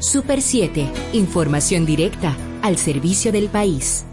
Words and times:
Super 0.00 0.40
7, 0.40 0.90
información 1.12 1.84
directa 1.84 2.34
al 2.62 2.78
servicio 2.78 3.32
del 3.32 3.50
país. 3.50 4.06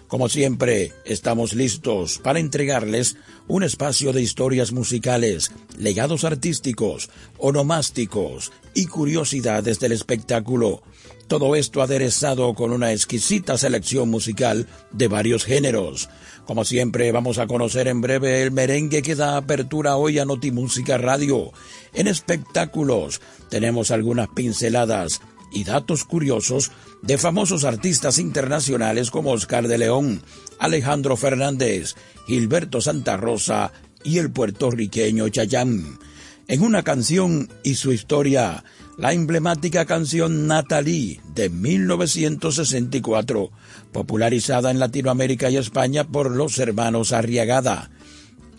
Como 0.07 0.29
siempre, 0.29 0.91
estamos 1.05 1.53
listos 1.53 2.17
para 2.17 2.39
entregarles 2.39 3.17
un 3.47 3.61
espacio 3.61 4.11
de 4.11 4.23
historias 4.23 4.71
musicales, 4.71 5.51
legados 5.77 6.23
artísticos, 6.23 7.11
onomásticos 7.37 8.51
y 8.73 8.87
curiosidades 8.87 9.79
del 9.79 9.91
espectáculo. 9.91 10.83
Todo 11.27 11.55
esto 11.55 11.81
aderezado 11.81 12.53
con 12.53 12.71
una 12.71 12.91
exquisita 12.91 13.57
selección 13.57 14.09
musical 14.09 14.67
de 14.91 15.07
varios 15.07 15.45
géneros. 15.45 16.09
Como 16.45 16.65
siempre, 16.65 17.11
vamos 17.11 17.37
a 17.37 17.47
conocer 17.47 17.87
en 17.87 18.01
breve 18.01 18.43
el 18.43 18.51
merengue 18.51 19.01
que 19.01 19.15
da 19.15 19.37
apertura 19.37 19.95
hoy 19.95 20.19
a 20.19 20.25
Notimúsica 20.25 20.97
Radio. 20.97 21.51
En 21.93 22.07
espectáculos 22.07 23.21
tenemos 23.49 23.91
algunas 23.91 24.27
pinceladas 24.29 25.21
y 25.53 25.63
datos 25.63 26.03
curiosos 26.03 26.71
de 27.01 27.17
famosos 27.17 27.63
artistas 27.63 28.17
internacionales 28.19 29.11
como 29.11 29.31
Oscar 29.31 29.67
de 29.67 29.77
León, 29.77 30.23
Alejandro 30.59 31.15
Fernández, 31.15 31.95
Gilberto 32.27 32.81
Santa 32.81 33.17
Rosa 33.17 33.71
y 34.03 34.17
el 34.17 34.31
puertorriqueño 34.31 35.29
Chayán. 35.29 35.99
En 36.47 36.61
una 36.61 36.83
canción 36.83 37.49
y 37.63 37.75
su 37.75 37.93
historia, 37.93 38.65
la 38.97 39.13
emblemática 39.13 39.85
canción 39.85 40.45
Natalie 40.45 41.21
de 41.33 41.49
1964, 41.49 43.49
popularizada 43.93 44.69
en 44.69 44.79
Latinoamérica 44.79 45.49
y 45.49 45.55
España 45.55 46.03
por 46.03 46.31
los 46.31 46.59
hermanos 46.59 47.13
Arriagada. 47.13 47.91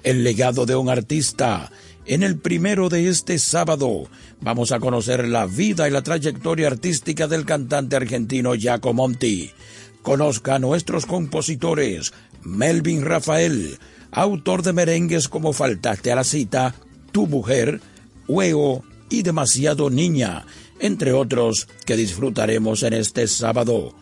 El 0.03 0.25
legado 0.25 0.65
de 0.65 0.77
un 0.77 0.89
artista 0.89 1.71
en 2.07 2.23
el 2.23 2.39
primero 2.39 2.89
de 2.89 3.09
este 3.09 3.39
sábado 3.39 4.09
vamos 4.41 4.73
a 4.73 4.81
conocer 4.81 5.29
la 5.29 5.45
vida 5.47 5.87
y 5.87 5.91
la 5.91 6.03
trayectoria 6.03 6.69
artística 6.69 7.29
del 7.29 7.45
cantante 7.45 7.97
argentino 7.97 8.55
Giacomo 8.55 9.09
Monti. 9.09 9.51
Conozca 10.03 10.55
a 10.57 10.59
nuestros 10.59 11.05
compositores, 11.05 12.15
Melvin 12.43 13.05
Rafael, 13.05 13.79
autor 14.11 14.63
de 14.63 14.73
merengues 14.73 15.29
como 15.29 15.53
Faltaste 15.53 16.13
a 16.13 16.17
la 16.17 16.25
cita, 16.25 16.75
Tu 17.15 17.29
mujer, 17.29 17.81
Huevo 18.27 18.83
y 19.09 19.23
Demasiado 19.23 19.89
Niña, 19.89 20.47
entre 20.81 21.13
otros 21.13 21.69
que 21.87 21.97
disfrutaremos 21.97 22.83
en 22.83 22.93
este 22.93 23.29
sábado. 23.29 23.95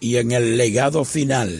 Y 0.00 0.16
en 0.16 0.32
el 0.32 0.56
legado 0.56 1.04
final, 1.04 1.54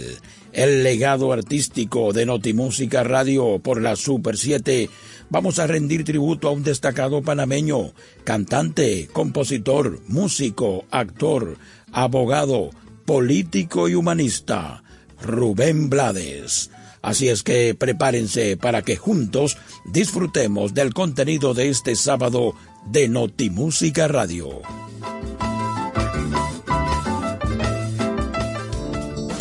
el 0.54 0.82
legado 0.82 1.30
artístico 1.34 2.14
de 2.14 2.24
Notimúsica 2.24 3.04
Radio 3.04 3.58
por 3.58 3.82
la 3.82 3.96
Super 3.96 4.38
7, 4.38 4.88
vamos 5.28 5.58
a 5.58 5.66
rendir 5.66 6.04
tributo 6.04 6.48
a 6.48 6.52
un 6.52 6.62
destacado 6.62 7.20
panameño, 7.20 7.92
cantante, 8.24 9.10
compositor, 9.12 10.00
músico, 10.08 10.86
actor, 10.90 11.58
abogado, 11.92 12.70
político 13.04 13.90
y 13.90 13.94
humanista, 13.94 14.82
Rubén 15.20 15.90
Blades. 15.90 16.70
Así 17.02 17.28
es 17.28 17.42
que 17.42 17.74
prepárense 17.74 18.56
para 18.56 18.82
que 18.82 18.96
juntos 18.96 19.56
disfrutemos 19.84 20.74
del 20.74 20.94
contenido 20.94 21.54
de 21.54 21.68
este 21.68 21.94
sábado 21.94 22.54
de 22.86 23.08
Notimúsica 23.08 24.08
Radio. 24.08 24.62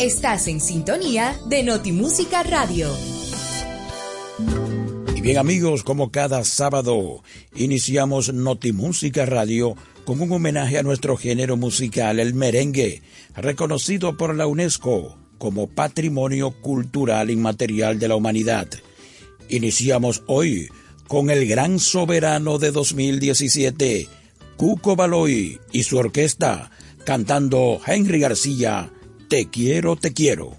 Estás 0.00 0.46
en 0.46 0.60
sintonía 0.60 1.36
de 1.48 1.64
Notimúsica 1.64 2.44
Radio. 2.44 2.88
Y 5.16 5.20
bien 5.20 5.38
amigos, 5.38 5.82
como 5.82 6.12
cada 6.12 6.44
sábado, 6.44 7.24
iniciamos 7.56 8.32
Notimúsica 8.32 9.26
Radio 9.26 9.74
con 10.04 10.20
un 10.20 10.30
homenaje 10.30 10.78
a 10.78 10.84
nuestro 10.84 11.16
género 11.16 11.56
musical, 11.56 12.20
el 12.20 12.32
merengue, 12.32 13.02
reconocido 13.34 14.16
por 14.16 14.36
la 14.36 14.46
UNESCO 14.46 15.18
como 15.38 15.68
Patrimonio 15.68 16.50
Cultural 16.60 17.30
Inmaterial 17.30 17.98
de 17.98 18.08
la 18.08 18.16
Humanidad. 18.16 18.68
Iniciamos 19.48 20.22
hoy 20.26 20.68
con 21.06 21.30
el 21.30 21.48
gran 21.48 21.78
soberano 21.78 22.58
de 22.58 22.70
2017, 22.70 24.08
Cuco 24.56 24.94
Baloy 24.94 25.58
y 25.72 25.84
su 25.84 25.96
orquesta, 25.96 26.70
cantando 27.04 27.80
Henry 27.86 28.20
García, 28.20 28.90
Te 29.28 29.48
quiero, 29.48 29.96
te 29.96 30.12
quiero. 30.12 30.58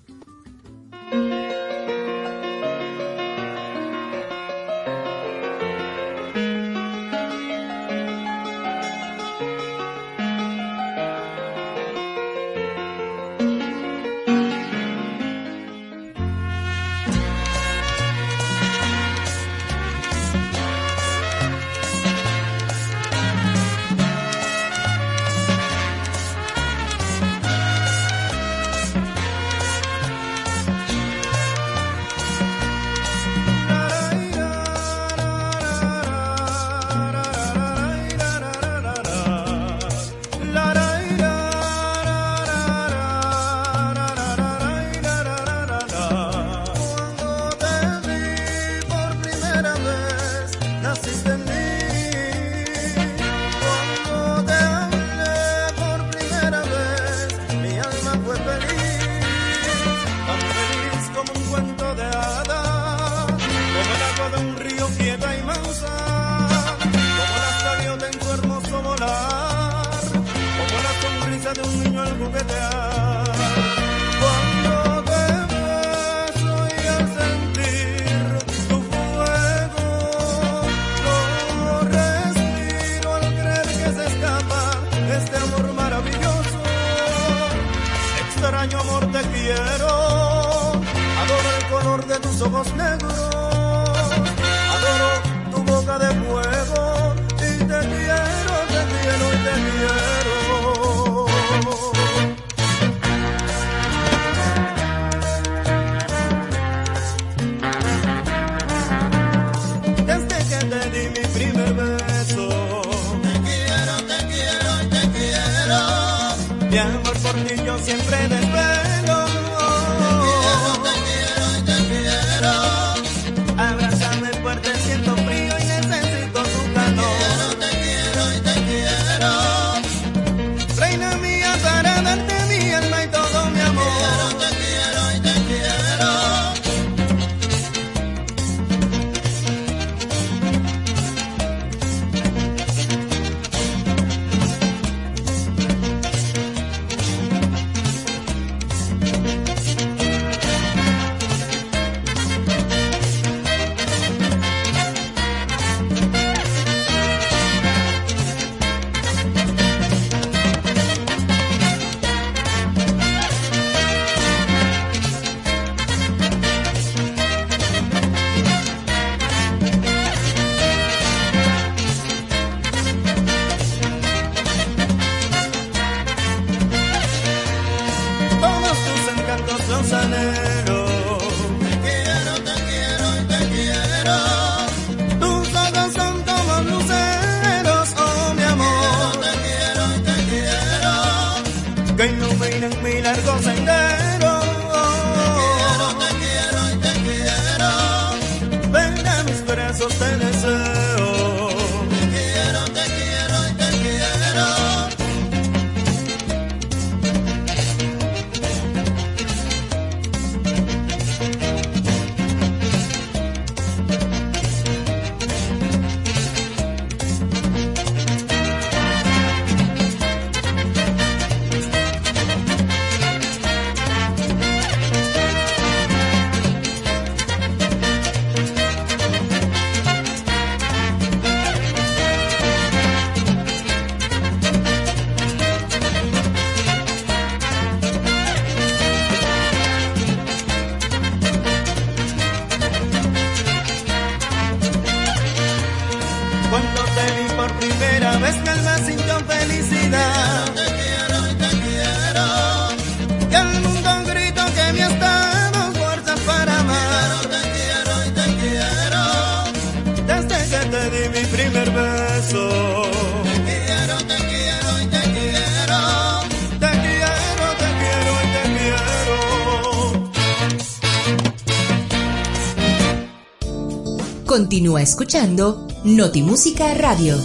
Continúa 274.49 274.81
escuchando 274.81 275.67
Notimúsica 275.83 276.73
Radio. 276.73 277.15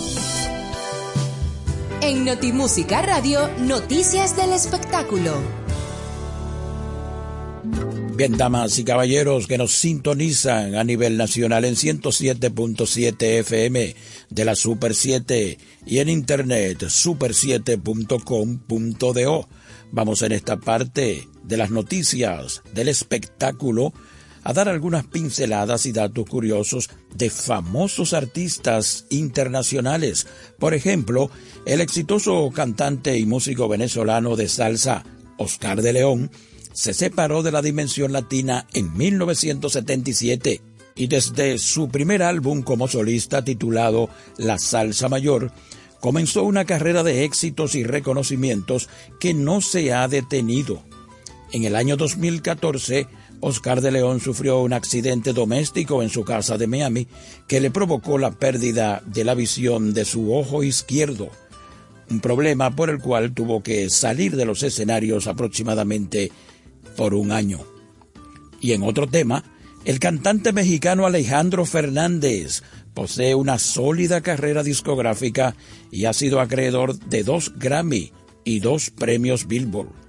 En 2.03 2.27
Notimúsica 2.27 3.01
Radio, 3.01 3.49
noticias 3.61 4.37
del 4.37 4.53
espectáculo. 4.53 5.33
Bien, 8.15 8.37
damas 8.37 8.79
y 8.79 8.85
caballeros 8.85 9.47
que 9.47 9.57
nos 9.57 9.73
sintonizan 9.73 10.75
a 10.75 10.85
nivel 10.85 11.17
nacional 11.17 11.65
en 11.65 11.77
107.7 11.77 13.39
FM 13.39 13.97
de 14.29 14.45
la 14.45 14.55
Super 14.55 14.95
7 14.95 15.57
y 15.87 16.01
en 16.01 16.11
internet 16.11 16.83
super7.com.do. 16.83 19.49
Vamos 19.93 20.21
en 20.21 20.33
esta 20.33 20.59
parte 20.59 21.27
de 21.43 21.57
las 21.57 21.71
noticias 21.71 22.61
del 22.75 22.89
espectáculo 22.89 23.95
a 24.45 24.53
dar 24.53 24.69
algunas 24.69 25.07
pinceladas 25.07 25.87
y 25.87 25.93
datos 25.93 26.27
curiosos 26.29 26.91
de 27.15 27.31
famosos 27.31 28.13
artistas 28.13 29.07
internacionales. 29.09 30.27
Por 30.59 30.75
ejemplo, 30.75 31.31
el 31.67 31.81
exitoso 31.81 32.51
cantante 32.55 33.19
y 33.19 33.25
músico 33.27 33.69
venezolano 33.69 34.37
de 34.37 34.49
salsa, 34.49 35.05
Oscar 35.39 35.83
de 35.83 35.95
León, 35.95 36.31
se 36.73 36.93
separó 36.93 37.43
de 37.43 37.53
la 37.53 37.63
dimensión 37.63 38.13
latina 38.13 38.67
en 38.75 38.95
1977 38.97 40.61
y 40.97 41.07
desde 41.07 41.59
su 41.59 41.89
primer 41.89 42.23
álbum 42.23 42.63
como 42.63 42.87
solista 42.89 43.45
titulado 43.45 44.11
La 44.37 44.59
Salsa 44.59 45.09
Mayor, 45.09 45.53
comenzó 46.01 46.45
una 46.45 46.65
carrera 46.65 47.03
de 47.03 47.25
éxitos 47.25 47.75
y 47.75 47.83
reconocimientos 47.83 48.89
que 49.19 49.35
no 49.35 49.61
se 49.61 49.93
ha 49.93 50.07
detenido. 50.07 50.83
En 51.53 51.65
el 51.65 51.77
año 51.77 51.97
2014, 51.97 53.07
Oscar 53.41 53.81
de 53.81 53.91
León 53.91 54.21
sufrió 54.21 54.61
un 54.61 54.73
accidente 54.73 55.33
doméstico 55.33 56.03
en 56.03 56.09
su 56.09 56.25
casa 56.25 56.57
de 56.57 56.67
Miami 56.67 57.07
que 57.47 57.61
le 57.61 57.71
provocó 57.71 58.19
la 58.19 58.31
pérdida 58.33 59.03
de 59.07 59.25
la 59.25 59.35
visión 59.35 59.93
de 59.93 60.05
su 60.05 60.35
ojo 60.35 60.63
izquierdo, 60.63 61.29
un 62.11 62.21
problema 62.21 62.75
por 62.75 62.91
el 62.91 62.99
cual 62.99 63.33
tuvo 63.33 63.63
que 63.63 63.91
salir 63.91 64.37
de 64.37 64.45
los 64.45 64.63
escenarios 64.63 65.27
aproximadamente 65.27 66.33
por 66.97 67.15
un 67.15 67.33
año. 67.33 67.61
Y 68.61 68.73
en 68.73 68.83
otro 68.83 69.07
tema, 69.07 69.45
el 69.85 69.99
cantante 69.99 70.53
mexicano 70.53 71.07
Alejandro 71.07 71.67
Fernández 71.67 72.63
posee 72.95 73.35
una 73.35 73.59
sólida 73.59 74.23
carrera 74.23 74.63
discográfica 74.63 75.55
y 75.91 76.07
ha 76.07 76.13
sido 76.13 76.41
acreedor 76.41 76.99
de 76.99 77.25
dos 77.25 77.53
Grammy 77.59 78.13
y 78.45 78.61
dos 78.61 78.91
premios 78.91 79.47
Billboard. 79.47 80.04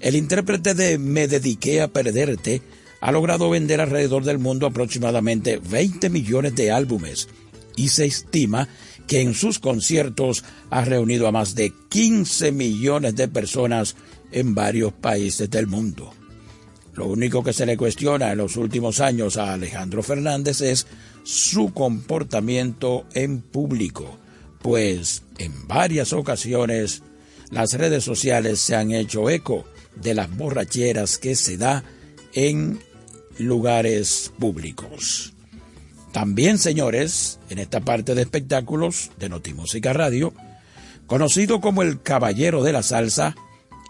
El 0.00 0.14
intérprete 0.14 0.74
de 0.74 0.98
Me 0.98 1.26
dediqué 1.26 1.80
a 1.80 1.88
perderte 1.88 2.62
ha 3.00 3.12
logrado 3.12 3.50
vender 3.50 3.80
alrededor 3.80 4.24
del 4.24 4.38
mundo 4.38 4.66
aproximadamente 4.66 5.58
20 5.58 6.10
millones 6.10 6.54
de 6.56 6.70
álbumes 6.70 7.28
y 7.76 7.88
se 7.88 8.06
estima 8.06 8.68
que 9.06 9.20
en 9.20 9.34
sus 9.34 9.58
conciertos 9.58 10.44
ha 10.70 10.84
reunido 10.84 11.26
a 11.26 11.32
más 11.32 11.54
de 11.54 11.72
15 11.88 12.52
millones 12.52 13.16
de 13.16 13.28
personas 13.28 13.96
en 14.32 14.54
varios 14.54 14.92
países 14.92 15.48
del 15.48 15.66
mundo. 15.66 16.12
Lo 16.94 17.06
único 17.06 17.44
que 17.44 17.52
se 17.52 17.64
le 17.64 17.76
cuestiona 17.76 18.32
en 18.32 18.38
los 18.38 18.56
últimos 18.56 19.00
años 19.00 19.36
a 19.36 19.52
Alejandro 19.52 20.02
Fernández 20.02 20.60
es 20.60 20.86
su 21.22 21.72
comportamiento 21.72 23.06
en 23.14 23.40
público, 23.40 24.18
pues 24.60 25.22
en 25.38 25.68
varias 25.68 26.12
ocasiones 26.12 27.02
las 27.50 27.72
redes 27.74 28.02
sociales 28.02 28.58
se 28.58 28.74
han 28.74 28.90
hecho 28.90 29.30
eco 29.30 29.64
de 30.00 30.14
las 30.14 30.34
borracheras 30.36 31.18
que 31.18 31.36
se 31.36 31.56
da 31.56 31.84
en 32.32 32.80
lugares 33.38 34.32
públicos. 34.38 35.34
También, 36.12 36.58
señores, 36.58 37.38
en 37.50 37.58
esta 37.58 37.80
parte 37.80 38.14
de 38.14 38.22
espectáculos 38.22 39.10
de 39.18 39.28
Notimúsica 39.28 39.92
Radio, 39.92 40.32
conocido 41.06 41.60
como 41.60 41.82
el 41.82 42.02
Caballero 42.02 42.62
de 42.62 42.72
la 42.72 42.82
Salsa, 42.82 43.34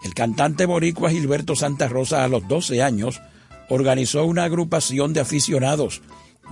el 0.03 0.13
cantante 0.13 0.65
boricua 0.65 1.09
Gilberto 1.09 1.55
Santa 1.55 1.87
Rosa 1.87 2.23
a 2.23 2.27
los 2.27 2.47
12 2.47 2.81
años 2.81 3.21
organizó 3.69 4.25
una 4.25 4.45
agrupación 4.45 5.13
de 5.13 5.21
aficionados, 5.21 6.01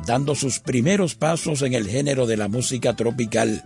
dando 0.06 0.36
sus 0.36 0.60
primeros 0.60 1.16
pasos 1.16 1.62
en 1.62 1.74
el 1.74 1.88
género 1.88 2.28
de 2.28 2.38
la 2.38 2.48
música 2.48 2.96
tropical. 2.96 3.64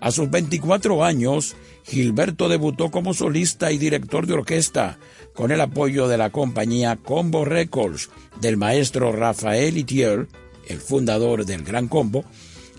A 0.00 0.10
sus 0.10 0.30
24 0.30 1.04
años, 1.04 1.56
Gilberto 1.84 2.48
debutó 2.48 2.90
como 2.90 3.14
solista 3.14 3.72
y 3.72 3.78
director 3.78 4.26
de 4.26 4.34
orquesta 4.34 4.98
con 5.34 5.50
el 5.50 5.60
apoyo 5.60 6.08
de 6.08 6.18
la 6.18 6.30
compañía 6.30 6.96
Combo 6.96 7.44
Records 7.44 8.10
del 8.40 8.56
maestro 8.56 9.12
Rafael 9.12 9.76
Itier, 9.76 10.28
el 10.68 10.80
fundador 10.80 11.46
del 11.46 11.62
Gran 11.62 11.88
Combo, 11.88 12.24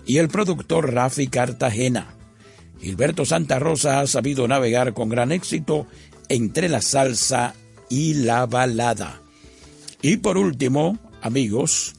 y 0.06 0.18
el 0.18 0.28
productor 0.28 0.92
Rafi 0.92 1.28
Cartagena. 1.28 2.14
Gilberto 2.80 3.24
Santa 3.24 3.58
Rosa 3.58 4.00
ha 4.00 4.06
sabido 4.06 4.46
navegar 4.46 4.94
con 4.94 5.08
gran 5.08 5.32
éxito 5.32 5.86
entre 6.28 6.68
la 6.68 6.80
salsa 6.80 7.54
y 7.88 8.14
la 8.14 8.46
balada. 8.46 9.20
Y 10.00 10.18
por 10.18 10.38
último, 10.38 10.98
amigos, 11.20 11.96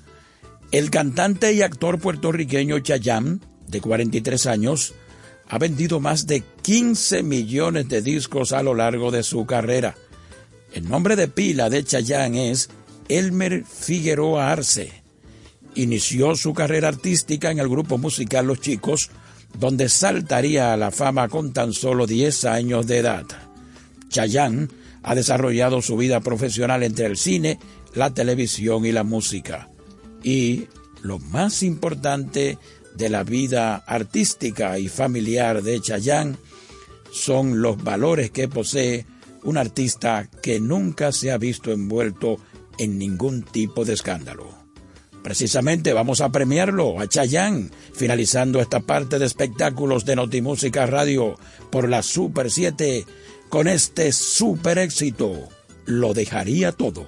el 0.71 0.89
cantante 0.89 1.53
y 1.53 1.61
actor 1.61 1.99
puertorriqueño 1.99 2.79
Chayam, 2.79 3.39
de 3.67 3.81
43 3.81 4.47
años, 4.47 4.93
ha 5.49 5.57
vendido 5.57 5.99
más 5.99 6.27
de 6.27 6.43
15 6.61 7.23
millones 7.23 7.89
de 7.89 8.01
discos 8.03 8.51
a 8.53 8.61
lo 8.61 8.75
largo 8.75 9.09
de 9.09 9.23
su 9.23 9.45
carrera. 9.47 9.95
El 10.73 10.87
nombre 10.87 11.15
de 11.15 11.27
pila 11.27 11.71
de 11.71 11.83
Chayanne 11.83 12.51
es 12.51 12.69
Elmer 13.07 13.65
Figueroa 13.65 14.51
Arce. 14.51 14.91
Inició 15.73 16.35
su 16.35 16.53
carrera 16.53 16.89
artística 16.89 17.49
en 17.49 17.57
el 17.57 17.67
grupo 17.67 17.97
musical 17.97 18.45
Los 18.45 18.61
Chicos, 18.61 19.09
donde 19.57 19.89
saltaría 19.89 20.71
a 20.71 20.77
la 20.77 20.91
fama 20.91 21.27
con 21.27 21.51
tan 21.51 21.73
solo 21.73 22.05
10 22.05 22.45
años 22.45 22.85
de 22.85 22.99
edad. 22.99 23.25
Chayanne 24.09 24.67
ha 25.01 25.15
desarrollado 25.15 25.81
su 25.81 25.97
vida 25.97 26.19
profesional 26.19 26.83
entre 26.83 27.07
el 27.07 27.17
cine, 27.17 27.59
la 27.95 28.13
televisión 28.13 28.85
y 28.85 28.91
la 28.91 29.03
música. 29.03 29.69
Y 30.23 30.67
lo 31.01 31.17
más 31.17 31.63
importante 31.63 32.59
de 32.99 33.09
la 33.09 33.23
vida 33.23 33.77
artística 33.77 34.77
y 34.77 34.89
familiar 34.89 35.63
de 35.63 35.79
Chayanne 35.79 36.35
son 37.11 37.61
los 37.61 37.81
valores 37.81 38.29
que 38.29 38.47
posee 38.47 39.05
un 39.43 39.57
artista 39.57 40.29
que 40.43 40.59
nunca 40.59 41.11
se 41.11 41.31
ha 41.31 41.37
visto 41.37 41.71
envuelto 41.71 42.37
en 42.77 42.99
ningún 42.99 43.43
tipo 43.43 43.85
de 43.85 43.93
escándalo. 43.93 44.53
Precisamente 45.23 45.93
vamos 45.93 46.21
a 46.21 46.29
premiarlo 46.29 46.99
a 46.99 47.07
Chayanne, 47.07 47.71
finalizando 47.93 48.59
esta 48.59 48.81
parte 48.81 49.17
de 49.17 49.25
espectáculos 49.25 50.03
de 50.03 50.17
Notimúsica 50.17 50.85
Radio 50.85 51.37
por 51.71 51.87
la 51.89 52.03
Super 52.03 52.51
7 52.51 53.05
con 53.47 53.67
este 53.67 54.11
super 54.11 54.77
éxito. 54.77 55.47
Lo 55.85 56.13
dejaría 56.13 56.73
todo. 56.73 57.07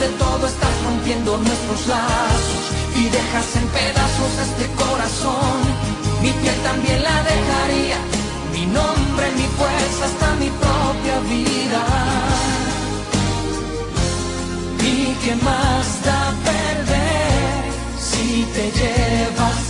de 0.00 0.08
todo 0.18 0.46
estás 0.46 0.82
rompiendo 0.82 1.36
nuestros 1.36 1.86
lazos 1.86 2.64
y 2.96 3.04
dejas 3.10 3.56
en 3.56 3.66
pedazos 3.68 4.32
este 4.46 4.66
corazón. 4.82 5.60
Mi 6.22 6.30
piel 6.30 6.56
también 6.62 7.02
la 7.02 7.16
dejaría, 7.22 7.98
mi 8.54 8.64
nombre, 8.78 9.26
mi 9.36 9.46
fuerza, 9.58 10.04
hasta 10.06 10.28
mi 10.42 10.48
propia 10.64 11.16
vida. 11.34 11.82
¿Y 14.82 15.14
qué 15.22 15.34
más 15.44 15.86
da 16.06 16.32
perder 16.48 17.62
si 18.00 18.44
te 18.54 18.64
llevas? 18.78 19.69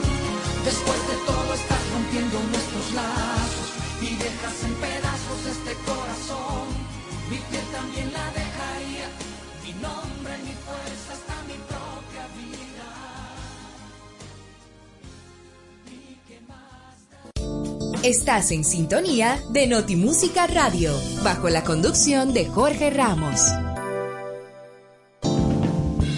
Después 0.71 0.99
de 1.05 1.17
todo 1.25 1.53
estás 1.53 1.83
rompiendo 1.91 2.39
nuestros 2.39 2.93
lazos 2.93 3.67
y 4.01 4.15
dejas 4.15 4.63
en 4.63 4.73
pedazos 4.75 5.39
este 5.51 5.73
corazón. 5.83 6.65
Mi 7.29 7.35
piel 7.49 7.65
también 7.73 8.13
la 8.13 8.25
dejaría, 8.31 9.07
mi 9.65 9.73
nombre, 9.81 10.37
mi 10.45 10.55
fuerza, 10.63 11.11
hasta 11.11 11.35
mi 11.49 11.57
propia 11.67 12.25
vida. 12.39 12.89
¿Y 15.91 16.15
qué 16.25 16.39
más? 16.47 16.95
Estás 18.01 18.51
en 18.51 18.63
sintonía 18.63 19.43
de 19.49 19.67
Notimúsica 19.67 20.47
Radio, 20.47 20.93
bajo 21.21 21.49
la 21.49 21.65
conducción 21.65 22.33
de 22.33 22.45
Jorge 22.45 22.91
Ramos. 22.91 23.41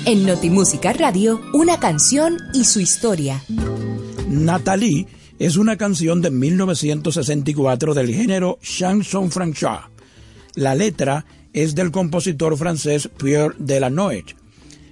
En 0.05 0.27
Notimúsica 0.27 0.93
Radio, 0.93 1.41
una 1.53 1.79
canción 1.79 2.37
y 2.53 2.65
su 2.65 2.81
historia. 2.81 3.41
Nathalie 4.43 5.07
es 5.39 5.55
una 5.55 5.77
canción 5.77 6.21
de 6.21 6.29
1964 6.29 7.93
del 7.93 8.13
género 8.13 8.59
chanson 8.61 9.31
français. 9.31 9.87
La 10.55 10.75
letra 10.75 11.25
es 11.53 11.75
del 11.75 11.91
compositor 11.91 12.57
francés 12.57 13.09
Pierre 13.17 13.55
Delanoë. 13.57 14.35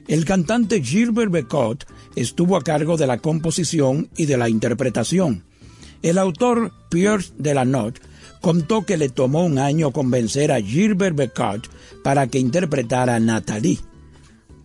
El 0.08 0.24
cantante 0.24 0.82
Gilbert 0.82 1.32
Becot 1.32 1.86
estuvo 2.16 2.56
a 2.56 2.64
cargo 2.64 2.96
de 2.96 3.08
la 3.08 3.18
composición 3.18 4.10
y 4.16 4.26
de 4.26 4.38
la 4.38 4.48
interpretación. 4.48 5.44
El 6.02 6.18
autor 6.18 6.72
Pierre 6.90 7.26
Delanoë 7.38 8.00
contó 8.40 8.86
que 8.86 8.96
le 8.96 9.10
tomó 9.10 9.44
un 9.44 9.60
año 9.60 9.92
convencer 9.92 10.54
a 10.54 10.62
Gilbert 10.62 11.18
Becot 11.18 11.70
para 12.06 12.28
que 12.28 12.40
interpretara 12.40 13.16
a 13.16 13.20
Nathalie. 13.20 13.80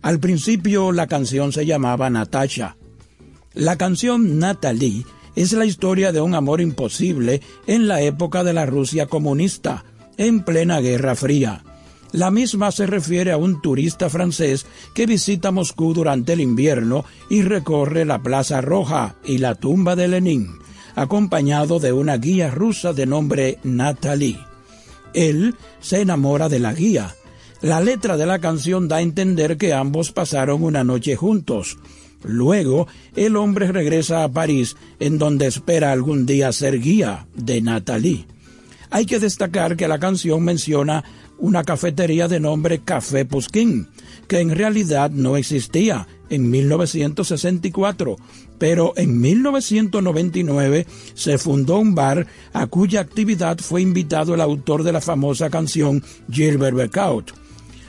Al 0.01 0.21
principio 0.21 0.93
la 0.93 1.07
canción 1.07 1.51
se 1.51 1.65
llamaba 1.65 2.09
Natasha. 2.09 2.77
La 3.57 3.75
canción 3.75 4.37
Natalie 4.37 5.03
es 5.35 5.51
la 5.53 5.65
historia 5.65 6.11
de 6.11 6.21
un 6.21 6.35
amor 6.35 6.61
imposible 6.61 7.41
en 7.65 7.87
la 7.87 8.01
época 8.01 8.43
de 8.43 8.53
la 8.53 8.67
Rusia 8.67 9.07
comunista, 9.07 9.83
en 10.15 10.43
plena 10.43 10.79
Guerra 10.79 11.15
Fría. 11.15 11.63
La 12.11 12.29
misma 12.29 12.71
se 12.71 12.85
refiere 12.85 13.31
a 13.31 13.37
un 13.37 13.59
turista 13.59 14.11
francés 14.11 14.67
que 14.93 15.07
visita 15.07 15.49
Moscú 15.49 15.95
durante 15.95 16.33
el 16.33 16.41
invierno 16.41 17.03
y 17.31 17.41
recorre 17.41 18.05
la 18.05 18.21
Plaza 18.21 18.61
Roja 18.61 19.15
y 19.25 19.39
la 19.39 19.55
tumba 19.55 19.95
de 19.95 20.07
Lenin, 20.07 20.59
acompañado 20.93 21.79
de 21.79 21.93
una 21.93 22.17
guía 22.17 22.51
rusa 22.51 22.93
de 22.93 23.07
nombre 23.07 23.57
Natalie. 23.63 24.37
Él 25.15 25.55
se 25.79 26.01
enamora 26.01 26.47
de 26.47 26.59
la 26.59 26.75
guía. 26.75 27.15
La 27.61 27.81
letra 27.81 28.17
de 28.17 28.27
la 28.27 28.37
canción 28.37 28.87
da 28.87 28.97
a 28.97 29.01
entender 29.01 29.57
que 29.57 29.73
ambos 29.73 30.11
pasaron 30.11 30.61
una 30.61 30.83
noche 30.83 31.15
juntos. 31.15 31.79
Luego, 32.23 32.87
el 33.15 33.35
hombre 33.35 33.71
regresa 33.71 34.23
a 34.23 34.31
París, 34.31 34.75
en 34.99 35.17
donde 35.17 35.47
espera 35.47 35.91
algún 35.91 36.25
día 36.25 36.51
ser 36.51 36.79
guía 36.79 37.27
de 37.35 37.61
Nathalie. 37.61 38.25
Hay 38.89 39.05
que 39.05 39.19
destacar 39.19 39.75
que 39.75 39.87
la 39.87 39.99
canción 39.99 40.43
menciona 40.43 41.03
una 41.39 41.63
cafetería 41.63 42.27
de 42.27 42.39
nombre 42.39 42.79
Café 42.79 43.25
Pusquín, 43.25 43.87
que 44.27 44.39
en 44.39 44.55
realidad 44.55 45.11
no 45.11 45.37
existía 45.37 46.07
en 46.29 46.49
1964, 46.49 48.17
pero 48.57 48.93
en 48.97 49.21
1999 49.21 50.87
se 51.13 51.37
fundó 51.37 51.79
un 51.79 51.95
bar 51.95 52.27
a 52.53 52.67
cuya 52.67 53.01
actividad 53.01 53.57
fue 53.59 53.81
invitado 53.81 54.33
el 54.33 54.41
autor 54.41 54.83
de 54.83 54.91
la 54.93 55.01
famosa 55.01 55.49
canción 55.49 56.03
Gilbert 56.31 56.75
Becot. 56.75 57.46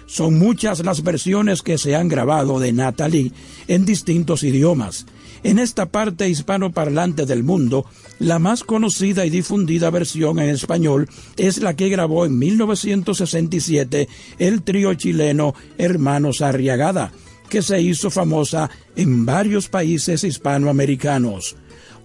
Son 0.09 0.39
muchas 0.39 0.83
las 0.83 1.03
versiones 1.03 1.61
que 1.61 1.77
se 1.77 1.95
han 1.95 2.09
grabado 2.09 2.59
de 2.59 2.73
Natalie 2.73 3.31
en 3.69 3.85
distintos 3.85 4.43
idiomas. 4.43 5.05
En 5.43 5.59
esta 5.59 5.87
parte 5.87 6.29
hispanoparlante 6.31 7.27
del 7.27 7.45
mundo, 7.45 7.85
la 8.19 8.39
más 8.39 8.65
conocida 8.65 9.27
y 9.27 9.31
difundida 9.31 9.91
versión 9.91 10.39
en 10.39 10.49
español 10.49 11.11
es 11.37 11.59
la 11.59 11.77
que 11.77 11.91
grabó 11.91 12.25
en 12.25 12.39
1967 12.39 14.09
el 14.39 14.63
trío 14.63 14.95
chileno 14.95 15.55
Hermanos 15.77 16.41
Arriagada, 16.41 17.13
que 17.51 17.61
se 17.61 17.81
hizo 17.83 18.11
famosa 18.11 18.71
en 18.97 19.27
varios 19.27 19.69
países 19.69 20.25
hispanoamericanos. 20.25 21.55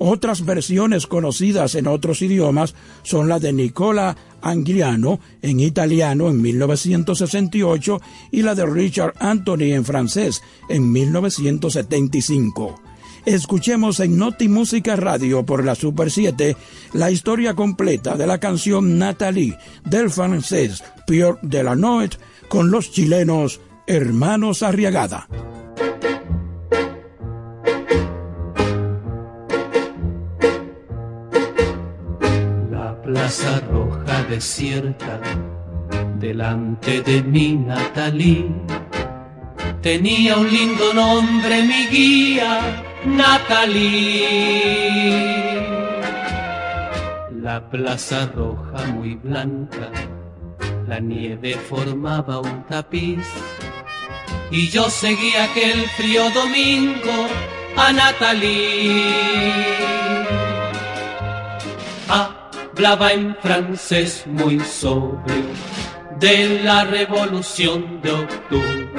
Otras 0.05 0.43
versiones 0.43 1.07
conocidas 1.07 1.75
en 1.75 1.87
otros 1.87 2.21
idiomas 2.21 2.75
son 3.03 3.29
la 3.29 3.39
de 3.39 3.53
Nicola 3.53 4.17
Angliano 4.41 5.21
en 5.41 5.61
italiano 5.61 6.27
en 6.27 6.41
1968 6.41 8.01
y 8.29 8.41
la 8.41 8.53
de 8.53 8.65
Richard 8.65 9.13
Anthony 9.17 9.71
en 9.71 9.85
francés 9.85 10.41
en 10.67 10.91
1975. 10.91 12.81
Escuchemos 13.25 14.01
en 14.01 14.17
Noti 14.17 14.49
Música 14.49 14.97
Radio 14.97 15.45
por 15.45 15.63
la 15.63 15.73
Super 15.73 16.11
7 16.11 16.57
la 16.91 17.09
historia 17.09 17.53
completa 17.53 18.17
de 18.17 18.27
la 18.27 18.41
canción 18.41 18.97
Nathalie 18.97 19.57
del 19.85 20.09
francés 20.09 20.83
Pierre 21.07 21.39
Delanoët 21.43 22.17
con 22.49 22.71
los 22.71 22.91
chilenos 22.91 23.61
Hermanos 23.87 24.63
Arriagada. 24.63 25.29
Plaza 33.23 33.62
roja 33.71 34.23
desierta 34.23 35.17
delante 36.19 37.01
de 37.03 37.23
mi 37.23 37.53
Natalí 37.53 38.51
tenía 39.81 40.36
un 40.36 40.49
lindo 40.51 40.93
nombre 40.93 41.63
mi 41.63 41.88
guía 41.88 42.59
Natalí. 43.05 44.25
La 47.41 47.69
plaza 47.69 48.29
roja 48.36 48.88
muy 48.88 49.15
blanca, 49.15 49.89
la 50.86 50.99
nieve 50.99 51.53
formaba 51.53 52.41
un 52.41 52.65
tapiz 52.65 53.25
y 54.51 54.67
yo 54.67 54.89
seguía 54.89 55.45
aquel 55.45 55.79
frío 55.95 56.29
domingo 56.31 57.27
a 57.77 57.93
Natalí. 57.93 59.63
Hablaba 62.75 63.13
en 63.13 63.36
francés 63.36 64.23
muy 64.25 64.59
sobrio 64.59 65.45
de 66.19 66.63
la 66.63 66.83
revolución 66.86 68.01
de 68.01 68.12
octubre 68.12 68.89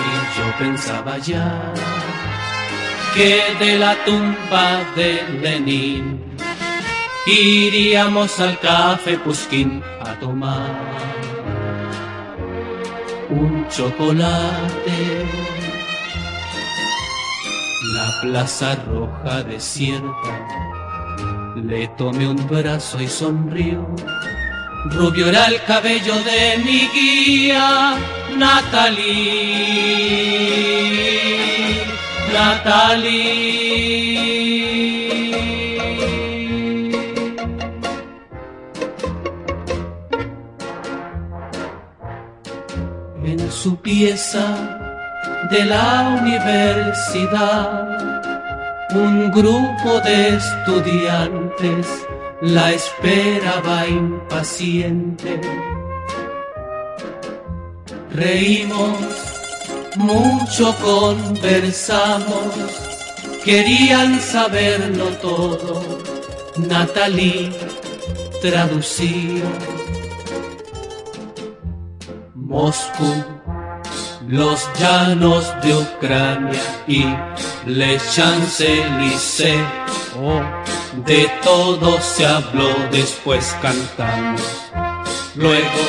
y 0.00 0.36
yo 0.36 0.58
pensaba 0.58 1.16
ya 1.18 1.72
que 3.14 3.40
de 3.60 3.78
la 3.78 3.94
tumba 4.04 4.84
de 4.96 5.22
Lenin 5.40 6.20
iríamos 7.26 8.40
al 8.40 8.58
café 8.58 9.18
Pusquín 9.18 9.80
a 10.00 10.18
tomar 10.18 11.14
un 13.30 13.68
chocolate. 13.68 15.26
La 17.94 18.20
plaza 18.20 18.74
roja 18.86 19.44
desierta, 19.44 20.73
le 21.54 21.88
tomé 21.96 22.26
un 22.26 22.46
brazo 22.48 23.00
y 23.00 23.08
sonrió. 23.08 23.86
Rubio 24.90 25.28
era 25.28 25.46
el 25.46 25.62
cabello 25.62 26.14
de 26.24 26.58
mi 26.64 26.88
guía, 26.92 27.96
Natalie. 28.36 29.54
Natalie. 32.32 33.54
En 43.24 43.50
su 43.50 43.76
pieza 43.76 44.46
de 45.50 45.64
la 45.64 46.18
universidad, 46.20 48.13
un 48.94 49.30
grupo 49.30 50.00
de 50.04 50.36
estudiantes 50.36 51.86
la 52.40 52.72
esperaba 52.72 53.86
impaciente. 53.86 55.40
Reímos, 58.12 58.98
mucho 59.96 60.74
conversamos, 60.76 62.54
querían 63.44 64.20
saberlo 64.20 65.06
todo. 65.22 65.82
Natalie 66.56 67.50
traducía. 68.40 69.44
Moscú, 72.34 73.24
los 74.28 74.68
llanos 74.78 75.52
de 75.62 75.74
Ucrania 75.74 76.62
y 76.86 77.04
Le 77.66 77.98
Champs-Élysées. 77.98 79.64
Oh, 80.20 80.42
de 81.06 81.30
todo 81.42 81.98
se 82.00 82.26
habló, 82.26 82.68
después 82.90 83.56
cantamos. 83.62 84.42
Luego, 85.34 85.80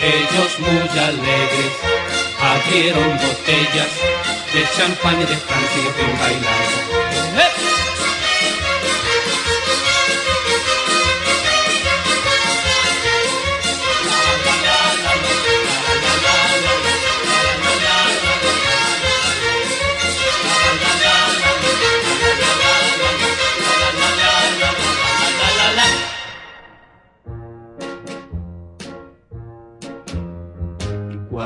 ellos 0.00 0.58
muy 0.58 0.98
alegres 0.98 1.72
abrieron 2.40 3.16
botellas 3.16 3.92
de 4.52 4.64
champán 4.76 5.16
y 5.16 5.24
de 5.24 5.36
Francia 5.36 5.80
y 5.80 6.18
bailando. 6.20 6.81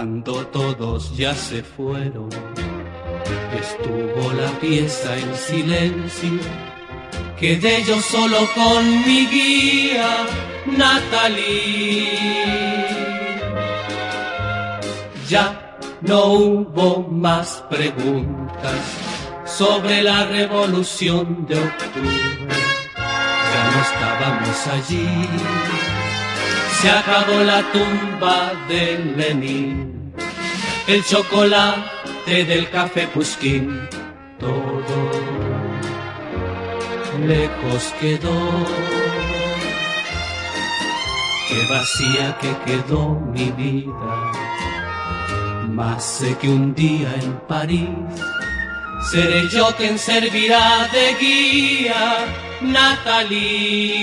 Cuando 0.07 0.47
todos 0.47 1.17
ya 1.17 1.35
se 1.35 1.65
fueron, 1.65 2.29
estuvo 3.61 4.33
la 4.35 4.53
pieza 4.61 5.19
en 5.19 5.35
silencio. 5.35 6.39
Quedé 7.41 7.83
yo 7.83 8.01
solo 8.01 8.39
con 8.55 8.87
mi 9.05 9.27
guía, 9.27 10.27
Natalie. 10.65 12.07
Ya 15.29 15.77
no 16.03 16.25
hubo 16.27 17.03
más 17.11 17.65
preguntas 17.69 18.81
sobre 19.45 20.05
la 20.05 20.25
revolución 20.27 21.47
de 21.49 21.59
octubre. 21.59 22.55
Ya 22.95 23.71
no 23.73 23.81
estábamos 23.83 24.67
allí 24.69 25.27
se 26.81 26.91
acabó 26.91 27.43
la 27.43 27.63
tumba 27.73 28.53
de 28.69 28.99
Lenin, 29.17 29.96
el 30.89 31.05
chocolate 31.05 32.45
del 32.45 32.71
café 32.71 33.09
Puskin, 33.09 33.89
todo 34.39 35.11
lejos 37.27 37.95
quedó. 38.01 38.39
Qué 41.49 41.67
vacía 41.73 42.39
que 42.41 42.55
quedó 42.67 43.11
mi 43.35 43.51
vida, 43.53 44.33
más 45.69 46.05
sé 46.05 46.37
que 46.39 46.49
un 46.49 46.75
día 46.75 47.15
en 47.23 47.39
París 47.49 47.89
seré 49.11 49.49
yo 49.49 49.75
quien 49.77 49.99
servirá 49.99 50.89
de 50.93 51.15
guía, 51.21 52.27
Natalie. 52.61 53.97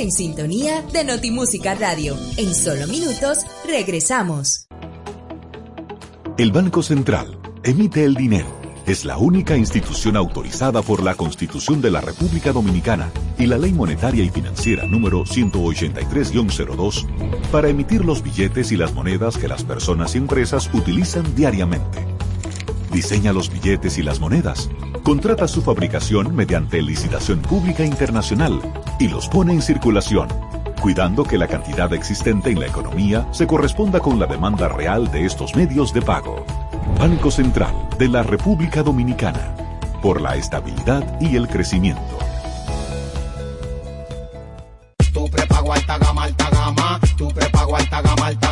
En 0.00 0.12
sintonía 0.12 0.82
de 0.92 1.04
Notimúsica 1.04 1.74
Radio. 1.74 2.16
En 2.36 2.54
solo 2.54 2.86
minutos 2.86 3.38
regresamos. 3.66 4.66
El 6.38 6.52
Banco 6.52 6.82
Central 6.82 7.38
emite 7.62 8.04
el 8.04 8.14
dinero. 8.14 8.60
Es 8.86 9.04
la 9.04 9.18
única 9.18 9.56
institución 9.56 10.16
autorizada 10.16 10.82
por 10.82 11.02
la 11.02 11.14
Constitución 11.14 11.80
de 11.80 11.90
la 11.90 12.00
República 12.00 12.52
Dominicana 12.52 13.12
y 13.38 13.46
la 13.46 13.58
Ley 13.58 13.72
Monetaria 13.72 14.24
y 14.24 14.30
Financiera 14.30 14.86
número 14.86 15.24
183-02 15.24 17.06
para 17.52 17.68
emitir 17.68 18.04
los 18.04 18.22
billetes 18.22 18.72
y 18.72 18.76
las 18.76 18.92
monedas 18.94 19.38
que 19.38 19.46
las 19.46 19.62
personas 19.62 20.14
y 20.14 20.18
empresas 20.18 20.68
utilizan 20.72 21.34
diariamente. 21.36 22.06
Diseña 22.92 23.32
los 23.32 23.52
billetes 23.52 23.98
y 23.98 24.02
las 24.02 24.18
monedas 24.18 24.68
contrata 25.02 25.48
su 25.48 25.62
fabricación 25.62 26.34
mediante 26.34 26.80
licitación 26.80 27.40
pública 27.40 27.84
internacional 27.84 28.60
y 28.98 29.08
los 29.08 29.28
pone 29.28 29.52
en 29.52 29.62
circulación, 29.62 30.28
cuidando 30.80 31.24
que 31.24 31.38
la 31.38 31.48
cantidad 31.48 31.92
existente 31.92 32.50
en 32.50 32.60
la 32.60 32.66
economía 32.66 33.26
se 33.32 33.46
corresponda 33.46 34.00
con 34.00 34.18
la 34.18 34.26
demanda 34.26 34.68
real 34.68 35.10
de 35.10 35.26
estos 35.26 35.56
medios 35.56 35.92
de 35.92 36.02
pago. 36.02 36.46
Banco 36.98 37.30
Central 37.30 37.74
de 37.98 38.08
la 38.08 38.22
República 38.22 38.82
Dominicana, 38.82 39.56
por 40.00 40.20
la 40.20 40.36
estabilidad 40.36 41.20
y 41.20 41.36
el 41.36 41.48
crecimiento. 41.48 42.18
Tu 45.12 45.28
prepago 45.28 45.72
alta 45.72 45.98
gama, 45.98 46.28
gama, 46.28 47.00
tu 47.16 47.28
prepago 47.28 47.76
alta 47.76 48.02
gama. 48.02 48.51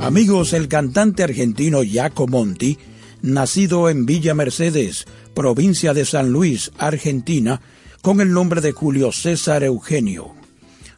Amigos, 0.00 0.52
el 0.52 0.68
cantante 0.68 1.22
argentino 1.22 1.80
Jaco 1.88 2.26
Monti, 2.26 2.76
nacido 3.22 3.88
en 3.88 4.04
Villa 4.04 4.34
Mercedes, 4.34 5.06
provincia 5.32 5.94
de 5.94 6.04
San 6.04 6.30
Luis, 6.32 6.72
Argentina, 6.76 7.60
con 8.02 8.20
el 8.20 8.32
nombre 8.32 8.60
de 8.60 8.72
Julio 8.72 9.12
César 9.12 9.62
Eugenio. 9.62 10.34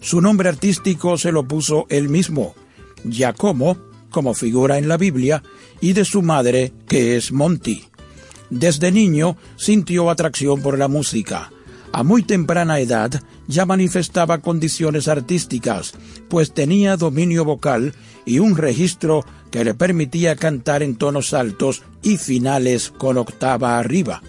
Su 0.00 0.20
nombre 0.20 0.48
artístico 0.48 1.18
se 1.18 1.32
lo 1.32 1.46
puso 1.46 1.86
él 1.90 2.08
mismo, 2.08 2.54
Giacomo, 3.04 3.76
como 4.10 4.34
figura 4.34 4.78
en 4.78 4.88
la 4.88 4.96
Biblia, 4.96 5.42
y 5.80 5.92
de 5.92 6.04
su 6.04 6.22
madre, 6.22 6.72
que 6.88 7.16
es 7.16 7.30
Monty. 7.30 7.84
Desde 8.48 8.90
niño 8.90 9.36
sintió 9.56 10.08
atracción 10.10 10.62
por 10.62 10.78
la 10.78 10.88
música. 10.88 11.50
A 11.96 12.02
muy 12.02 12.24
temprana 12.24 12.80
edad 12.80 13.22
ya 13.46 13.66
manifestaba 13.66 14.38
condiciones 14.38 15.06
artísticas, 15.06 15.94
pues 16.28 16.52
tenía 16.52 16.96
dominio 16.96 17.44
vocal 17.44 17.94
y 18.26 18.40
un 18.40 18.56
registro 18.56 19.24
que 19.52 19.64
le 19.64 19.74
permitía 19.74 20.34
cantar 20.34 20.82
en 20.82 20.96
tonos 20.96 21.32
altos 21.34 21.84
y 22.02 22.16
finales 22.16 22.90
con 22.90 23.16
octava 23.16 23.78
arriba. 23.78 24.22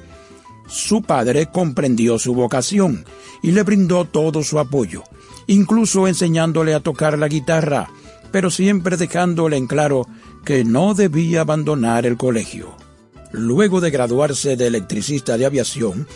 Su 0.67 1.01
padre 1.01 1.47
comprendió 1.47 2.19
su 2.19 2.35
vocación 2.35 3.03
y 3.41 3.49
le 3.49 3.63
brindó 3.63 4.05
todo 4.05 4.43
su 4.43 4.59
apoyo, 4.59 5.01
incluso 5.47 6.07
enseñándole 6.07 6.75
a 6.75 6.81
tocar 6.81 7.17
la 7.17 7.27
guitarra, 7.27 7.89
pero 8.31 8.51
siempre 8.51 8.95
dejándole 8.95 9.57
en 9.57 9.65
claro 9.65 10.07
que 10.45 10.63
no 10.63 10.93
debía 10.93 11.41
abandonar 11.41 12.05
el 12.05 12.15
colegio. 12.15 12.75
Luego 13.31 13.81
de 13.81 13.89
graduarse 13.89 14.55
de 14.55 14.67
electricista 14.67 15.37
de 15.37 15.45
aviación, 15.45 16.07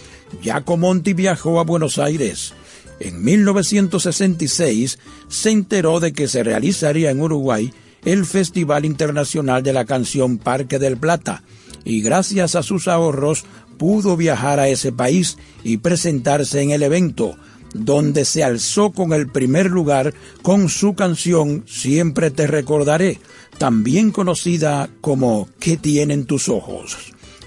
Giacomonti 0.42 1.14
viajó 1.14 1.60
a 1.60 1.64
Buenos 1.64 1.98
Aires. 1.98 2.54
En 3.00 3.24
1966 3.24 5.00
se 5.28 5.52
enteró 5.52 6.00
de 6.00 6.14
que 6.14 6.28
se 6.28 6.44
realizaría 6.44 7.12
en 7.12 7.22
Uruguay 7.22 7.74
el 8.06 8.26
Festival 8.26 8.86
Internacional 8.86 9.64
de 9.64 9.74
la 9.74 9.86
Canción 9.86 10.38
Parque 10.38 10.80
del 10.80 10.98
Plata, 10.98 11.44
y 11.84 12.02
gracias 12.02 12.56
a 12.56 12.64
sus 12.64 12.88
ahorros 12.88 13.46
pudo 13.78 14.18
viajar 14.18 14.60
a 14.60 14.68
ese 14.68 14.92
país 14.92 15.38
y 15.64 15.78
presentarse 15.78 16.62
en 16.62 16.72
el 16.72 16.84
evento, 16.84 17.38
donde 17.74 18.26
se 18.26 18.44
alzó 18.44 18.92
con 18.92 19.14
el 19.14 19.28
primer 19.28 19.68
lugar 19.68 20.14
con 20.42 20.70
su 20.70 20.96
canción 20.96 21.64
Siempre 21.68 22.32
te 22.32 22.48
recordaré, 22.48 23.20
también 23.58 24.12
conocida 24.12 24.90
como 25.02 25.48
¿Qué 25.60 25.78
tienen 25.78 26.26
tus 26.26 26.50
ojos? 26.50 26.98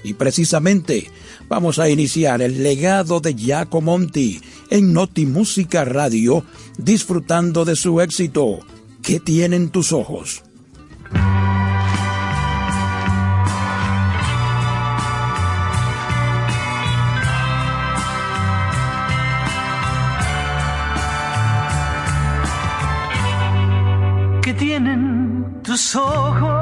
Y 0.05 0.15
precisamente 0.15 1.11
vamos 1.49 1.79
a 1.79 1.89
iniciar 1.89 2.43
el 2.43 2.63
legado 2.63 3.21
de 3.21 3.35
Monti 3.81 4.41
en 4.71 4.93
Noti 4.93 5.27
Música 5.27 5.85
Radio, 5.85 6.45
disfrutando 6.79 7.65
de 7.65 7.77
su 7.77 8.01
éxito 8.01 8.61
¿Qué 9.03 9.21
tienen 9.21 9.71
tus 9.71 9.93
ojos? 9.93 10.43
tienen 24.55 25.61
tus 25.63 25.97
ojos 25.97 26.62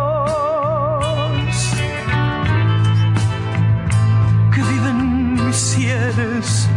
en 5.51 6.70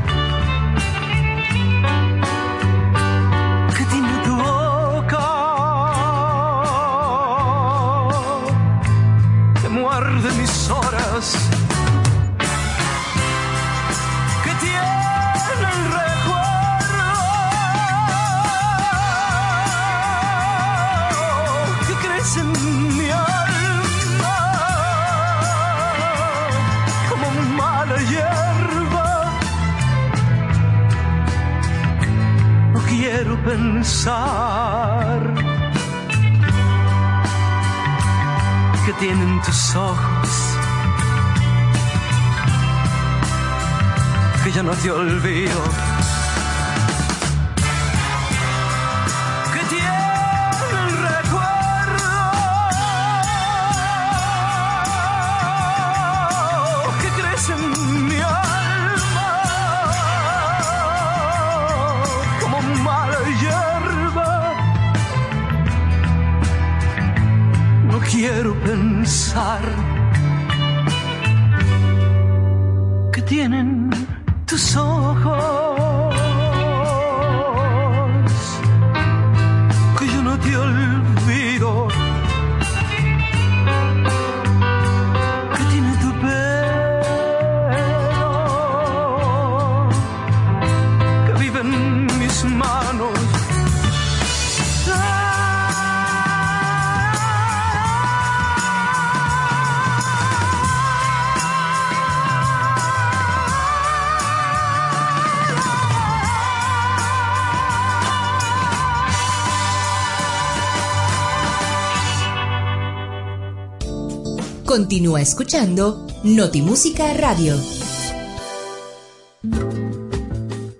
Continúa 114.84 115.22
escuchando 115.22 116.06
Notimúsica 116.24 117.14
Radio. 117.14 117.56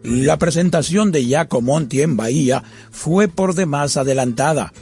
La 0.03 0.39
presentación 0.39 1.11
de 1.11 1.47
Monti 1.63 2.03
en 2.03 2.15
Bahía 2.15 2.63
fue 2.91 3.29
por 3.29 3.55
demás 3.55 3.97
adelantada, 3.97 4.75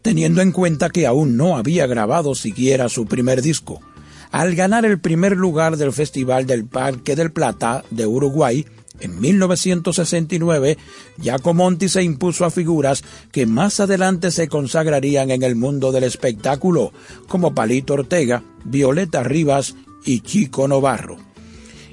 teniendo 0.00 0.40
en 0.40 0.50
cuenta 0.50 0.88
que 0.88 1.06
aún 1.06 1.36
no 1.36 1.58
había 1.58 1.86
grabado 1.86 2.34
siquiera 2.34 2.88
su 2.88 3.04
primer 3.04 3.42
disco. 3.42 3.82
Al 4.30 4.54
ganar 4.54 4.86
el 4.86 4.98
primer 4.98 5.36
lugar 5.36 5.76
del 5.76 5.92
Festival 5.92 6.46
del 6.46 6.64
Parque 6.64 7.16
del 7.16 7.32
Plata 7.32 7.84
de 7.90 8.06
Uruguay, 8.06 8.64
en 9.00 9.20
1969, 9.20 10.78
Giacomonti 11.18 11.88
se 11.90 12.02
impuso 12.02 12.46
a 12.46 12.50
figuras 12.50 13.02
que 13.30 13.44
más 13.44 13.78
adelante 13.80 14.30
se 14.30 14.48
consagrarían 14.48 15.30
en 15.30 15.42
el 15.42 15.54
mundo 15.54 15.92
del 15.92 16.04
espectáculo, 16.04 16.92
como 17.28 17.54
Palito 17.54 17.94
Ortega, 17.94 18.42
Violeta 18.64 19.22
Rivas 19.22 19.74
y 20.04 20.20
Chico 20.20 20.68
Novarro. 20.68 21.16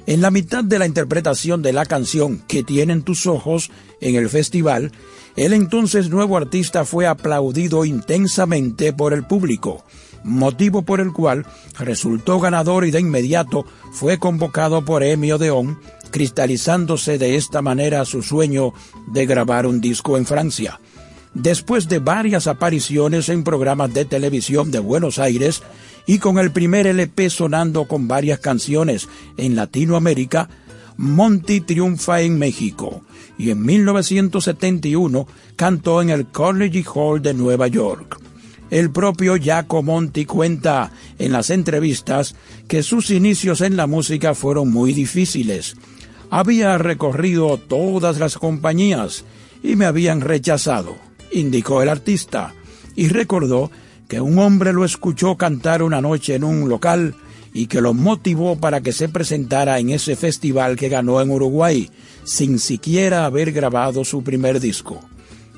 En 0.06 0.22
la 0.22 0.30
mitad 0.30 0.64
de 0.64 0.78
la 0.78 0.86
interpretación 0.86 1.60
de 1.60 1.74
la 1.74 1.84
canción 1.84 2.42
Que 2.48 2.62
tienen 2.62 3.02
tus 3.02 3.26
ojos 3.26 3.70
en 4.00 4.14
el 4.14 4.30
festival, 4.30 4.92
el 5.36 5.52
entonces 5.52 6.08
nuevo 6.08 6.36
artista 6.36 6.84
fue 6.84 7.06
aplaudido 7.06 7.84
intensamente 7.84 8.92
por 8.92 9.12
el 9.12 9.24
público, 9.24 9.84
motivo 10.24 10.82
por 10.82 11.00
el 11.00 11.12
cual 11.12 11.46
resultó 11.78 12.40
ganador 12.40 12.84
y 12.84 12.90
de 12.90 13.00
inmediato 13.00 13.64
fue 13.92 14.18
convocado 14.18 14.84
por 14.84 15.02
Emmy 15.02 15.32
Odeon, 15.32 15.78
cristalizándose 16.10 17.18
de 17.18 17.36
esta 17.36 17.62
manera 17.62 18.04
su 18.04 18.22
sueño 18.22 18.72
de 19.06 19.26
grabar 19.26 19.66
un 19.66 19.80
disco 19.80 20.16
en 20.16 20.26
Francia. 20.26 20.80
Después 21.34 21.88
de 21.88 21.98
varias 21.98 22.46
apariciones 22.46 23.28
en 23.28 23.44
programas 23.44 23.92
de 23.92 24.04
televisión 24.04 24.70
de 24.70 24.78
Buenos 24.78 25.18
Aires 25.18 25.62
y 26.06 26.18
con 26.18 26.38
el 26.38 26.50
primer 26.50 26.86
LP 26.86 27.30
sonando 27.30 27.86
con 27.86 28.08
varias 28.08 28.38
canciones 28.38 29.08
en 29.36 29.54
Latinoamérica, 29.54 30.48
Monty 30.96 31.60
triunfa 31.60 32.22
en 32.22 32.38
México 32.38 33.02
y 33.38 33.50
en 33.50 33.64
1971 33.64 35.28
cantó 35.54 36.02
en 36.02 36.10
el 36.10 36.28
Carnegie 36.30 36.84
Hall 36.92 37.22
de 37.22 37.34
Nueva 37.34 37.68
York. 37.68 38.18
El 38.70 38.90
propio 38.90 39.36
Jaco 39.42 39.82
Monti 39.82 40.26
cuenta 40.26 40.90
en 41.18 41.32
las 41.32 41.50
entrevistas 41.50 42.34
que 42.66 42.82
sus 42.82 43.10
inicios 43.10 43.60
en 43.60 43.76
la 43.76 43.86
música 43.86 44.34
fueron 44.34 44.70
muy 44.70 44.92
difíciles. 44.92 45.76
Había 46.30 46.76
recorrido 46.76 47.56
todas 47.56 48.18
las 48.18 48.36
compañías 48.36 49.24
y 49.62 49.76
me 49.76 49.86
habían 49.86 50.20
rechazado, 50.20 50.96
indicó 51.32 51.82
el 51.82 51.88
artista, 51.88 52.54
y 52.94 53.08
recordó 53.08 53.70
que 54.08 54.20
un 54.20 54.38
hombre 54.38 54.72
lo 54.72 54.84
escuchó 54.84 55.36
cantar 55.36 55.82
una 55.82 56.00
noche 56.00 56.34
en 56.34 56.44
un 56.44 56.68
local 56.68 57.14
y 57.52 57.66
que 57.66 57.80
lo 57.80 57.94
motivó 57.94 58.56
para 58.56 58.80
que 58.80 58.92
se 58.92 59.08
presentara 59.08 59.78
en 59.78 59.90
ese 59.90 60.16
festival 60.16 60.76
que 60.76 60.88
ganó 60.88 61.20
en 61.20 61.30
Uruguay, 61.30 61.90
sin 62.24 62.58
siquiera 62.58 63.24
haber 63.24 63.52
grabado 63.52 64.04
su 64.04 64.22
primer 64.22 64.60
disco. 64.60 65.00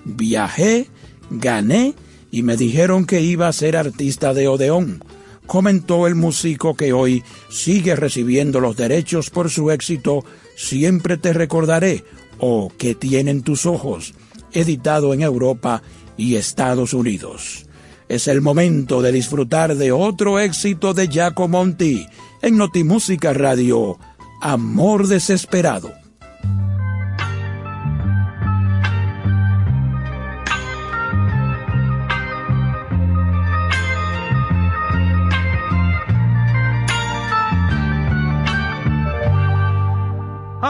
Viajé, 0.05 0.89
gané 1.31 1.95
y 2.31 2.43
me 2.43 2.57
dijeron 2.57 3.07
que 3.07 3.21
iba 3.21 3.49
a 3.49 3.53
ser 3.53 3.77
artista 3.77 4.35
de 4.35 4.49
Odeón, 4.49 5.05
comentó 5.47 6.07
el 6.07 6.15
músico 6.15 6.75
que 6.75 6.93
hoy 6.93 7.23
sigue 7.49 7.97
recibiendo 7.97 8.61
los 8.61 8.77
derechos 8.77 9.31
por 9.31 9.51
su 9.51 9.71
éxito 9.71 10.25
Siempre 10.61 11.17
te 11.17 11.33
recordaré 11.33 12.05
o 12.39 12.71
Que 12.77 12.95
tienen 12.95 13.43
tus 13.43 13.67
ojos, 13.67 14.15
editado 14.53 15.15
en 15.15 15.23
Europa 15.23 15.83
y 16.17 16.37
Estados 16.37 16.95
Unidos. 16.95 17.67
Es 18.09 18.29
el 18.29 18.41
momento 18.41 19.03
de 19.03 19.13
disfrutar 19.13 19.77
de 19.77 19.93
otro 19.93 20.39
éxito 20.41 20.95
de 20.95 21.09
Giacomo 21.09 21.59
Monti 21.59 22.07
en 22.43 22.57
Notimúsica 22.57 23.33
Radio, 23.33 23.99
Amor 24.41 25.07
Desesperado. 25.07 26.01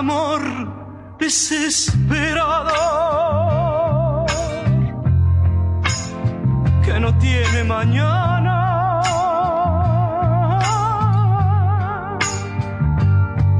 amor 0.00 0.40
desesperado 1.18 2.89
mañana. 7.80 8.56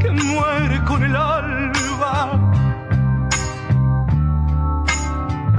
Que 0.01 0.11
muere 0.11 0.77
con 0.89 1.01
el 1.09 1.17
alba 1.17 2.15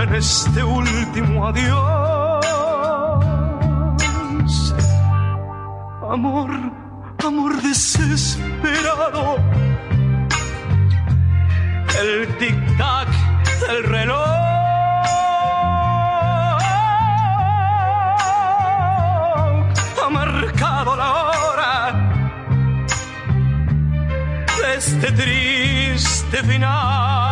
en 0.03 0.09
este 0.15 0.63
último 0.63 1.47
adiós. 1.47 2.45
Amor, 6.15 6.49
amor 7.29 7.51
desesperado 7.63 9.37
el 12.01 12.13
tic-tac 12.39 13.09
del 13.61 13.83
reloj. 13.95 14.40
Este 25.01 25.11
triste 25.13 26.43
final. 26.43 27.30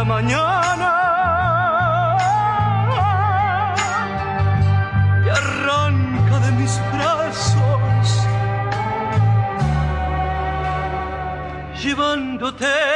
La 0.00 0.04
mañana. 0.04 0.90
Y 5.24 5.28
arranca 5.28 6.36
de 6.44 6.50
mis 6.52 6.74
brazos, 6.94 8.06
llevándote 11.82 12.89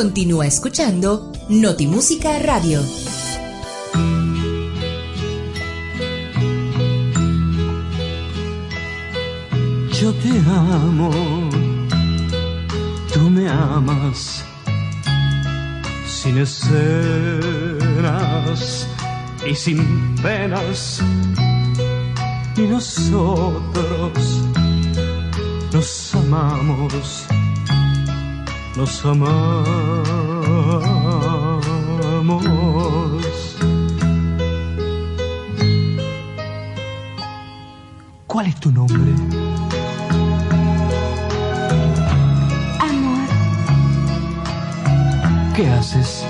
Continúa 0.00 0.46
escuchando 0.46 1.30
Notimúsica 1.50 2.38
Radio. 2.38 2.80
Yo 10.00 10.14
te 10.14 10.30
amo, 10.48 11.10
tú 13.12 13.28
me 13.28 13.46
amas, 13.46 14.42
sin 16.06 16.38
escenas 16.38 16.96
y 19.46 19.54
sin 19.54 20.14
penas, 20.22 21.02
y 22.56 22.62
nosotros 22.62 24.40
nos 25.70 26.14
amamos 26.14 27.26
nos 28.76 29.04
amamos. 29.04 29.70
¿Cuál 38.26 38.46
es 38.46 38.56
tu 38.60 38.70
nombre? 38.70 39.12
Amor. 42.78 43.28
¿Qué 45.54 45.68
haces? 45.68 46.24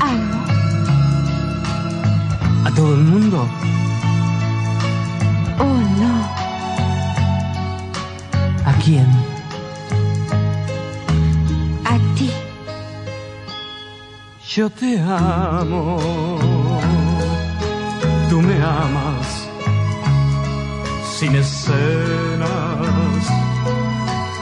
Amo. 0.00 0.44
¿A 2.64 2.70
todo 2.74 2.94
el 2.94 3.00
mundo? 3.02 3.59
Yo 14.56 14.68
te 14.68 14.98
amo, 14.98 15.96
tú 18.28 18.42
me 18.42 18.60
amas, 18.60 19.48
sin 21.04 21.36
escenas 21.36 22.50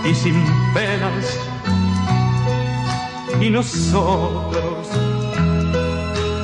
y 0.06 0.14
sin 0.14 0.42
penas, 0.72 1.38
y 3.38 3.50
nosotros 3.50 4.88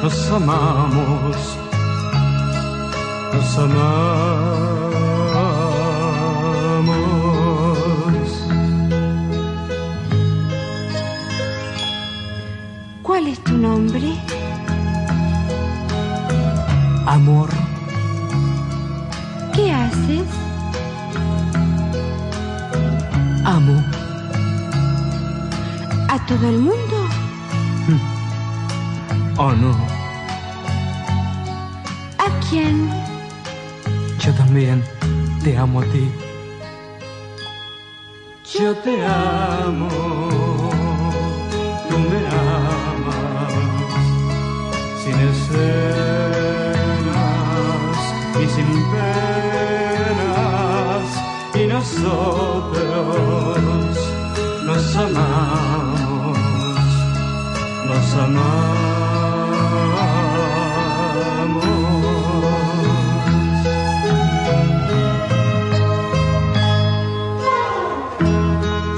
nos 0.03 0.31
amamos, 0.31 1.37
nos 3.33 3.59
amamos. 3.59 4.74
Nombre? 13.65 14.09
Amor. 17.07 17.49
¿Qué 19.55 19.73
haces? 19.73 20.29
Amo. 23.45 23.77
¿A 26.15 26.17
todo 26.27 26.49
el 26.49 26.59
mundo? 26.59 26.97
Oh 29.37 29.53
no, 29.53 29.73
¿A 32.25 32.29
quién? 32.49 32.89
yo 34.25 34.33
también 34.35 34.83
te 35.43 35.57
amo 35.57 35.81
a 35.81 35.85
ti. 35.87 36.09
Yo 38.61 38.73
te 38.85 38.95
amo, 39.05 39.89
escenas 45.55 47.15
y 48.43 48.45
sin 48.55 48.71
penas, 48.93 50.27
y 51.55 51.67
nosotros 51.67 52.79
nos 54.65 54.97
amamos, 54.97 56.39
nos 57.87 58.15
amamos. 58.15 58.75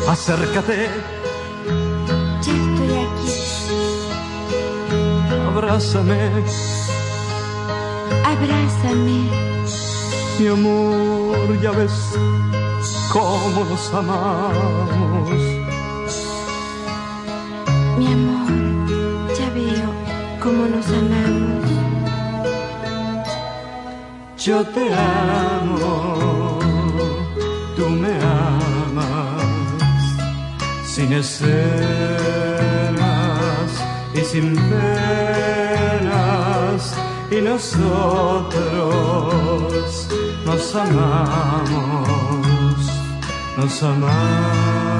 Acércate, 0.08 0.88
abrázame, 5.56 6.30
Abrázame. 8.24 9.20
mi 10.38 10.46
amor, 10.48 11.60
ya 11.62 11.70
ves 11.70 11.96
cómo 13.10 13.64
nos 13.70 13.94
amamos. 13.94 15.30
Mi 17.98 18.06
amor, 18.12 18.52
ya 19.38 19.48
veo 19.56 19.90
cómo 20.42 20.66
nos 20.66 20.86
amamos. 20.88 21.70
Yo 24.36 24.62
te 24.74 24.92
amo, 24.92 26.58
tú 27.76 27.88
me 27.88 28.14
amas, 28.20 29.42
sin 30.84 31.12
escenas 31.14 32.06
y 34.14 34.20
sin 34.20 34.54
penas, 34.54 35.25
y 37.30 37.40
nosotros 37.40 38.54
nos 40.44 40.74
amamos, 40.74 41.70
nos 43.56 43.82
amamos. 43.82 44.96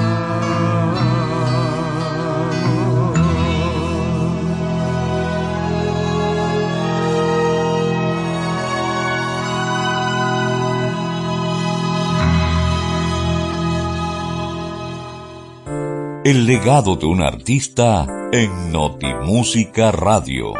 El 16.23 16.45
legado 16.45 16.97
de 16.97 17.05
un 17.05 17.21
artista 17.21 18.05
en 18.33 18.73
Notimúsica 18.73 19.93
Radio. 19.93 20.51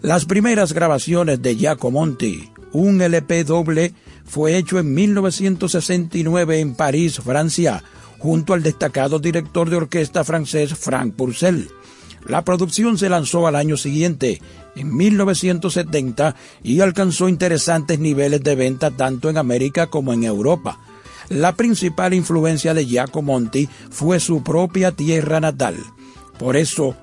Las 0.02 0.24
primeras 0.24 0.72
grabaciones 0.72 1.40
de 1.40 1.54
Giacomonti, 1.54 2.50
un 2.72 3.00
LP 3.00 3.44
doble, 3.44 3.94
fue 4.24 4.56
hecho 4.56 4.80
en 4.80 4.92
1969 4.92 6.58
en 6.58 6.74
París, 6.74 7.20
Francia, 7.20 7.84
junto 8.18 8.52
al 8.52 8.62
destacado 8.62 9.18
director 9.18 9.70
de 9.70 9.76
orquesta 9.76 10.24
francés 10.24 10.74
Frank 10.74 11.14
Purcell. 11.14 11.68
La 12.26 12.44
producción 12.44 12.98
se 12.98 13.08
lanzó 13.08 13.46
al 13.46 13.56
año 13.56 13.76
siguiente, 13.76 14.42
en 14.76 14.94
1970, 14.94 16.34
y 16.62 16.80
alcanzó 16.80 17.28
interesantes 17.28 17.98
niveles 17.98 18.42
de 18.42 18.54
venta 18.54 18.90
tanto 18.90 19.30
en 19.30 19.38
América 19.38 19.86
como 19.86 20.12
en 20.12 20.24
Europa. 20.24 20.78
La 21.28 21.54
principal 21.54 22.14
influencia 22.14 22.74
de 22.74 22.86
Giacomonti 22.86 23.68
fue 23.90 24.18
su 24.20 24.42
propia 24.42 24.92
tierra 24.92 25.40
natal. 25.40 25.76
Por 26.38 26.56
eso, 26.56 26.96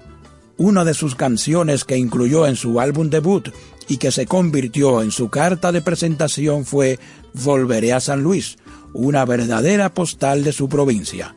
una 0.58 0.84
de 0.84 0.94
sus 0.94 1.16
canciones 1.16 1.84
que 1.84 1.98
incluyó 1.98 2.48
en 2.48 2.56
su 2.56 2.80
álbum 2.80 3.10
debut 3.10 3.50
y 3.88 3.98
que 3.98 4.12
se 4.12 4.26
convirtió 4.26 5.02
en 5.02 5.12
su 5.12 5.30
carta 5.30 5.72
de 5.72 5.82
presentación 5.82 6.66
fue 6.66 7.00
Volveré 7.34 7.94
a 7.94 8.00
San 8.00 8.24
Luis, 8.24 8.58
una 8.96 9.26
verdadera 9.26 9.94
postal 9.94 10.44
de 10.44 10.54
su 10.54 10.70
provincia. 10.70 11.36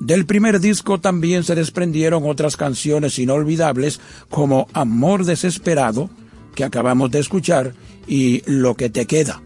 Del 0.00 0.26
primer 0.26 0.60
disco 0.60 1.00
también 1.00 1.44
se 1.44 1.54
desprendieron 1.54 2.24
otras 2.26 2.56
canciones 2.56 3.18
inolvidables 3.18 4.00
como 4.28 4.66
Amor 4.72 5.24
Desesperado, 5.24 6.10
que 6.54 6.64
acabamos 6.64 7.10
de 7.10 7.20
escuchar, 7.20 7.74
y 8.06 8.42
Lo 8.46 8.74
que 8.74 8.90
te 8.90 9.06
queda. 9.06 9.40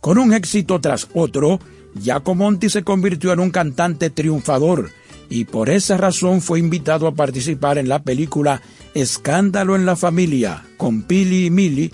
Con 0.00 0.18
un 0.18 0.32
éxito 0.32 0.80
tras 0.80 1.08
otro, 1.14 1.58
Giacomonti 1.94 2.68
se 2.68 2.84
convirtió 2.84 3.32
en 3.32 3.40
un 3.40 3.50
cantante 3.50 4.10
triunfador 4.10 4.90
y 5.28 5.44
por 5.44 5.70
esa 5.70 5.96
razón 5.96 6.42
fue 6.42 6.58
invitado 6.58 7.06
a 7.06 7.14
participar 7.14 7.78
en 7.78 7.88
la 7.88 8.02
película 8.02 8.60
Escándalo 8.94 9.76
en 9.76 9.86
la 9.86 9.96
Familia 9.96 10.62
con 10.76 11.02
Pili 11.02 11.46
y 11.46 11.50
Mili, 11.50 11.92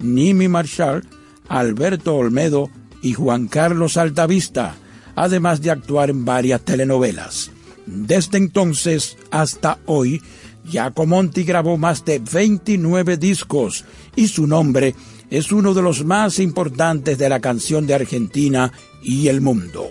Nimi 0.00 0.48
Marshall, 0.48 1.02
Alberto 1.48 2.14
Olmedo 2.14 2.70
y 3.04 3.12
Juan 3.12 3.48
Carlos 3.48 3.98
Altavista, 3.98 4.74
además 5.14 5.60
de 5.60 5.70
actuar 5.70 6.08
en 6.08 6.24
varias 6.24 6.62
telenovelas. 6.62 7.50
Desde 7.86 8.38
entonces 8.38 9.18
hasta 9.30 9.78
hoy, 9.84 10.22
Giacomonti 10.64 11.44
grabó 11.44 11.76
más 11.76 12.04
de 12.06 12.18
29 12.18 13.18
discos 13.18 13.84
y 14.16 14.28
su 14.28 14.46
nombre 14.46 14.94
es 15.30 15.52
uno 15.52 15.74
de 15.74 15.82
los 15.82 16.04
más 16.06 16.38
importantes 16.38 17.18
de 17.18 17.28
la 17.28 17.40
canción 17.40 17.86
de 17.86 17.94
Argentina 17.94 18.72
y 19.02 19.28
el 19.28 19.42
mundo. 19.42 19.86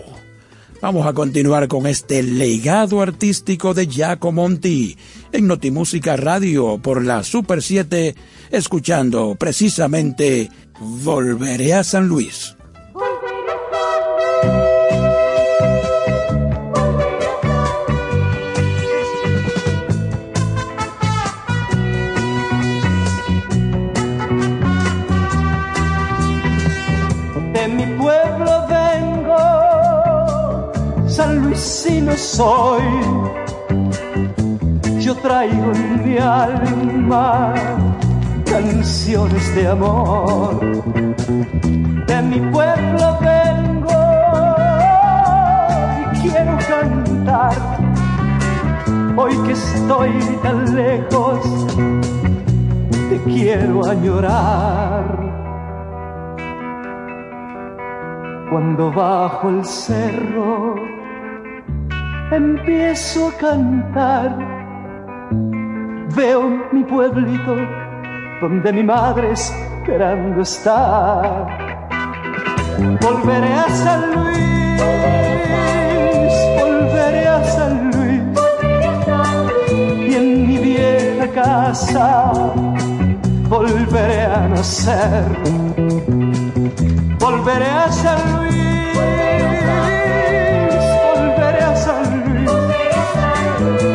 Vamos 0.82 1.06
a 1.06 1.12
continuar 1.12 1.68
con 1.68 1.86
este 1.86 2.20
legado 2.22 3.00
artístico 3.00 3.74
de 3.74 3.86
Giacomonti 3.86 4.96
en 5.30 5.46
Notimúsica 5.46 6.16
Radio 6.16 6.78
por 6.78 7.04
la 7.04 7.22
Super 7.22 7.62
7, 7.62 8.16
escuchando 8.50 9.36
precisamente 9.38 10.50
Volveré 10.80 11.74
a 11.74 11.84
San 11.84 12.08
Luis. 12.08 12.56
Soy. 32.16 32.82
Yo 35.00 35.14
traigo 35.16 35.72
en 35.72 36.04
mi 36.04 36.18
alma 36.18 37.54
canciones 38.44 39.54
de 39.54 39.68
amor. 39.68 40.60
De 42.06 42.22
mi 42.22 42.40
pueblo 42.50 43.18
vengo 43.20 43.43
Hoy 49.16 49.36
que 49.46 49.52
estoy 49.52 50.10
tan 50.42 50.74
lejos, 50.74 51.66
te 53.08 53.22
quiero 53.32 53.86
añorar. 53.86 55.04
Cuando 58.50 58.90
bajo 58.92 59.50
el 59.50 59.64
cerro 59.64 60.74
empiezo 62.32 63.28
a 63.28 63.32
cantar, 63.38 64.36
veo 66.16 66.42
mi 66.72 66.82
pueblito 66.82 67.56
donde 68.40 68.72
mi 68.72 68.82
madre 68.82 69.30
esperando 69.30 70.40
está. 70.42 71.46
Volveré 73.00 73.54
a 73.54 73.68
San 73.68 74.00
Luis, 74.12 74.80
volveré 76.60 77.28
a 77.28 77.44
San 77.44 77.84
Luis, 77.84 77.93
volveré 83.48 84.22
a 84.22 84.48
nacer. 84.48 85.24
Volveré 87.18 87.66
a 87.66 87.90
San 87.90 88.18
Luis, 88.36 88.96
volveré 91.16 91.62
a 91.62 91.76
San 91.76 92.04
Luis, 92.24 92.50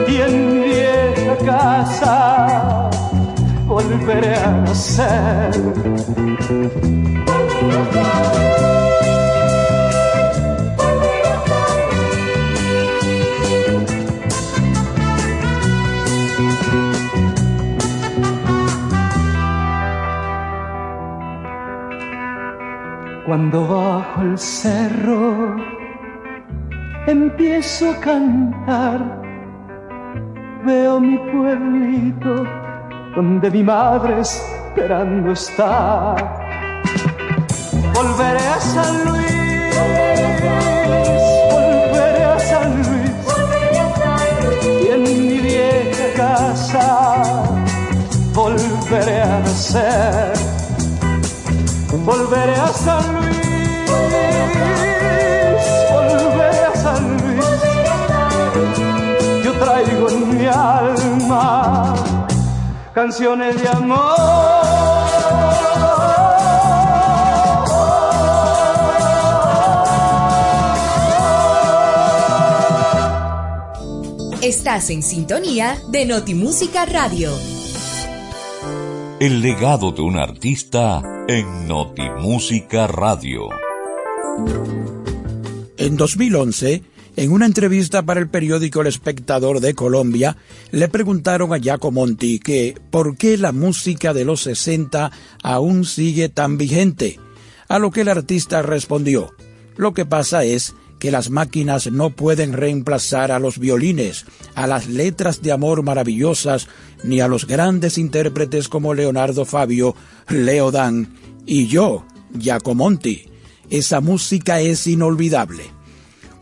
y 0.07 0.15
en 0.21 0.35
vieja 0.63 1.35
casa 1.45 2.89
volveré 3.67 4.35
a 4.35 4.51
nacer. 4.51 5.51
Cuando 23.29 23.61
bajo 23.61 24.21
el 24.23 24.39
cerro 24.39 25.55
empiezo 27.05 27.91
a 27.91 27.99
cantar, 27.99 29.21
veo 30.65 30.99
mi 30.99 31.15
pueblito 31.15 32.43
donde 33.15 33.51
mi 33.51 33.63
madre 33.63 34.21
esperando 34.21 35.33
está. 35.33 36.15
Volveré 37.93 38.47
a 38.47 38.59
San 38.59 39.05
Luis, 39.05 39.75
volveré 41.51 42.23
a 42.23 42.39
San 42.39 42.77
Luis, 42.77 43.11
y 44.81 44.87
en 44.87 45.03
mi 45.03 45.37
vieja 45.37 46.07
casa 46.17 47.43
volveré 48.33 49.21
a 49.21 49.39
nacer. 49.41 50.48
Volveré 51.91 52.53
a 52.53 52.67
San 52.67 53.15
Luis, 53.15 53.37
volveré 55.91 56.63
a 56.65 56.75
San 56.75 57.17
Luis. 57.17 57.45
Yo 59.43 59.53
traigo 59.53 60.09
en 60.09 60.37
mi 60.37 60.45
alma 60.45 61.95
canciones 62.93 63.59
de 63.59 63.69
amor. 63.69 64.59
Estás 74.41 74.89
en 74.91 75.01
sintonía 75.01 75.77
de 75.87 76.05
Notimúsica 76.05 76.85
Radio. 76.85 77.58
El 79.19 79.41
legado 79.41 79.91
de 79.91 80.01
un 80.01 80.17
artista 80.17 81.01
en 81.27 81.67
Notimúsica 81.67 82.87
Radio. 82.87 83.49
En 85.75 85.97
2011, 85.97 86.83
en 87.17 87.31
una 87.33 87.45
entrevista 87.45 88.01
para 88.03 88.21
el 88.21 88.29
periódico 88.29 88.79
El 88.79 88.87
Espectador 88.87 89.59
de 89.59 89.73
Colombia, 89.73 90.37
le 90.71 90.87
preguntaron 90.87 91.53
a 91.53 91.57
Giacomonti 91.57 92.39
que 92.39 92.75
por 92.91 93.17
qué 93.17 93.37
la 93.37 93.51
música 93.51 94.13
de 94.13 94.23
los 94.23 94.43
60 94.43 95.11
aún 95.43 95.83
sigue 95.83 96.29
tan 96.29 96.57
vigente, 96.57 97.19
a 97.67 97.77
lo 97.77 97.91
que 97.91 98.01
el 98.01 98.07
artista 98.07 98.61
respondió, 98.61 99.33
lo 99.75 99.93
que 99.93 100.05
pasa 100.05 100.45
es 100.45 100.75
que 100.99 101.11
las 101.11 101.29
máquinas 101.29 101.91
no 101.91 102.11
pueden 102.11 102.53
reemplazar 102.53 103.31
a 103.31 103.39
los 103.39 103.57
violines, 103.57 104.25
a 104.53 104.67
las 104.67 104.87
letras 104.87 105.41
de 105.41 105.51
amor 105.51 105.81
maravillosas, 105.81 106.67
ni 107.03 107.21
a 107.21 107.27
los 107.27 107.47
grandes 107.47 107.97
intérpretes 107.97 108.67
como 108.67 108.93
Leonardo 108.93 109.45
Fabio, 109.45 109.95
Leo 110.27 110.71
Dan 110.71 111.15
y 111.45 111.67
yo, 111.67 112.05
Giacomonti. 112.37 113.25
Esa 113.69 114.01
música 114.01 114.59
es 114.59 114.85
inolvidable. 114.87 115.63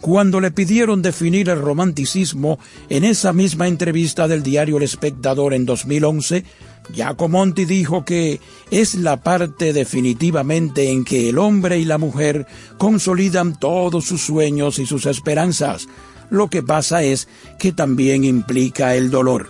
Cuando 0.02 0.40
le 0.40 0.52
pidieron 0.52 1.02
definir 1.02 1.50
el 1.50 1.60
romanticismo 1.60 2.60
en 2.90 3.04
esa 3.04 3.34
misma 3.34 3.68
entrevista 3.68 4.28
del 4.28 4.44
diario 4.44 4.78
El 4.78 4.84
Espectador 4.84 5.54
en 5.54 5.66
2011, 5.66 6.46
Giacomonti 6.94 7.66
dijo 7.66 8.06
que 8.06 8.40
es 8.72 8.96
la 8.96 9.18
parte 9.18 9.74
definitivamente 9.74 10.90
en 10.90 11.04
que 11.04 11.30
el 11.30 11.38
hombre 11.38 11.80
y 11.80 11.86
la 11.86 11.98
mujer 11.98 12.48
consolidan 12.78 13.60
todos 13.60 14.06
sus 14.06 14.22
sueños 14.22 14.80
y 14.80 14.86
sus 14.86 15.06
esperanzas. 15.06 15.88
Lo 16.30 16.50
que 16.50 16.64
pasa 16.64 17.04
es 17.04 17.28
que 17.60 17.72
también 17.72 18.24
implica 18.24 18.96
el 18.96 19.12
dolor. 19.12 19.50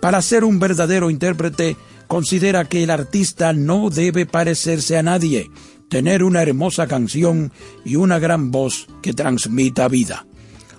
Para 0.00 0.22
ser 0.22 0.44
un 0.44 0.58
verdadero 0.58 1.10
intérprete, 1.10 1.76
considera 2.06 2.64
que 2.64 2.82
el 2.82 2.90
artista 2.90 3.52
no 3.52 3.90
debe 3.90 4.26
parecerse 4.26 4.96
a 4.96 5.02
nadie, 5.02 5.50
tener 5.88 6.22
una 6.22 6.42
hermosa 6.42 6.86
canción 6.86 7.52
y 7.84 7.96
una 7.96 8.18
gran 8.18 8.50
voz 8.50 8.86
que 9.02 9.12
transmita 9.12 9.88
vida. 9.88 10.26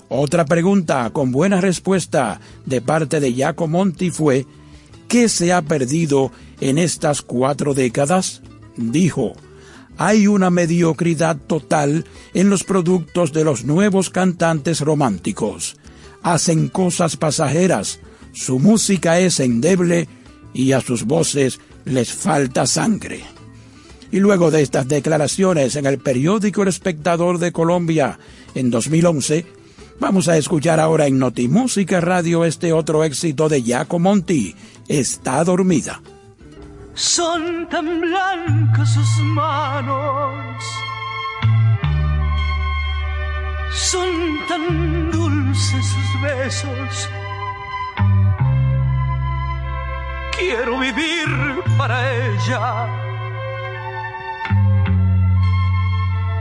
Otra 0.09 0.45
pregunta 0.45 1.09
con 1.11 1.31
buena 1.31 1.59
respuesta 1.59 2.39
de 2.65 2.81
parte 2.81 3.19
de 3.19 3.33
Giacomonti 3.33 4.09
fue 4.09 4.45
¿Qué 5.07 5.29
se 5.29 5.53
ha 5.53 5.61
perdido 5.61 6.31
en 6.59 6.77
estas 6.77 7.21
cuatro 7.21 7.73
décadas? 7.73 8.41
Dijo, 8.75 9.33
hay 9.97 10.27
una 10.27 10.49
mediocridad 10.49 11.37
total 11.37 12.05
en 12.33 12.49
los 12.49 12.63
productos 12.63 13.33
de 13.33 13.43
los 13.43 13.65
nuevos 13.65 14.09
cantantes 14.09 14.81
románticos. 14.81 15.77
Hacen 16.21 16.67
cosas 16.67 17.15
pasajeras, 17.15 17.99
su 18.33 18.59
música 18.59 19.19
es 19.19 19.39
endeble 19.39 20.07
y 20.53 20.73
a 20.73 20.81
sus 20.81 21.05
voces 21.05 21.59
les 21.85 22.11
falta 22.11 22.67
sangre. 22.67 23.23
Y 24.11 24.19
luego 24.19 24.51
de 24.51 24.61
estas 24.61 24.87
declaraciones 24.87 25.75
en 25.75 25.85
el 25.85 25.97
periódico 25.97 26.61
El 26.61 26.69
Espectador 26.69 27.39
de 27.39 27.51
Colombia 27.51 28.19
en 28.55 28.69
2011, 28.69 29.45
vamos 29.99 30.27
a 30.27 30.37
escuchar 30.37 30.79
ahora 30.79 31.07
en 31.07 31.17
Notimúsica 31.19 31.99
Radio 31.99 32.45
este 32.45 32.71
otro 32.71 33.03
éxito 33.03 33.49
de 33.49 33.63
Giacomonti, 33.63 34.55
Está 34.87 35.43
dormida. 35.43 36.01
Son 36.93 37.67
tan 37.69 38.01
blancas 38.01 38.93
sus 38.93 39.17
manos, 39.25 40.63
son 43.71 44.39
tan 44.47 45.11
dulces 45.11 45.85
sus 45.85 46.21
besos. 46.21 47.09
Quiero 50.37 50.79
vivir 50.79 51.27
para 51.77 51.97
ella. 52.09 52.87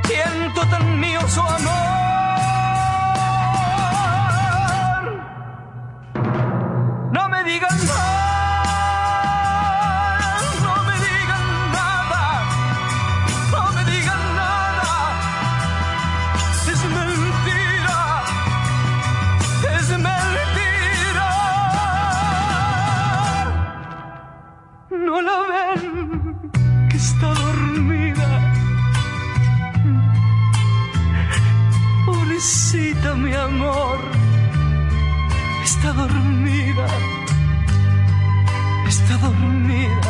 Siento 0.04 0.60
tan 0.70 1.00
mío 1.00 1.20
su 1.28 1.40
amor. 1.40 2.45
está 35.86 36.02
dormida, 36.02 36.86
está 38.88 39.16
dormida, 39.18 40.00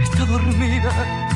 está 0.00 0.24
dormida. 0.26 1.27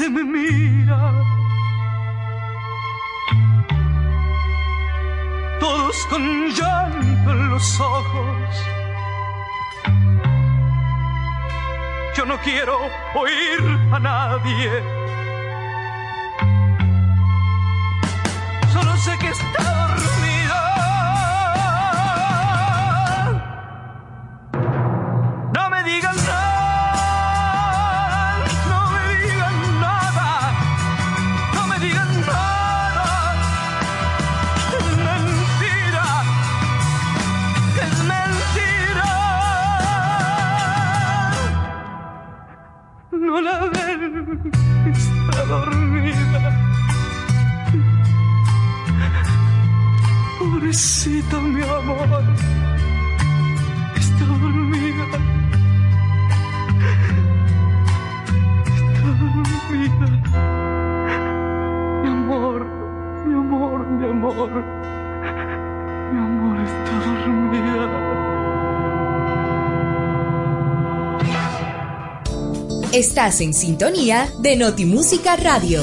Gente 0.00 0.08
me 0.08 0.24
mira. 0.24 1.12
Todos 5.58 6.06
con 6.06 6.48
llanto 6.48 7.30
en 7.30 7.50
los 7.50 7.80
ojos. 7.80 8.66
Yo 12.16 12.24
no 12.24 12.38
quiero 12.38 12.78
oír 13.14 13.78
a 13.92 13.98
nadie. 13.98 14.70
Solo 18.72 18.96
sé 18.96 19.18
que 19.18 19.28
está 19.28 19.69
dormida. 45.50 46.42
Pobrecita 50.38 51.40
mi 51.40 51.62
amor, 51.62 52.24
está 53.96 54.24
dormida. 54.24 55.06
Está 58.94 59.10
dormida. 59.20 60.08
Mi 62.02 62.08
amor, 62.08 62.64
mi 63.26 63.34
amor, 63.34 63.86
mi 63.88 64.04
amor. 64.06 64.79
Estás 72.92 73.40
en 73.40 73.54
sintonía 73.54 74.28
de 74.40 74.56
Notimúsica 74.56 75.36
Radio. 75.36 75.80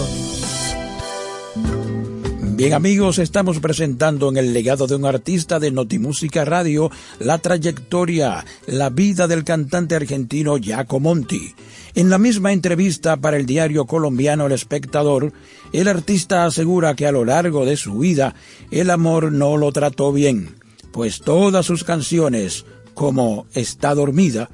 Bien 2.57 2.73
amigos, 2.73 3.17
estamos 3.19 3.59
presentando 3.59 4.27
en 4.27 4.35
el 4.35 4.51
legado 4.51 4.87
de 4.87 4.95
un 4.95 5.05
artista 5.05 5.57
de 5.57 5.71
Notimúsica 5.71 6.43
Radio 6.43 6.91
la 7.19 7.37
trayectoria, 7.37 8.43
la 8.65 8.89
vida 8.89 9.25
del 9.29 9.45
cantante 9.45 9.95
argentino 9.95 10.57
Giacomo 10.57 11.11
Monti. 11.11 11.55
En 11.95 12.09
la 12.09 12.17
misma 12.17 12.51
entrevista 12.51 13.15
para 13.15 13.37
el 13.37 13.45
diario 13.45 13.85
colombiano 13.85 14.47
El 14.47 14.51
Espectador, 14.51 15.31
el 15.71 15.87
artista 15.87 16.43
asegura 16.43 16.93
que 16.93 17.07
a 17.07 17.13
lo 17.13 17.23
largo 17.23 17.65
de 17.65 17.77
su 17.77 17.99
vida 17.99 18.35
el 18.69 18.89
amor 18.89 19.31
no 19.31 19.55
lo 19.55 19.71
trató 19.71 20.11
bien, 20.11 20.57
pues 20.91 21.21
todas 21.21 21.65
sus 21.65 21.85
canciones, 21.85 22.65
como 22.93 23.45
Está 23.53 23.95
dormida, 23.95 24.49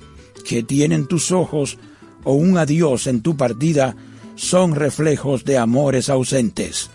que 0.46 0.62
tienen 0.62 1.08
tus 1.08 1.32
ojos 1.32 1.80
o 2.24 2.34
un 2.34 2.58
adiós 2.58 3.08
en 3.08 3.22
tu 3.22 3.36
partida, 3.36 3.96
son 4.36 4.76
reflejos 4.76 5.46
de 5.46 5.58
amores 5.58 6.10
ausentes. 6.10 6.90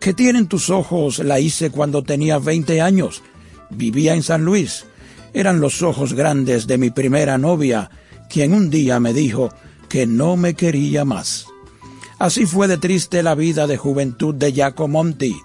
Que 0.00 0.14
tienen 0.14 0.46
tus 0.46 0.70
ojos 0.70 1.18
la 1.18 1.40
hice 1.40 1.70
cuando 1.70 2.02
tenía 2.02 2.38
20 2.38 2.80
años. 2.80 3.22
Vivía 3.70 4.14
en 4.14 4.22
San 4.22 4.44
Luis. 4.44 4.84
Eran 5.34 5.60
los 5.60 5.82
ojos 5.82 6.14
grandes 6.14 6.66
de 6.66 6.78
mi 6.78 6.90
primera 6.90 7.36
novia, 7.36 7.90
quien 8.30 8.52
un 8.52 8.70
día 8.70 9.00
me 9.00 9.12
dijo 9.12 9.52
que 9.88 10.06
no 10.06 10.36
me 10.36 10.54
quería 10.54 11.04
más. 11.04 11.46
Así 12.18 12.46
fue 12.46 12.68
de 12.68 12.78
triste 12.78 13.22
la 13.22 13.34
vida 13.34 13.66
de 13.66 13.76
juventud 13.76 14.34
de 14.34 14.52
Giacomo 14.52 15.04
Monti, 15.04 15.36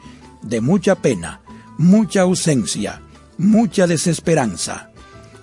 de 0.42 0.62
mucha 0.62 0.96
pena, 0.96 1.42
mucha 1.78 2.22
ausencia, 2.22 3.02
mucha 3.38 3.88
desesperanza. 3.88 4.92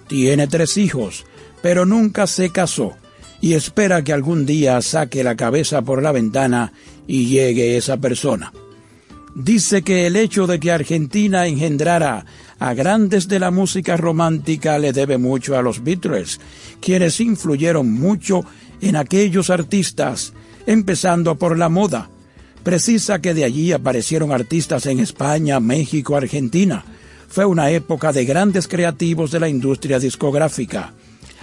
Tiene 0.08 0.48
tres 0.48 0.76
hijos, 0.76 1.24
pero 1.62 1.86
nunca 1.86 2.26
se 2.26 2.50
casó 2.50 2.96
y 3.40 3.54
espera 3.54 4.02
que 4.04 4.12
algún 4.12 4.46
día 4.46 4.80
saque 4.82 5.24
la 5.24 5.36
cabeza 5.36 5.82
por 5.82 6.02
la 6.02 6.12
ventana 6.12 6.72
y 7.06 7.26
llegue 7.26 7.76
esa 7.76 7.96
persona. 7.96 8.52
Dice 9.34 9.82
que 9.82 10.06
el 10.06 10.16
hecho 10.16 10.46
de 10.46 10.58
que 10.58 10.72
Argentina 10.72 11.46
engendrara 11.46 12.26
a 12.58 12.74
grandes 12.74 13.28
de 13.28 13.38
la 13.38 13.50
música 13.50 13.96
romántica 13.96 14.78
le 14.78 14.92
debe 14.92 15.18
mucho 15.18 15.56
a 15.56 15.62
los 15.62 15.82
Beatles, 15.82 16.40
quienes 16.80 17.20
influyeron 17.20 17.90
mucho 17.92 18.44
en 18.80 18.96
aquellos 18.96 19.48
artistas, 19.50 20.32
empezando 20.66 21.36
por 21.36 21.56
la 21.56 21.68
moda. 21.68 22.10
Precisa 22.62 23.20
que 23.20 23.32
de 23.32 23.44
allí 23.44 23.72
aparecieron 23.72 24.32
artistas 24.32 24.84
en 24.86 25.00
España, 25.00 25.60
México, 25.60 26.16
Argentina. 26.16 26.84
Fue 27.28 27.46
una 27.46 27.70
época 27.70 28.12
de 28.12 28.24
grandes 28.24 28.68
creativos 28.68 29.30
de 29.30 29.40
la 29.40 29.48
industria 29.48 29.98
discográfica. 29.98 30.92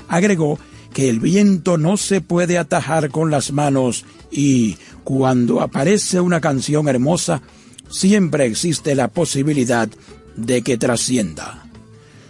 Agregó 0.09 0.59
que 0.97 1.09
el 1.09 1.19
viento 1.19 1.77
no 1.77 1.95
se 1.95 2.21
puede 2.21 2.57
atajar 2.57 3.11
con 3.11 3.29
las 3.29 3.51
manos 3.51 4.03
y 4.31 4.77
cuando 5.03 5.61
aparece 5.61 6.19
una 6.19 6.41
canción 6.41 6.87
hermosa, 6.87 7.43
siempre 7.87 8.47
existe 8.47 8.95
la 8.95 9.07
posibilidad 9.07 9.87
de 10.35 10.63
que 10.63 10.75
trascienda. 10.79 11.67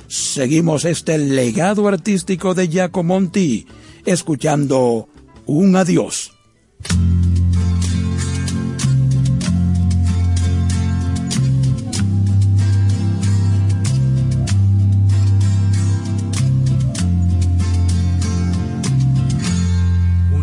Seguimos 0.09 0.83
este 0.83 1.17
legado 1.17 1.87
artístico 1.87 2.53
de 2.55 2.67
Giacomo 2.67 3.13
Monti, 3.13 3.65
escuchando 4.05 5.07
Un 5.45 5.77
Adiós. 5.77 6.33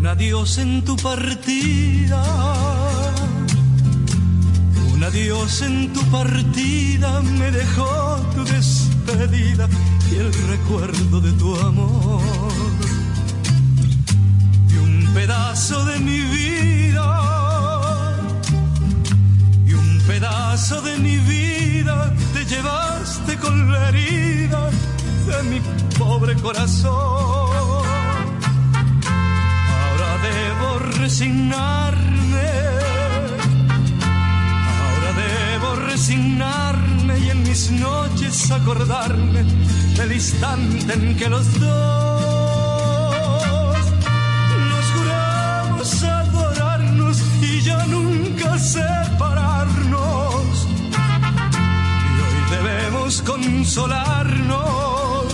Un 0.05 0.11
adiós 0.11 0.59
en 0.59 0.85
tu 0.85 0.97
partida. 0.97 2.23
Un 4.93 5.03
adiós 5.03 5.63
en 5.63 5.95
tu 5.95 6.03
partida 6.11 7.23
me 7.23 7.51
dejó 7.51 8.21
tu 8.35 8.45
despedida 8.45 9.67
y 10.13 10.17
el 10.17 10.31
recuerdo 10.51 11.23
de 11.23 11.33
tu 11.33 11.57
amor. 11.57 12.21
Y 14.75 14.77
un 14.77 15.15
pedazo 15.15 15.83
de 15.87 15.99
mi 16.01 16.21
vida. 16.21 17.09
Y 19.67 19.73
un 19.73 20.03
pedazo 20.07 20.83
de 20.83 20.99
mi 20.99 21.17
vida 21.17 22.15
te 22.35 22.45
llevaste 22.45 23.39
con 23.39 23.73
la 23.73 23.89
herida 23.89 24.71
de 25.29 25.43
mi 25.45 25.61
pobre 25.99 26.35
corazón. 26.35 27.94
Resignarme. 30.93 32.51
Ahora 34.81 35.13
debo 35.17 35.75
resignarme 35.77 37.19
y 37.19 37.31
en 37.31 37.43
mis 37.43 37.71
noches 37.71 38.51
acordarme 38.51 39.45
del 39.97 40.13
instante 40.13 40.93
en 40.93 41.17
que 41.17 41.29
los 41.29 41.59
dos 41.59 43.77
nos 44.71 44.85
juramos 44.95 46.05
adorarnos 46.05 47.23
y 47.41 47.61
ya 47.61 47.87
nunca 47.87 48.59
separarnos. 48.59 50.67
Y 52.05 52.07
hoy 52.21 52.37
debemos 52.51 53.23
consolarnos 53.23 55.33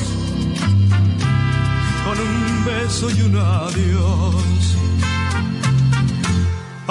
con 2.04 2.20
un 2.20 2.64
beso 2.64 3.10
y 3.10 3.22
un 3.22 3.36
adiós. 3.36 4.76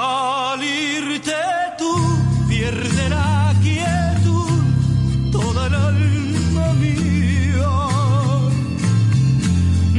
Al 0.01 0.63
irte 0.63 1.35
tú 1.77 1.93
pierde 2.47 3.09
la 3.09 3.53
quietud 3.61 4.63
toda 5.29 5.67
el 5.67 5.75
alma 5.75 6.73
mía. 6.83 7.75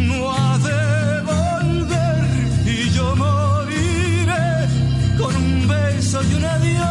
No 0.09 0.33
ha 0.33 0.57
de 0.69 1.21
volver 1.33 2.25
y 2.65 2.89
yo 2.97 3.15
moriré 3.15 4.69
con 5.19 5.37
un 5.37 5.69
beso 5.69 6.23
y 6.23 6.35
un 6.35 6.45
adiós. 6.47 6.91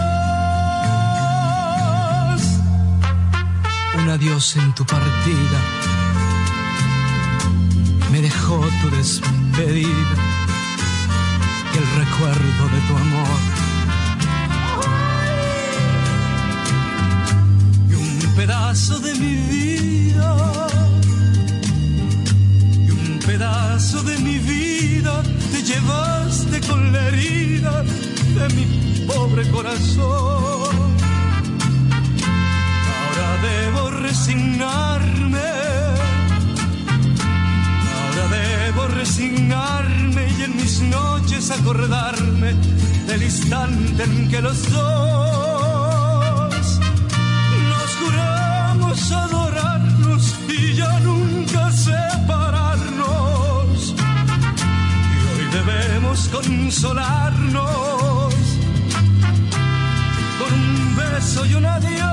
Un 3.99 4.09
adiós 4.09 4.55
en 4.55 4.71
tu 4.75 4.85
partida 4.85 5.59
me 8.11 8.21
dejó 8.21 8.59
tu 8.81 8.89
despedida 8.95 10.38
recuerdo 12.03 12.63
de 12.75 12.79
tu 12.87 12.93
amor. 13.05 13.39
Y 17.89 17.93
un 17.93 18.35
pedazo 18.35 18.99
de 18.99 19.13
mi 19.15 19.35
vida, 19.53 20.31
y 22.87 22.91
un 22.91 23.19
pedazo 23.25 24.01
de 24.03 24.17
mi 24.19 24.37
vida 24.37 25.23
te 25.51 25.61
llevaste 25.61 26.61
con 26.69 26.91
la 26.93 27.01
herida 27.07 27.83
de 28.37 28.45
mi 28.55 28.65
pobre 29.05 29.43
corazón. 29.49 30.75
Ahora 32.95 33.29
debo 33.49 33.91
resignarme, 33.91 35.49
resignarme 38.99 40.27
y 40.37 40.43
en 40.43 40.55
mis 40.57 40.81
noches 40.81 41.49
acordarme 41.51 42.53
del 43.07 43.23
instante 43.23 44.03
en 44.03 44.29
que 44.29 44.41
los 44.41 44.69
dos 44.73 46.79
nos 47.71 47.95
juramos 48.01 49.11
adorarnos 49.11 50.35
y 50.49 50.73
ya 50.73 50.99
nunca 50.99 51.71
separarnos. 51.71 53.95
Y 55.13 55.15
hoy 55.31 55.45
debemos 55.59 56.27
consolarnos 56.27 58.33
con 60.39 60.51
un 60.61 60.95
beso 60.97 61.45
y 61.45 61.53
un 61.53 61.65
adiós. 61.65 62.09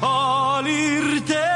Al 0.00 0.66
irte 0.66 1.51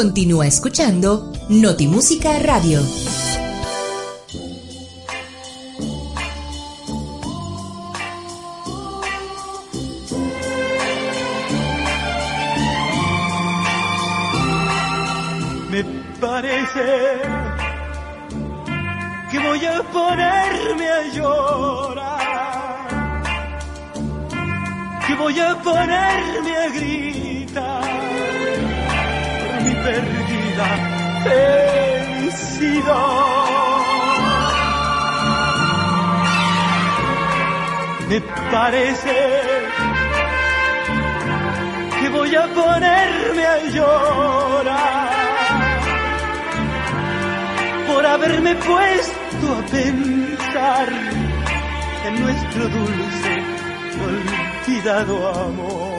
Continúa 0.00 0.46
escuchando 0.46 1.30
Notimúsica 1.50 2.38
Radio. 2.38 2.80
Me 15.68 15.84
parece 16.18 17.20
que 19.30 19.38
voy 19.38 19.66
a 19.66 19.82
ponerme 19.92 20.88
a 20.88 21.02
llorar, 21.12 22.88
que 25.06 25.14
voy 25.14 25.38
a 25.38 25.60
ponerme 25.62 26.39
Me 38.10 38.20
parece 38.50 39.16
que 42.00 42.08
voy 42.08 42.34
a 42.34 42.48
ponerme 42.48 43.46
a 43.46 43.58
llorar 43.70 45.10
por 47.86 48.04
haberme 48.04 48.56
puesto 48.56 49.54
a 49.54 49.62
pensar 49.70 50.88
en 52.06 52.20
nuestro 52.20 52.68
dulce 52.68 53.42
olvidado 54.66 55.28
amor. 55.44 55.89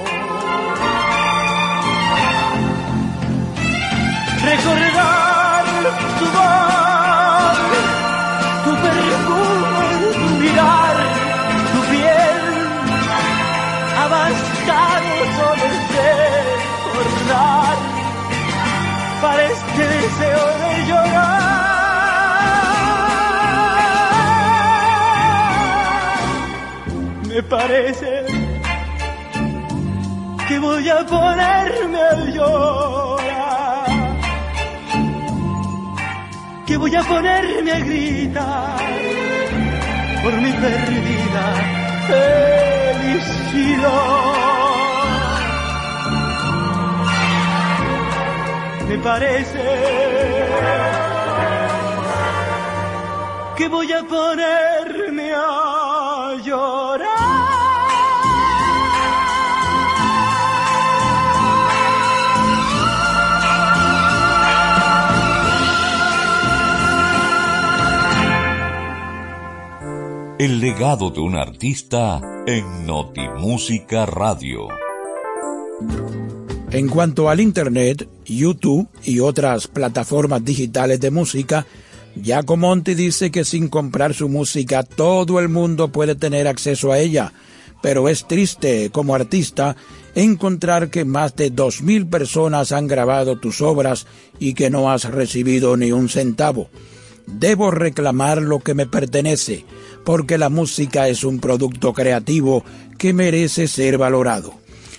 Recordar 4.43 5.63
tu 6.19 6.25
voz, 6.37 7.57
tu 8.63 8.71
perfume, 8.85 9.85
tu 10.19 10.27
mirar, 10.41 10.95
tu 11.71 11.79
piel, 11.91 12.41
ha 13.97 14.05
bastado 14.15 15.11
solo 15.37 15.65
recordar 16.91 17.77
para 19.21 19.41
este 19.43 19.83
deseo 19.95 20.45
de 20.61 20.71
llorar. 20.87 21.41
Me 27.29 27.39
parece 27.43 28.11
que 30.47 30.55
voy 30.59 30.89
a 30.89 31.05
ponerme 31.05 32.01
a 32.01 32.15
llorar, 32.35 32.90
voy 36.81 36.95
a 36.95 37.03
ponerme 37.03 37.71
a 37.71 37.79
gritar 37.79 38.77
por 40.23 40.33
mi 40.33 40.51
perdida 40.51 41.45
felicidad. 42.07 43.21
Me 48.89 48.97
parece 48.97 49.63
que 53.57 53.67
voy 53.67 53.91
a 53.93 54.03
ponerme 54.03 54.70
El 70.41 70.59
legado 70.59 71.11
de 71.11 71.19
un 71.19 71.35
artista 71.35 72.19
en 72.47 72.87
Notimúsica 72.87 74.07
Radio. 74.07 74.69
En 76.71 76.89
cuanto 76.89 77.29
al 77.29 77.39
Internet, 77.39 78.09
YouTube 78.25 78.89
y 79.03 79.19
otras 79.19 79.67
plataformas 79.67 80.43
digitales 80.43 80.99
de 80.99 81.11
música, 81.11 81.67
Giacomonti 82.15 82.95
dice 82.95 83.29
que 83.29 83.45
sin 83.45 83.67
comprar 83.67 84.15
su 84.15 84.29
música 84.29 84.81
todo 84.81 85.39
el 85.39 85.47
mundo 85.47 85.91
puede 85.91 86.15
tener 86.15 86.47
acceso 86.47 86.91
a 86.91 86.97
ella, 86.97 87.33
pero 87.83 88.09
es 88.09 88.27
triste 88.27 88.89
como 88.89 89.13
artista 89.13 89.75
encontrar 90.15 90.89
que 90.89 91.05
más 91.05 91.35
de 91.35 91.51
dos 91.51 91.83
mil 91.83 92.07
personas 92.07 92.71
han 92.71 92.87
grabado 92.87 93.37
tus 93.37 93.61
obras 93.61 94.07
y 94.39 94.55
que 94.55 94.71
no 94.71 94.91
has 94.91 95.03
recibido 95.03 95.77
ni 95.77 95.91
un 95.91 96.09
centavo. 96.09 96.71
Debo 97.27 97.71
reclamar 97.71 98.41
lo 98.41 98.59
que 98.59 98.73
me 98.73 98.87
pertenece, 98.87 99.65
porque 100.03 100.37
la 100.37 100.49
música 100.49 101.07
es 101.07 101.23
un 101.23 101.39
producto 101.39 101.93
creativo 101.93 102.63
que 102.97 103.13
merece 103.13 103.67
ser 103.67 103.97
valorado. 103.97 104.53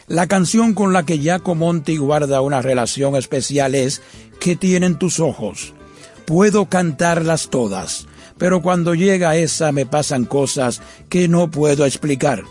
La 0.09 0.26
canción 0.26 0.74
con 0.74 0.92
la 0.92 1.07
que 1.07 1.18
Giacomonti 1.18 1.96
guarda 1.96 2.40
una 2.40 2.61
relación 2.61 3.16
especial 3.16 3.74
es 3.74 4.03
¿Qué 4.40 4.57
tienen 4.57 4.98
tus 4.98 5.20
ojos? 5.20 5.72
Puedo 6.26 6.66
cantarlas 6.66 7.48
todas, 7.48 8.09
pero 8.38 8.61
cuando 8.61 8.94
llega 8.94 9.36
esa 9.36 9.70
me 9.70 9.86
pasan 9.86 10.24
cosas 10.24 10.82
que 11.09 11.28
no 11.28 11.50
puedo 11.50 11.86
explicar. 11.86 12.42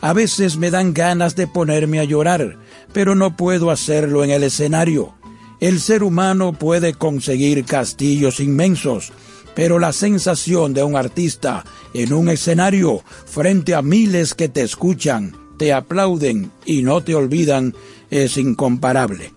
A 0.00 0.12
veces 0.12 0.56
me 0.56 0.70
dan 0.70 0.94
ganas 0.94 1.36
de 1.36 1.46
ponerme 1.46 2.00
a 2.00 2.04
llorar, 2.04 2.58
pero 2.92 3.14
no 3.14 3.36
puedo 3.36 3.70
hacerlo 3.70 4.24
en 4.24 4.30
el 4.30 4.42
escenario. 4.42 5.14
El 5.60 5.80
ser 5.80 6.02
humano 6.02 6.52
puede 6.52 6.94
conseguir 6.94 7.64
castillos 7.64 8.38
inmensos, 8.40 9.12
pero 9.58 9.80
la 9.80 9.92
sensación 9.92 10.72
de 10.72 10.84
un 10.84 10.94
artista 10.94 11.64
en 11.92 12.12
un 12.12 12.28
escenario 12.28 13.02
frente 13.26 13.74
a 13.74 13.82
miles 13.82 14.34
que 14.34 14.48
te 14.48 14.62
escuchan, 14.62 15.34
te 15.58 15.72
aplauden 15.72 16.52
y 16.64 16.82
no 16.82 17.02
te 17.02 17.16
olvidan 17.16 17.74
es 18.08 18.36
incomparable. 18.36 19.32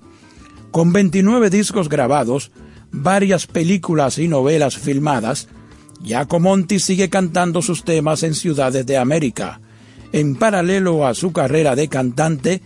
Con 0.69 0.93
29 0.93 1.49
discos 1.49 1.89
grabados, 1.89 2.51
varias 2.91 3.47
películas 3.47 4.19
y 4.19 4.27
novelas 4.27 4.77
filmadas, 4.77 5.47
Giacomonti 6.03 6.77
sigue 6.77 7.09
cantando 7.09 7.63
sus 7.63 7.83
temas 7.83 8.21
en 8.21 8.35
ciudades 8.35 8.85
de 8.85 8.99
América. 8.99 9.59
En 10.11 10.35
paralelo 10.35 11.07
a 11.07 11.15
su 11.15 11.33
carrera 11.33 11.75
de 11.75 11.87
cantante, 11.87 12.61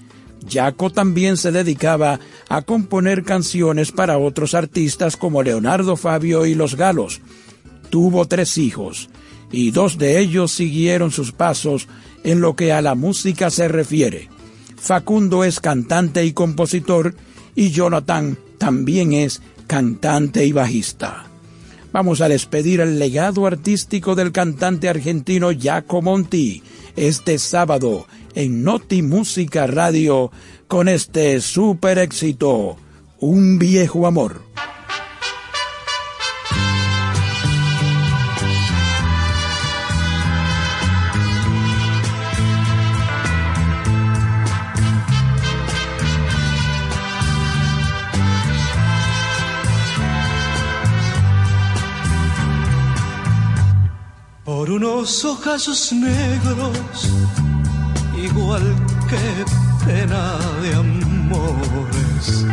Jaco 0.45 0.89
también 0.89 1.37
se 1.37 1.53
dedicaba 1.53 2.19
a 2.49 2.63
componer 2.63 3.23
canciones 3.23 3.93
para 3.93 4.17
otros 4.17 4.55
artistas 4.55 5.15
como 5.15 5.41
Leonardo 5.41 5.95
Fabio 5.95 6.45
y 6.45 6.53
Los 6.53 6.75
Galos. 6.75 7.21
Tuvo 7.95 8.25
tres 8.25 8.57
hijos, 8.57 9.07
y 9.53 9.71
dos 9.71 9.97
de 9.97 10.19
ellos 10.19 10.51
siguieron 10.51 11.11
sus 11.11 11.31
pasos 11.31 11.87
en 12.25 12.41
lo 12.41 12.53
que 12.53 12.73
a 12.73 12.81
la 12.81 12.93
música 12.93 13.49
se 13.49 13.69
refiere. 13.69 14.27
Facundo 14.75 15.45
es 15.45 15.61
cantante 15.61 16.25
y 16.25 16.33
compositor, 16.33 17.15
y 17.55 17.69
Jonathan 17.69 18.37
también 18.57 19.13
es 19.13 19.41
cantante 19.65 20.45
y 20.45 20.51
bajista. 20.51 21.27
Vamos 21.93 22.19
a 22.19 22.27
despedir 22.27 22.81
el 22.81 22.99
legado 22.99 23.47
artístico 23.47 24.13
del 24.13 24.33
cantante 24.33 24.89
argentino 24.89 25.51
Jaco 25.57 26.01
Monti 26.01 26.63
este 26.97 27.39
sábado 27.39 28.07
en 28.33 28.61
Noti 28.61 29.03
Música 29.03 29.67
Radio 29.67 30.33
con 30.67 30.89
este 30.89 31.39
super 31.39 31.97
éxito, 31.97 32.75
Un 33.21 33.57
viejo 33.57 34.05
amor. 34.05 34.44
Unos 55.05 55.23
ojazos 55.23 55.91
negros, 55.91 57.11
igual 58.17 58.63
que 59.07 59.45
pena 59.85 60.35
de 60.63 60.73
amores. 60.73 62.45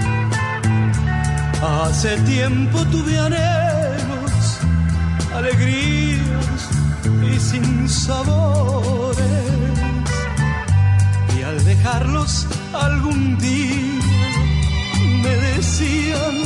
Hace 1.62 2.18
tiempo 2.18 2.84
tuve 2.90 3.18
anhelos, 3.18 4.59
alegrías 5.34 6.68
y 7.26 7.40
sin 7.40 7.88
sabores. 7.88 9.16
Y 11.34 11.42
al 11.44 11.64
dejarlos 11.64 12.46
algún 12.74 13.38
día 13.38 13.98
me 15.22 15.36
decían 15.55 16.36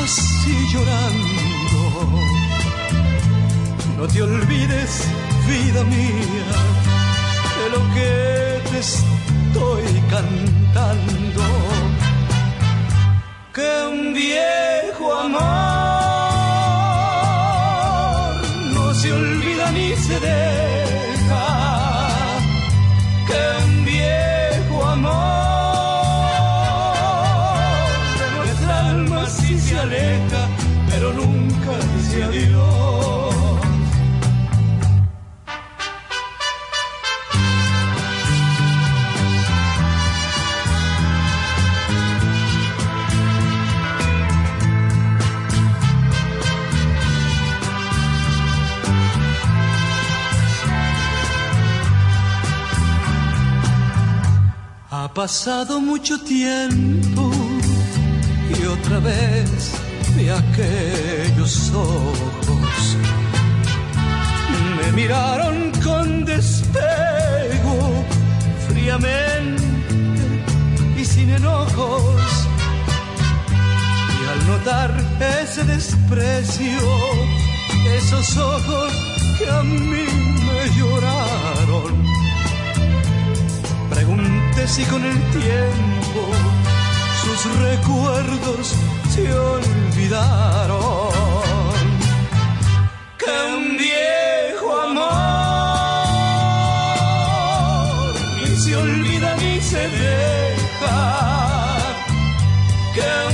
así 0.00 0.54
llorando 0.72 1.53
no 4.04 4.10
te 4.12 4.22
olvides, 4.22 5.02
vida 5.48 5.82
mía, 5.84 6.58
de 7.58 7.66
lo 7.74 7.80
que 7.94 8.60
te 8.70 8.78
estoy 8.78 9.86
cantando. 10.10 11.42
Que 13.54 13.68
un 13.88 14.12
viejo 14.12 15.14
amor 15.14 15.40
no 18.74 18.94
se 18.94 19.10
olvida 19.10 19.70
ni 19.72 19.96
se 19.96 20.20
deja. 20.20 20.73
Pasado 55.14 55.80
mucho 55.80 56.20
tiempo 56.20 57.30
y 58.50 58.66
otra 58.66 58.98
vez 58.98 59.72
de 60.16 60.32
aquellos 60.32 61.70
ojos 61.72 62.96
me 64.76 64.92
miraron 64.92 65.70
con 65.84 66.24
despego, 66.24 68.04
fríamente 68.68 69.62
y 70.98 71.04
sin 71.04 71.30
enojos. 71.30 72.22
Y 74.20 74.28
al 74.32 74.46
notar 74.48 74.90
ese 75.42 75.62
desprecio, 75.62 76.82
esos 77.96 78.36
ojos 78.36 78.92
que 79.38 79.48
a 79.48 79.62
mí 79.62 80.06
me 80.46 80.76
lloraron, 80.76 82.04
Pregunté 83.90 84.33
si 84.66 84.84
con 84.84 85.04
el 85.04 85.20
tiempo 85.30 86.30
sus 87.22 87.44
recuerdos 87.58 88.74
se 89.10 89.32
olvidaron. 89.32 91.10
Que 93.18 93.32
un 93.56 93.76
viejo 93.76 94.80
amor 94.80 95.04
ni 98.42 98.56
se 98.56 98.76
olvida 98.76 99.36
ni 99.36 99.60
se 99.60 99.88
deja. 99.88 100.98
Que 102.94 103.33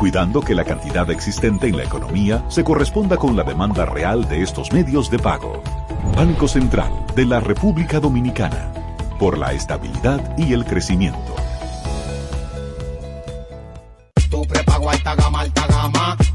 cuidando 0.00 0.40
que 0.40 0.54
la 0.54 0.64
cantidad 0.64 1.10
existente 1.10 1.68
en 1.68 1.76
la 1.76 1.84
economía 1.84 2.42
se 2.48 2.64
corresponda 2.64 3.18
con 3.18 3.36
la 3.36 3.42
demanda 3.42 3.84
real 3.84 4.26
de 4.26 4.42
estos 4.42 4.72
medios 4.72 5.10
de 5.10 5.18
pago. 5.18 5.62
Banco 6.16 6.48
Central 6.48 6.90
de 7.14 7.26
la 7.26 7.38
República 7.38 8.00
Dominicana, 8.00 8.72
por 9.18 9.36
la 9.36 9.52
estabilidad 9.52 10.38
y 10.38 10.54
el 10.54 10.64
crecimiento. 10.64 11.36
Tu 14.30 14.42
prepago 14.46 14.90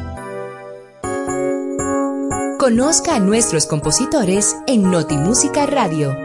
Conozca 2.58 3.16
a 3.16 3.20
nuestros 3.20 3.66
compositores 3.66 4.56
en 4.66 4.90
Notimúsica 4.90 5.66
Radio. 5.66 6.16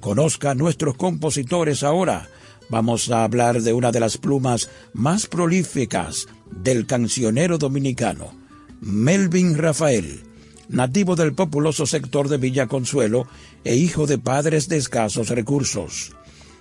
Conozca 0.00 0.52
a 0.52 0.54
nuestros 0.54 0.96
compositores 0.96 1.82
ahora. 1.82 2.30
Vamos 2.70 3.10
a 3.10 3.22
hablar 3.22 3.60
de 3.60 3.74
una 3.74 3.92
de 3.92 4.00
las 4.00 4.16
plumas 4.16 4.70
más 4.94 5.26
prolíficas 5.26 6.28
del 6.50 6.86
cancionero 6.86 7.58
dominicano 7.58 8.32
Melvin 8.80 9.58
Rafael, 9.58 10.22
nativo 10.70 11.16
del 11.16 11.34
populoso 11.34 11.86
sector 11.86 12.28
de 12.28 12.38
Villa 12.38 12.66
Consuelo 12.66 13.26
e 13.64 13.76
hijo 13.76 14.06
de 14.06 14.18
padres 14.18 14.68
de 14.68 14.76
escasos 14.76 15.28
recursos. 15.28 16.12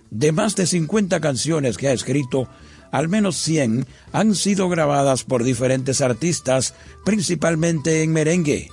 De 0.09 0.31
más 0.31 0.55
de 0.55 0.65
50 0.65 1.19
canciones 1.21 1.77
que 1.77 1.87
ha 1.87 1.93
escrito, 1.93 2.49
al 2.91 3.07
menos 3.07 3.37
100 3.37 3.85
han 4.11 4.35
sido 4.35 4.67
grabadas 4.67 5.23
por 5.23 5.43
diferentes 5.43 6.01
artistas, 6.01 6.73
principalmente 7.05 8.01
en 8.03 8.11
merengue. 8.11 8.69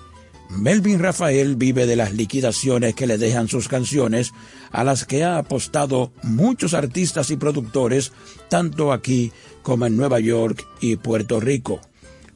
Melvin 0.48 1.00
Rafael 1.00 1.56
vive 1.56 1.86
de 1.86 1.96
las 1.96 2.14
liquidaciones 2.14 2.94
que 2.94 3.06
le 3.06 3.18
dejan 3.18 3.48
sus 3.48 3.68
canciones, 3.68 4.32
a 4.70 4.84
las 4.84 5.04
que 5.04 5.24
ha 5.24 5.38
apostado 5.38 6.12
muchos 6.22 6.72
artistas 6.72 7.30
y 7.30 7.36
productores, 7.36 8.12
tanto 8.48 8.92
aquí 8.92 9.32
como 9.62 9.86
en 9.86 9.96
Nueva 9.96 10.20
York 10.20 10.64
y 10.80 10.96
Puerto 10.96 11.40
Rico. 11.40 11.80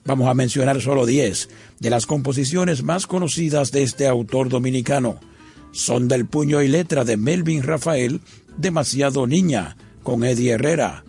Vamos 0.05 0.29
a 0.29 0.35
mencionar 0.35 0.81
solo 0.81 1.07
10 1.07 1.49
de 1.79 1.91
las 1.91 2.07
composiciones 2.07 2.83
más 2.83 3.07
conocidas 3.07 3.71
de 3.71 3.83
este 3.83 4.07
autor 4.07 4.49
dominicano. 4.49 5.21
Son 5.73 6.09
del 6.09 6.27
puño 6.27 6.63
y 6.63 6.69
letra 6.69 7.05
de 7.05 7.17
Melvin 7.17 7.63
Rafael, 7.63 8.21
Demasiado 8.57 9.27
Niña, 9.27 9.77
con 10.03 10.25
Eddie 10.25 10.53
Herrera, 10.53 11.05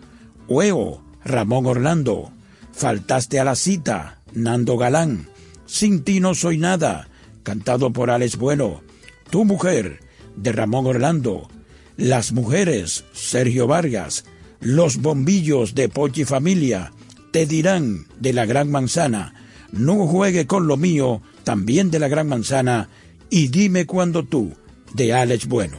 Huevo, 0.46 1.02
Ramón 1.24 1.66
Orlando, 1.66 2.30
Faltaste 2.72 3.40
a 3.40 3.44
la 3.44 3.56
cita, 3.56 4.20
Nando 4.32 4.76
Galán, 4.76 5.28
Sin 5.66 6.04
ti 6.04 6.20
no 6.20 6.34
soy 6.34 6.58
nada, 6.58 7.08
cantado 7.42 7.92
por 7.92 8.10
Alex 8.10 8.36
Bueno, 8.36 8.82
Tu 9.30 9.44
mujer, 9.44 10.00
de 10.36 10.52
Ramón 10.52 10.86
Orlando, 10.86 11.48
Las 11.96 12.32
mujeres, 12.32 13.04
Sergio 13.12 13.66
Vargas, 13.66 14.24
Los 14.60 14.98
bombillos 14.98 15.74
de 15.74 15.88
Pochi 15.88 16.24
Familia, 16.24 16.92
te 17.32 17.46
dirán 17.46 18.06
de 18.20 18.32
la 18.32 18.44
gran 18.44 18.70
manzana, 18.70 19.34
no 19.72 20.06
juegue 20.06 20.46
con 20.46 20.66
lo 20.66 20.76
mío, 20.76 21.22
también 21.44 21.90
de 21.90 21.98
la 21.98 22.08
gran 22.08 22.28
manzana, 22.28 22.90
y 23.30 23.48
dime 23.48 23.86
cuándo 23.86 24.22
tú, 24.22 24.52
de 24.92 25.14
Alex 25.14 25.48
Bueno. 25.48 25.78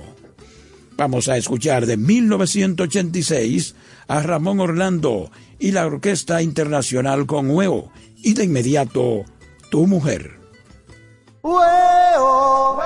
Vamos 0.97 1.29
a 1.29 1.37
escuchar 1.37 1.85
de 1.85 1.95
1986 1.95 3.75
a 4.07 4.21
Ramón 4.21 4.59
Orlando 4.59 5.31
y 5.59 5.71
la 5.71 5.85
Orquesta 5.85 6.41
Internacional 6.41 7.27
con 7.27 7.49
Huevo, 7.51 7.91
y 8.17 8.33
de 8.33 8.45
inmediato, 8.45 9.23
Tu 9.69 9.85
Mujer. 9.85 10.39
Huevo, 11.43 12.81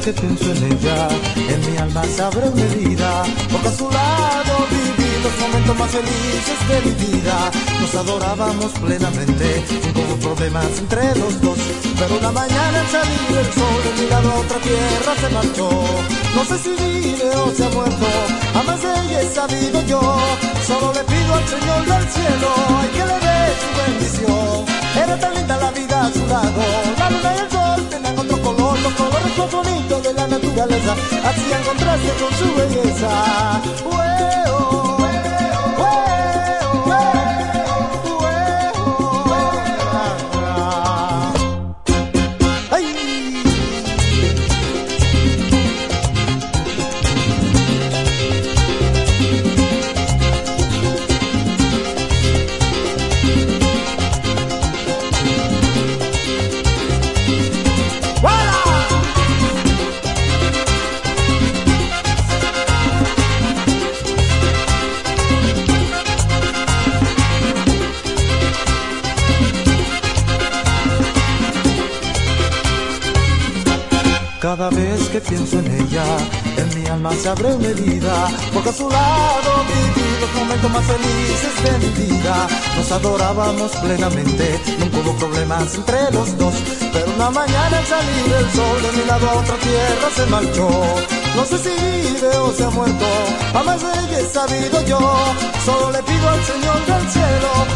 que 0.00 0.12
pienso 0.14 0.44
en 0.50 0.64
ella, 0.72 1.08
en 1.36 1.70
mi 1.70 1.76
alma 1.76 2.02
se 2.04 2.22
abre 2.22 2.48
una 2.48 2.62
herida, 2.62 3.22
porque 3.52 3.68
a 3.68 3.72
su 3.72 3.90
lado 3.90 4.66
viví 4.70 5.10
los 5.22 5.38
momentos 5.40 5.76
más 5.76 5.90
felices 5.90 6.58
de 6.68 6.80
mi 6.86 6.94
vida. 7.04 7.50
Nos 7.80 7.94
adorábamos 7.94 8.72
plenamente, 8.80 9.64
sin 9.68 10.18
problemas 10.20 10.78
entre 10.78 11.14
los 11.16 11.40
dos. 11.42 11.58
Pero 11.98 12.16
una 12.18 12.32
mañana 12.32 12.80
al 12.80 12.88
salir 12.88 13.38
el 13.42 13.52
sol 13.52 13.80
de 13.84 13.92
mi 14.00 14.28
otra 14.40 14.58
tierra 14.60 15.12
se 15.20 15.28
marchó. 15.34 15.70
No 16.34 16.44
sé 16.44 16.58
si 16.58 16.70
vive 16.70 17.30
o 17.36 17.52
se 17.54 17.64
ha 17.64 17.68
muerto, 17.68 18.06
jamás 18.54 18.80
de 18.82 18.88
ella 18.88 19.20
he 19.20 19.34
sabido 19.34 19.82
yo. 19.86 20.00
Solo 20.66 20.92
le 20.94 21.04
pido 21.04 21.34
al 21.34 21.46
Señor 21.46 21.80
del 21.84 22.08
cielo, 22.08 22.48
ay 22.80 22.88
que 22.94 23.04
le 23.10 23.18
dé 23.26 23.40
su 23.60 23.68
bendición. 23.82 24.64
Era 24.96 25.18
tan 25.18 25.34
linda 25.34 25.56
la 25.58 25.70
vida 25.72 26.06
a 26.06 26.12
su 26.12 26.26
lado, 26.26 26.62
naturaleza, 30.60 30.94
hacían 31.24 31.62
contraste 31.64 32.12
con 32.20 32.32
su 32.34 32.54
belleza. 32.54 33.60
Que 75.10 75.20
pienso 75.20 75.58
en 75.58 75.66
ella, 75.66 76.04
en 76.56 76.80
mi 76.80 76.86
alma 76.88 77.10
se 77.12 77.28
abre 77.28 77.52
una 77.54 77.68
herida, 77.68 78.28
porque 78.54 78.68
a 78.68 78.72
su 78.72 78.88
lado 78.88 79.50
viví 79.66 80.08
los 80.20 80.32
momentos 80.34 80.70
más 80.70 80.84
felices 80.84 81.54
de 81.64 81.78
mi 81.78 82.06
vida. 82.06 82.46
Nos 82.76 82.92
adorábamos 82.92 83.72
plenamente, 83.76 84.60
nunca 84.78 84.98
hubo 84.98 85.16
problemas 85.16 85.74
entre 85.74 86.10
los 86.12 86.38
dos, 86.38 86.54
pero 86.92 87.06
una 87.16 87.30
mañana 87.30 87.78
al 87.78 87.86
salir 87.86 88.32
el 88.38 88.50
sol 88.52 88.82
de 88.82 88.92
mi 88.98 89.04
lado 89.08 89.30
a 89.30 89.34
otra 89.34 89.56
tierra 89.56 90.08
se 90.14 90.26
marchó. 90.26 90.68
No 91.34 91.44
sé 91.44 91.58
si 91.58 91.70
vive 91.70 92.36
o 92.38 92.52
se 92.52 92.64
ha 92.64 92.70
muerto, 92.70 93.06
jamás 93.52 93.80
de 93.82 93.88
ella 93.88 94.20
he 94.20 94.26
sabido 94.26 94.86
yo. 94.86 95.00
Solo 95.64 95.90
le 95.90 96.02
pido 96.04 96.28
al 96.28 96.44
Señor 96.44 96.86
del 96.86 97.10
cielo 97.10 97.69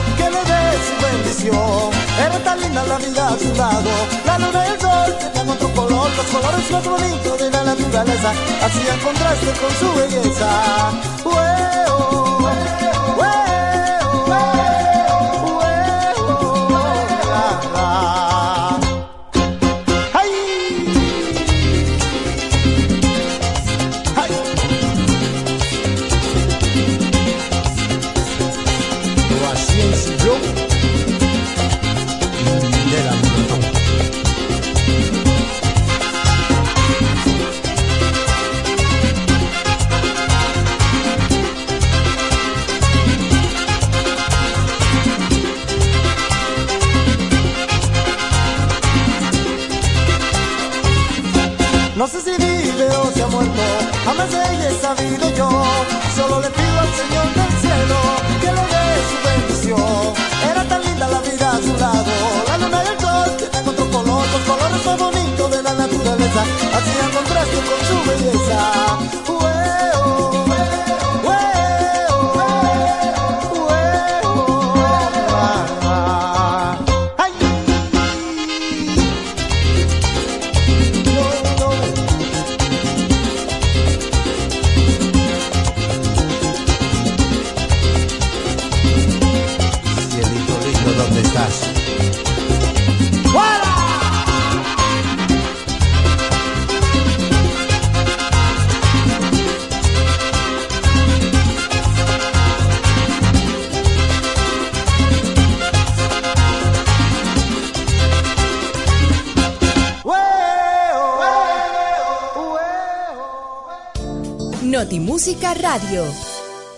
Era 1.47 2.39
tan 2.43 2.59
linda 2.59 2.83
la 2.87 2.97
vida 2.97 3.29
a 3.29 3.39
su 3.39 3.55
lado, 3.55 3.91
la 4.25 4.39
luna 4.39 4.67
y 4.67 4.73
el 4.73 4.81
sol 4.81 5.17
tenían 5.21 5.51
otro 5.51 5.69
color, 5.75 6.11
los 6.17 6.27
colores 6.27 6.71
más 6.71 6.85
bonitos 6.85 7.39
de 7.39 7.51
la 7.51 7.65
naturaleza 7.65 8.33
hacían 8.63 8.99
contraste 9.01 9.53
con 9.61 9.71
su 9.79 9.93
belleza. 9.95 10.93
No 11.25 12.24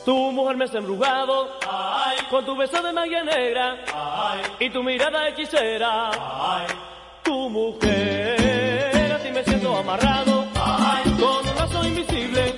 Tu 0.04 0.14
mujer 0.30 0.56
me 0.56 0.64
has 0.64 0.74
embrujado 0.76 1.58
ay, 1.68 2.18
con 2.30 2.44
tu 2.46 2.54
beso 2.56 2.80
de 2.80 2.92
magia 2.92 3.24
negra 3.24 3.78
y 4.60 4.70
tu 4.70 4.80
mirada 4.80 5.28
hechicera. 5.28 6.12
Tu 7.24 7.50
mujer, 7.50 9.12
a 9.12 9.18
ti 9.18 9.32
me 9.32 9.42
siento 9.42 9.76
amarrado 9.76 10.44
con 11.18 11.48
un 11.48 11.56
lazo 11.56 11.84
invisible. 11.84 12.54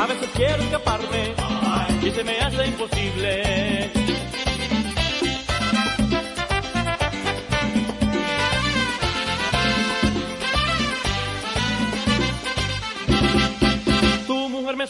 A 0.00 0.06
veces 0.06 0.30
quiero 0.36 0.62
escaparme 0.62 1.34
y 2.02 2.10
se 2.12 2.22
me 2.22 2.38
hace 2.38 2.64
imposible. 2.64 3.90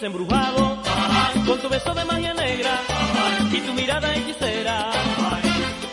Embrujado 0.03 0.79
con 1.47 1.59
tu 1.61 1.69
beso 1.69 1.93
de 1.95 2.05
magia 2.05 2.35
negra 2.35 2.71
y 3.51 3.61
tu 3.61 3.73
mirada 3.73 4.15
hechicera. 4.15 4.91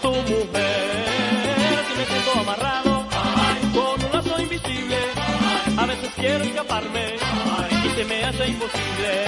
Tu 0.02 0.10
mujer, 0.10 1.86
si 1.88 1.98
me 1.98 2.06
siento 2.06 2.40
amarrado 2.40 3.08
con 3.74 4.06
un 4.06 4.12
lazo 4.12 4.42
invisible, 4.42 4.98
a 5.78 5.86
veces 5.86 6.12
quiero 6.16 6.44
escaparme 6.44 7.16
y 7.86 7.90
se 7.96 8.06
me 8.06 8.24
hace 8.24 8.48
imposible. 8.48 9.26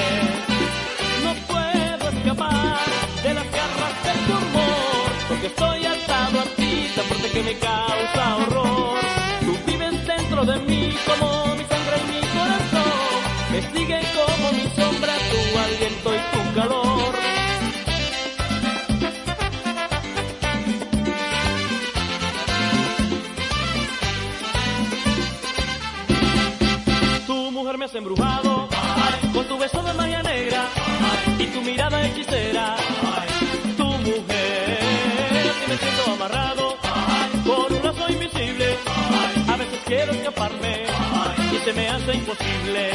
No 1.24 1.34
puedo 1.48 2.10
escapar 2.10 2.78
de 3.24 3.34
las 3.34 3.52
garras 3.52 4.04
de 4.04 4.14
tu 4.28 4.34
amor, 4.34 5.10
porque 5.28 5.48
estoy 5.48 5.86
atado 5.86 6.40
a 6.40 6.44
ti, 6.56 6.92
tan 6.96 7.06
fuerte 7.06 7.30
que 7.32 7.44
me 7.44 7.58
causa 7.58 8.36
horror. 8.36 9.00
Tú 9.42 9.58
vives 9.66 10.06
dentro 10.06 10.46
de 10.46 10.60
mí 10.60 10.94
como 11.08 11.47
tu 15.90 16.10
aliento 16.10 16.16
y 16.16 16.20
tu 16.32 16.56
calor. 16.56 17.16
Tu 27.26 27.52
mujer 27.52 27.78
me 27.78 27.86
has 27.86 27.96
embrujado 27.96 28.68
con 29.34 29.48
tu 29.48 29.58
beso 29.58 29.82
de 29.84 29.94
magia 29.94 30.24
negra 30.24 30.66
y 31.40 31.46
tu 31.46 31.62
mirada 31.62 32.06
hechicera. 32.06 32.76
Tu 33.78 33.84
mujer, 33.84 34.80
si 35.62 35.72
me 35.72 35.78
siento 35.78 36.12
amarrado 36.14 36.78
con 37.46 37.74
un 37.74 37.84
lazo 37.84 38.10
invisible, 38.10 38.76
a 39.48 39.56
veces 39.58 39.80
quiero 39.86 40.12
escaparme 40.14 40.84
y 41.54 41.58
se 41.66 41.74
me 41.74 41.88
hace 41.90 42.14
imposible 42.14 42.92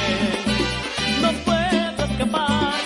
no 1.22 1.32
puedo 1.44 2.04
escapar 2.04 2.81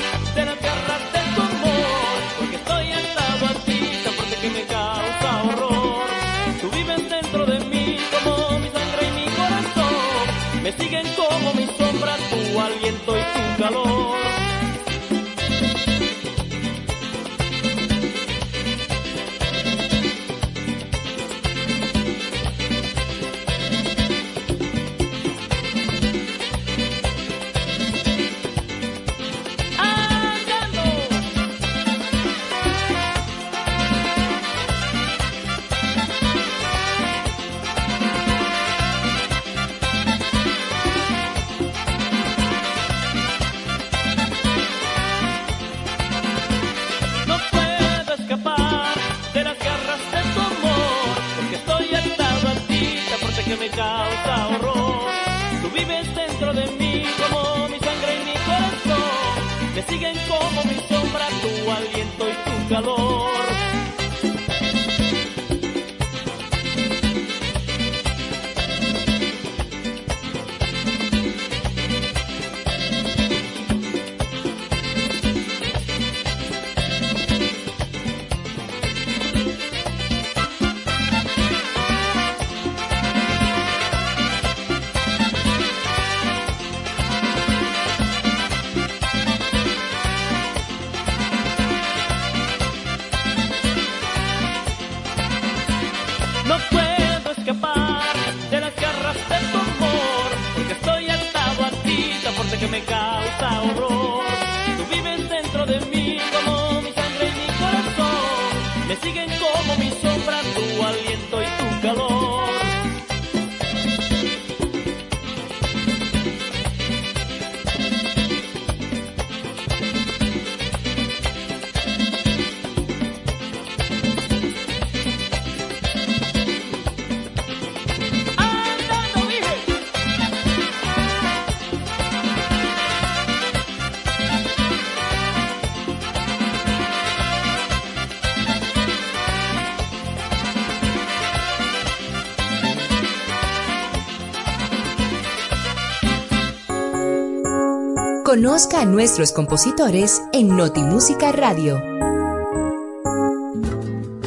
Conozca 148.36 148.82
a 148.82 148.84
nuestros 148.84 149.32
compositores 149.32 150.20
en 150.34 150.58
Notimúsica 150.58 151.32
Radio. 151.32 151.82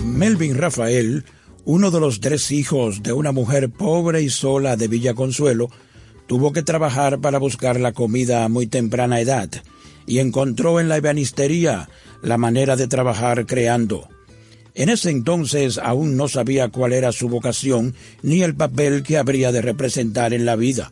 Melvin 0.03 0.57
Rafael, 0.57 1.25
uno 1.63 1.91
de 1.91 1.99
los 1.99 2.19
tres 2.19 2.51
hijos 2.51 3.03
de 3.03 3.13
una 3.13 3.31
mujer 3.31 3.69
pobre 3.69 4.23
y 4.23 4.31
sola 4.31 4.77
de 4.77 4.87
Villa 4.87 5.13
Consuelo, 5.13 5.69
tuvo 6.25 6.53
que 6.53 6.63
trabajar 6.63 7.21
para 7.21 7.37
buscar 7.37 7.79
la 7.79 7.91
comida 7.91 8.43
a 8.43 8.49
muy 8.49 8.65
temprana 8.65 9.19
edad 9.19 9.47
y 10.07 10.17
encontró 10.17 10.79
en 10.79 10.89
la 10.89 10.97
ebanistería 10.97 11.87
la 12.23 12.39
manera 12.39 12.75
de 12.75 12.87
trabajar 12.87 13.45
creando. 13.45 14.09
En 14.73 14.89
ese 14.89 15.11
entonces 15.11 15.77
aún 15.77 16.17
no 16.17 16.27
sabía 16.27 16.69
cuál 16.69 16.93
era 16.93 17.11
su 17.11 17.29
vocación 17.29 17.93
ni 18.23 18.41
el 18.41 18.55
papel 18.55 19.03
que 19.03 19.19
habría 19.19 19.51
de 19.51 19.61
representar 19.61 20.33
en 20.33 20.47
la 20.47 20.55
vida. 20.55 20.91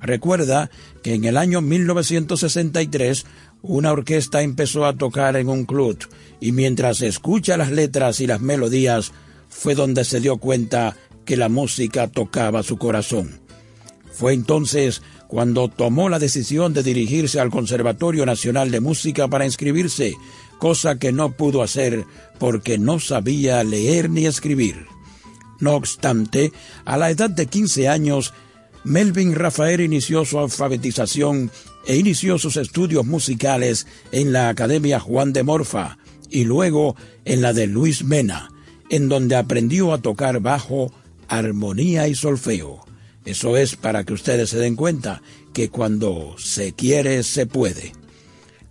Recuerda 0.00 0.70
que 1.02 1.14
en 1.14 1.24
el 1.24 1.36
año 1.36 1.60
1963 1.60 3.26
una 3.62 3.92
orquesta 3.92 4.42
empezó 4.42 4.86
a 4.86 4.96
tocar 4.96 5.36
en 5.36 5.48
un 5.48 5.64
club 5.64 5.98
y 6.40 6.52
mientras 6.52 7.02
escucha 7.02 7.56
las 7.56 7.70
letras 7.70 8.20
y 8.20 8.26
las 8.26 8.40
melodías 8.40 9.12
fue 9.48 9.74
donde 9.74 10.04
se 10.04 10.20
dio 10.20 10.38
cuenta 10.38 10.96
que 11.24 11.36
la 11.36 11.48
música 11.48 12.08
tocaba 12.08 12.62
su 12.62 12.78
corazón. 12.78 13.40
Fue 14.12 14.32
entonces 14.32 15.02
cuando 15.28 15.68
tomó 15.68 16.08
la 16.08 16.18
decisión 16.18 16.72
de 16.72 16.82
dirigirse 16.82 17.38
al 17.38 17.50
Conservatorio 17.50 18.26
Nacional 18.26 18.70
de 18.70 18.80
Música 18.80 19.28
para 19.28 19.44
inscribirse, 19.44 20.14
cosa 20.58 20.98
que 20.98 21.12
no 21.12 21.36
pudo 21.36 21.62
hacer 21.62 22.04
porque 22.38 22.78
no 22.78 22.98
sabía 22.98 23.62
leer 23.62 24.10
ni 24.10 24.26
escribir. 24.26 24.86
No 25.60 25.74
obstante, 25.74 26.52
a 26.84 26.96
la 26.96 27.10
edad 27.10 27.30
de 27.30 27.46
15 27.46 27.88
años, 27.88 28.32
Melvin 28.84 29.34
Rafael 29.34 29.80
inició 29.80 30.24
su 30.24 30.38
alfabetización 30.38 31.50
e 31.86 31.96
inició 31.96 32.38
sus 32.38 32.56
estudios 32.56 33.06
musicales 33.06 33.86
en 34.10 34.32
la 34.32 34.48
Academia 34.48 35.00
Juan 35.00 35.32
de 35.32 35.42
Morfa 35.42 35.98
y 36.30 36.44
luego 36.44 36.96
en 37.24 37.42
la 37.42 37.52
de 37.52 37.66
Luis 37.66 38.04
Mena, 38.04 38.50
en 38.88 39.08
donde 39.08 39.36
aprendió 39.36 39.92
a 39.92 39.98
tocar 39.98 40.40
bajo, 40.40 40.92
armonía 41.28 42.08
y 42.08 42.14
solfeo. 42.14 42.84
Eso 43.24 43.56
es 43.56 43.76
para 43.76 44.04
que 44.04 44.14
ustedes 44.14 44.50
se 44.50 44.58
den 44.58 44.76
cuenta 44.76 45.20
que 45.52 45.68
cuando 45.68 46.34
se 46.38 46.72
quiere 46.72 47.22
se 47.22 47.46
puede. 47.46 47.92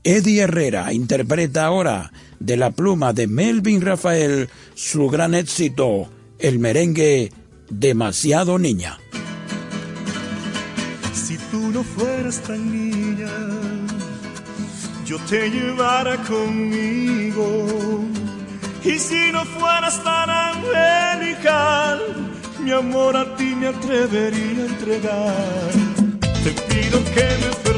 Eddie 0.03 0.41
Herrera 0.41 0.91
interpreta 0.91 1.65
ahora 1.65 2.11
de 2.40 2.57
la 2.57 2.72
pluma 2.72 3.14
de 3.14 3.27
Melvin 3.27 3.81
Rafael 3.81 4.49
su 4.73 5.07
gran 5.07 5.36
éxito, 5.36 6.10
el 6.40 6.57
merengue 6.57 7.31
Demasiado 7.69 8.57
Niña 8.57 8.98
tú 11.38 11.72
no 11.72 11.84
fueras 11.84 12.41
tan 12.41 12.72
niña, 12.72 13.30
yo 15.06 15.18
te 15.30 15.49
llevara 15.49 16.18
conmigo. 16.23 18.03
Y 18.84 18.97
si 18.97 19.31
no 19.31 19.45
fueras 19.45 20.03
tan 20.03 20.30
angelical, 20.30 21.99
mi 22.60 22.72
amor 22.72 23.15
a 23.18 23.35
ti 23.35 23.56
me 23.56 23.68
atrevería 23.68 24.64
a 24.64 24.68
entregar. 24.68 25.72
Te 26.43 26.51
pido 26.51 27.03
que 27.14 27.27
me 27.41 27.68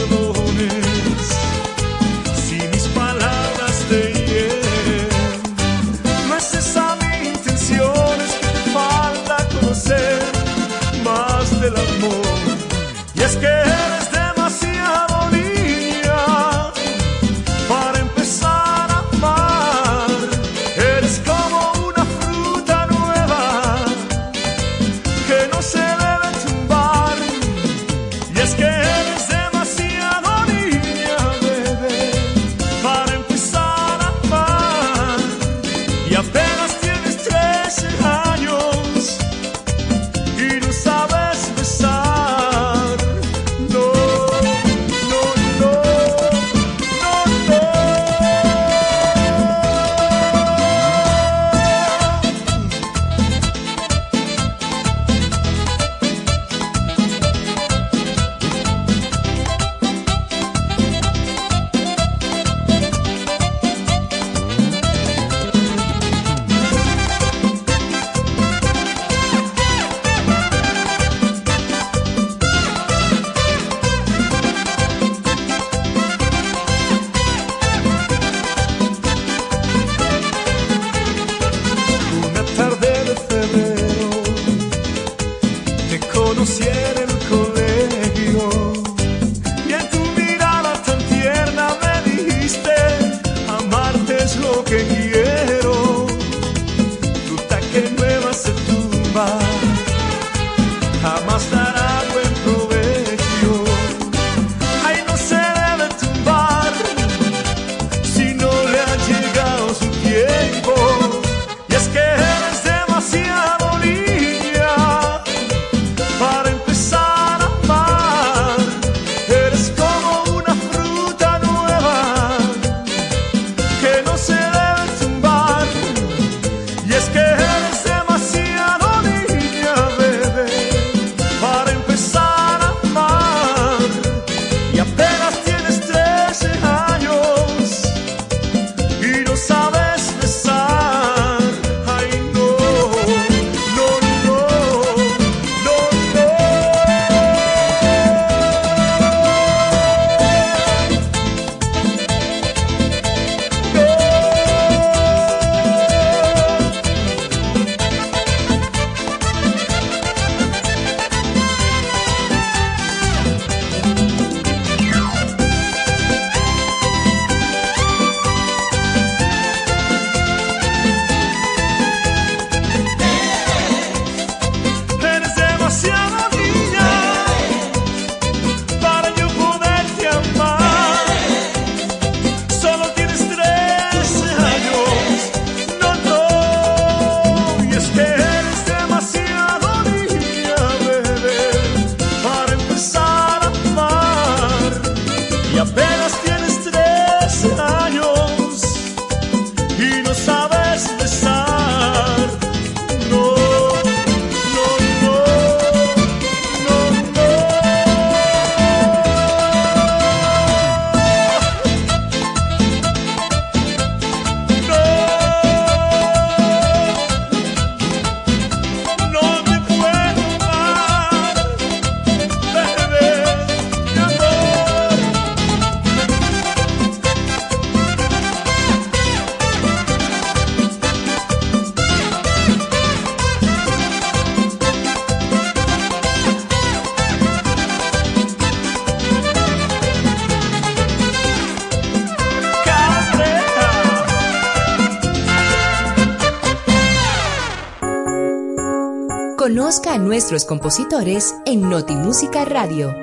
nuestros 250.22 250.46
compositores 250.46 251.34
en 251.48 251.68
Notimúsica 251.68 252.46
Radio. 252.46 252.94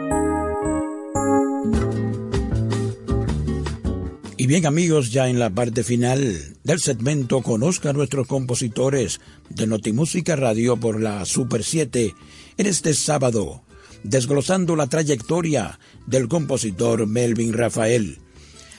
Y 4.36 4.46
bien 4.46 4.66
amigos, 4.66 5.10
ya 5.10 5.28
en 5.28 5.40
la 5.40 5.50
parte 5.50 5.82
final 5.82 6.56
del 6.62 6.78
segmento 6.78 7.42
Conozca 7.42 7.90
a 7.90 7.92
nuestros 7.92 8.28
compositores 8.28 9.20
de 9.48 9.66
Notimúsica 9.66 10.36
Radio 10.36 10.76
por 10.76 11.00
la 11.00 11.24
Super 11.24 11.64
7 11.64 12.14
en 12.56 12.66
este 12.66 12.94
sábado, 12.94 13.64
desglosando 14.04 14.76
la 14.76 14.86
trayectoria 14.86 15.80
del 16.06 16.28
compositor 16.28 17.08
Melvin 17.08 17.52
Rafael. 17.52 18.20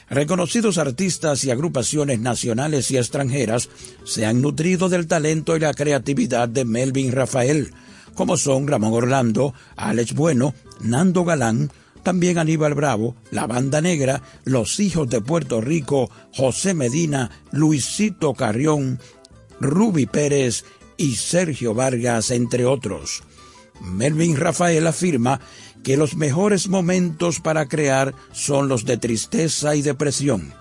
Reconocidos 0.09 0.77
artistas 0.77 1.43
y 1.43 1.51
agrupaciones 1.51 2.21
nacionales 2.21 2.89
y 2.89 2.95
extranjeras 2.95 3.67
se 4.05 4.25
han 4.25 4.41
nutrido 4.41 4.87
del 4.87 5.07
talento 5.07 5.57
y 5.57 5.59
la 5.59 5.73
creatividad 5.73 6.47
de 6.47 6.63
Melvin 6.63 7.11
Rafael, 7.11 7.73
como 8.15 8.37
son 8.37 8.67
Ramón 8.67 8.93
Orlando, 8.93 9.53
Alex 9.75 10.13
Bueno, 10.13 10.53
Nando 10.81 11.23
Galán, 11.23 11.71
también 12.03 12.37
Aníbal 12.37 12.73
Bravo, 12.73 13.15
La 13.31 13.47
Banda 13.47 13.81
Negra, 13.81 14.21
Los 14.45 14.79
Hijos 14.79 15.09
de 15.09 15.21
Puerto 15.21 15.61
Rico, 15.61 16.09
José 16.33 16.73
Medina, 16.73 17.29
Luisito 17.51 18.33
Carrión, 18.33 18.99
Ruby 19.59 20.05
Pérez 20.05 20.65
y 20.97 21.15
Sergio 21.15 21.73
Vargas, 21.73 22.31
entre 22.31 22.65
otros. 22.65 23.23
Melvin 23.81 24.35
Rafael 24.35 24.87
afirma 24.87 25.39
que 25.83 25.97
los 25.97 26.15
mejores 26.15 26.67
momentos 26.67 27.39
para 27.39 27.67
crear 27.67 28.13
son 28.31 28.67
los 28.67 28.85
de 28.85 28.97
tristeza 28.97 29.75
y 29.75 29.81
depresión, 29.81 30.53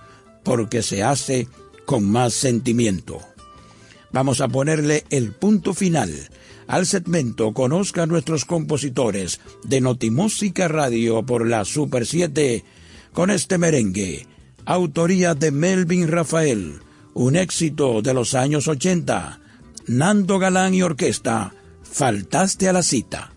porque 0.43 0.81
se 0.81 1.03
hace 1.03 1.47
con 1.85 2.09
más 2.09 2.33
sentimiento. 2.33 3.19
Vamos 4.11 4.41
a 4.41 4.47
ponerle 4.47 5.03
el 5.09 5.33
punto 5.33 5.73
final 5.73 6.29
al 6.69 6.85
segmento 6.85 7.51
Conozca 7.51 8.03
a 8.03 8.05
nuestros 8.05 8.45
compositores 8.45 9.41
de 9.63 9.81
Notimúsica 9.81 10.67
Radio 10.67 11.25
por 11.25 11.47
la 11.47 11.65
Super 11.65 12.05
7 12.05 12.63
con 13.11 13.31
este 13.31 13.57
merengue, 13.57 14.27
autoría 14.65 15.33
de 15.33 15.49
Melvin 15.49 16.07
Rafael, 16.07 16.75
un 17.15 17.35
éxito 17.35 18.03
de 18.03 18.13
los 18.13 18.35
años 18.35 18.67
80. 18.67 19.41
Nando 19.87 20.37
Galán 20.37 20.75
y 20.75 20.83
Orquesta, 20.83 21.55
faltaste 21.81 22.69
a 22.69 22.73
la 22.73 22.83
cita. 22.83 23.33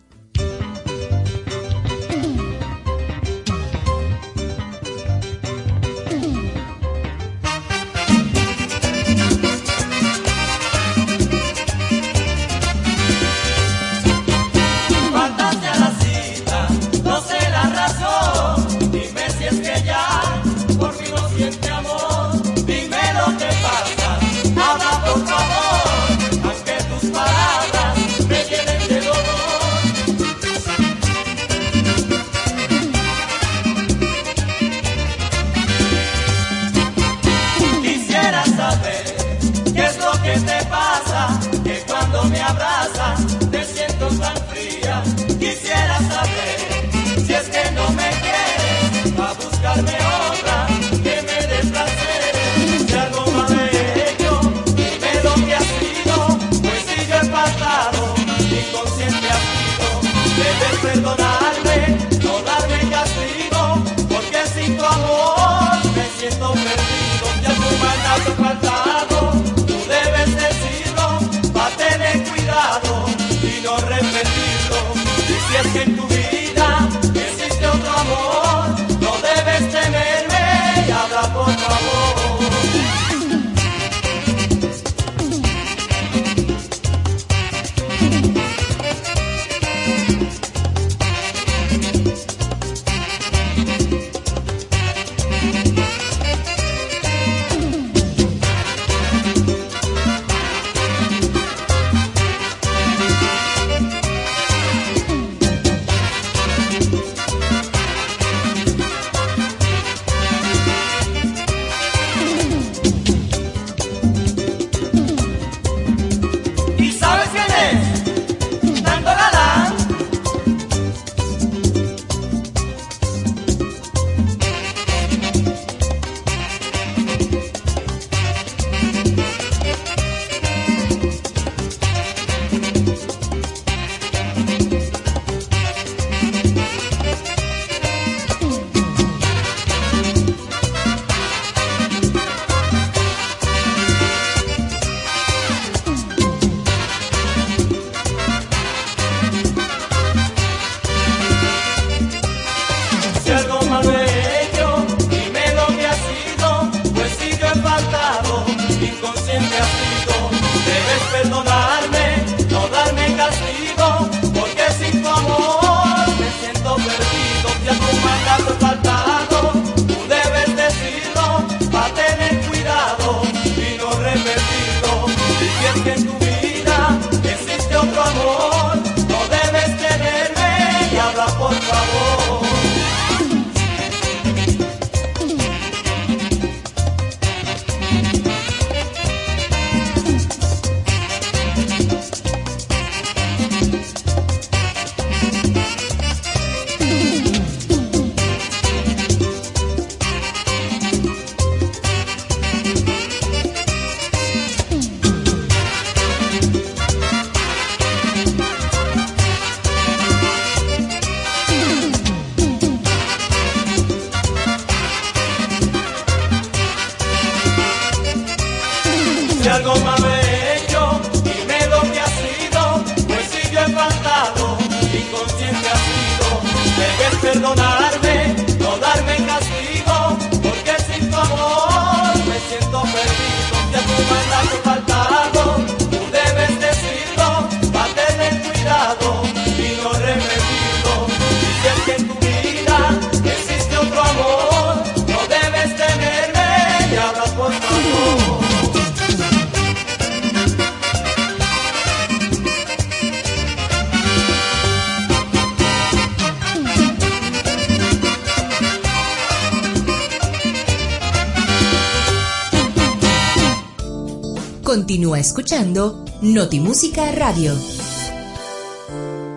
Escuchando 265.33 266.05
Notimúsica 266.21 267.11
Radio. 267.11 267.57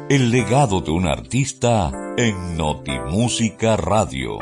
El 0.10 0.30
legado 0.30 0.82
de 0.82 0.92
un 0.92 1.08
artista 1.08 1.90
en 2.18 2.58
Notimúsica 2.58 3.78
Radio. 3.78 4.40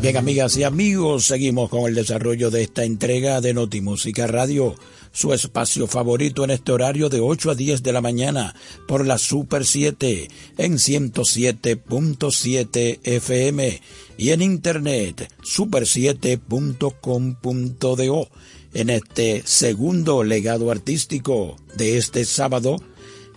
Bien, 0.00 0.16
amigas 0.16 0.56
y 0.56 0.62
amigos, 0.62 1.26
seguimos 1.26 1.68
con 1.68 1.88
el 1.88 1.96
desarrollo 1.96 2.52
de 2.52 2.62
esta 2.62 2.84
entrega 2.84 3.40
de 3.40 3.52
Notimúsica 3.52 4.28
Radio, 4.28 4.76
su 5.10 5.34
espacio 5.34 5.88
favorito 5.88 6.44
en 6.44 6.50
este 6.50 6.70
horario 6.70 7.08
de 7.08 7.18
8 7.18 7.50
a 7.50 7.56
10 7.56 7.82
de 7.82 7.92
la 7.92 8.00
mañana 8.00 8.54
por 8.86 9.04
la 9.04 9.18
Super 9.18 9.66
7 9.66 10.28
en 10.58 10.74
107.7 10.74 13.00
FM 13.02 13.82
y 14.16 14.30
en 14.30 14.42
internet 14.42 15.28
super7.com.do. 15.42 18.28
En 18.72 18.88
este 18.88 19.42
segundo 19.46 20.22
legado 20.22 20.70
artístico 20.70 21.56
de 21.76 21.96
este 21.96 22.24
sábado, 22.24 22.76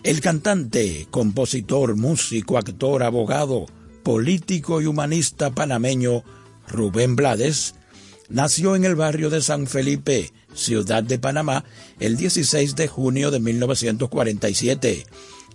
el 0.03 0.21
cantante, 0.21 1.07
compositor, 1.09 1.95
músico, 1.95 2.57
actor, 2.57 3.01
abogado, 3.01 3.65
político 4.03 4.81
y 4.81 4.85
humanista 4.85 5.49
panameño 5.49 6.23
Rubén 6.67 7.15
Blades 7.15 7.73
nació 8.29 8.75
en 8.75 8.85
el 8.85 8.95
barrio 8.95 9.29
de 9.29 9.41
San 9.41 9.65
Felipe, 9.65 10.31
ciudad 10.53 11.03
de 11.03 11.17
Panamá, 11.17 11.65
el 11.99 12.15
16 12.15 12.75
de 12.75 12.87
junio 12.87 13.31
de 13.31 13.39
1947. 13.39 15.05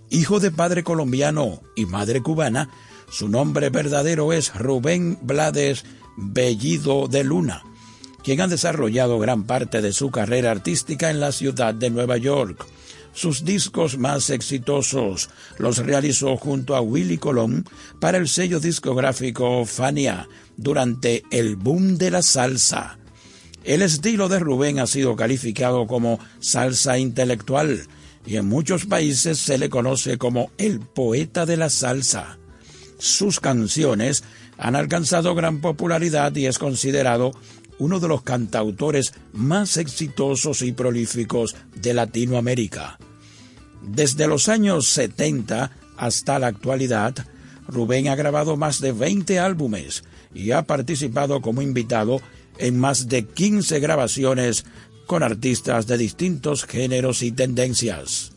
Hijo 0.09 0.39
de 0.39 0.51
padre 0.51 0.83
colombiano 0.83 1.61
y 1.75 1.85
madre 1.85 2.21
cubana, 2.21 2.69
su 3.11 3.29
nombre 3.29 3.69
verdadero 3.69 4.33
es 4.33 4.53
Rubén 4.55 5.19
Blades 5.21 5.85
Bellido 6.17 7.07
de 7.07 7.23
Luna, 7.23 7.63
quien 8.29 8.41
ha 8.41 8.47
desarrollado 8.47 9.17
gran 9.17 9.45
parte 9.45 9.81
de 9.81 9.91
su 9.91 10.11
carrera 10.11 10.51
artística 10.51 11.09
en 11.09 11.19
la 11.19 11.31
ciudad 11.31 11.73
de 11.73 11.89
Nueva 11.89 12.17
York. 12.17 12.63
Sus 13.11 13.43
discos 13.43 13.97
más 13.97 14.29
exitosos 14.29 15.31
los 15.57 15.79
realizó 15.79 16.37
junto 16.37 16.75
a 16.75 16.81
Willy 16.81 17.17
Colón 17.17 17.65
para 17.99 18.19
el 18.19 18.27
sello 18.27 18.59
discográfico 18.59 19.65
Fania 19.65 20.27
durante 20.57 21.23
el 21.31 21.55
boom 21.55 21.97
de 21.97 22.11
la 22.11 22.21
salsa. 22.21 22.99
El 23.63 23.81
estilo 23.81 24.29
de 24.29 24.37
Rubén 24.37 24.77
ha 24.77 24.85
sido 24.85 25.15
calificado 25.15 25.87
como 25.87 26.19
salsa 26.39 26.99
intelectual 26.99 27.87
y 28.27 28.35
en 28.35 28.45
muchos 28.45 28.85
países 28.85 29.39
se 29.39 29.57
le 29.57 29.71
conoce 29.71 30.19
como 30.19 30.51
el 30.59 30.81
poeta 30.81 31.47
de 31.47 31.57
la 31.57 31.71
salsa. 31.71 32.37
Sus 32.99 33.39
canciones 33.39 34.23
han 34.59 34.75
alcanzado 34.75 35.33
gran 35.33 35.61
popularidad 35.61 36.35
y 36.35 36.45
es 36.45 36.59
considerado 36.59 37.31
uno 37.79 37.99
de 37.99 38.07
los 38.07 38.21
cantautores 38.21 39.13
más 39.33 39.77
exitosos 39.77 40.61
y 40.61 40.73
prolíficos 40.73 41.55
de 41.75 41.93
Latinoamérica. 41.93 42.99
Desde 43.81 44.27
los 44.27 44.49
años 44.49 44.87
70 44.89 45.71
hasta 45.97 46.39
la 46.39 46.47
actualidad, 46.47 47.15
Rubén 47.67 48.09
ha 48.09 48.15
grabado 48.15 48.57
más 48.57 48.81
de 48.81 48.91
20 48.91 49.39
álbumes 49.39 50.03
y 50.33 50.51
ha 50.51 50.63
participado 50.63 51.41
como 51.41 51.61
invitado 51.61 52.21
en 52.57 52.77
más 52.77 53.07
de 53.07 53.25
15 53.25 53.79
grabaciones 53.79 54.65
con 55.07 55.23
artistas 55.23 55.87
de 55.87 55.97
distintos 55.97 56.65
géneros 56.65 57.23
y 57.23 57.31
tendencias. 57.31 58.33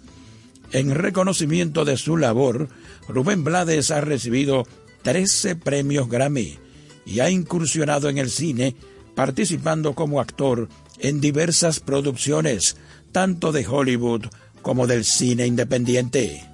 En 0.71 0.95
reconocimiento 0.95 1.85
de 1.85 1.99
su 1.99 2.17
labor, 2.17 2.69
Rubén 3.09 3.45
Blades 3.45 3.91
ha 3.91 4.01
recibido 4.01 4.67
13 5.03 5.57
premios 5.57 6.09
Grammy 6.09 6.59
y 7.05 7.21
ha 7.21 7.29
incursionado 7.29 8.09
en 8.09 8.19
el 8.19 8.31
cine 8.31 8.75
participando 9.15 9.95
como 9.95 10.21
actor 10.21 10.69
en 10.99 11.21
diversas 11.21 11.81
producciones, 11.81 12.77
tanto 13.13 13.53
de 13.53 13.67
Hollywood 13.67 14.27
como 14.63 14.87
del 14.87 15.05
cine 15.05 15.47
independiente. 15.47 16.49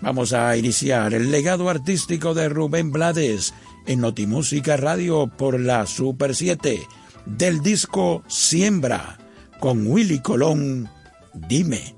Vamos 0.00 0.32
a 0.32 0.56
iniciar 0.56 1.14
el 1.14 1.30
legado 1.30 1.68
artístico 1.68 2.34
de 2.34 2.48
Rubén 2.48 2.92
Blades 2.92 3.54
en 3.86 4.00
Notimúsica 4.00 4.76
Radio 4.76 5.28
por 5.28 5.60
la 5.60 5.86
Super 5.86 6.34
7 6.34 6.80
del 7.26 7.60
disco 7.62 8.22
Siembra 8.26 9.18
con 9.60 9.86
Willy 9.86 10.20
Colón. 10.20 10.90
Dime. 11.32 11.93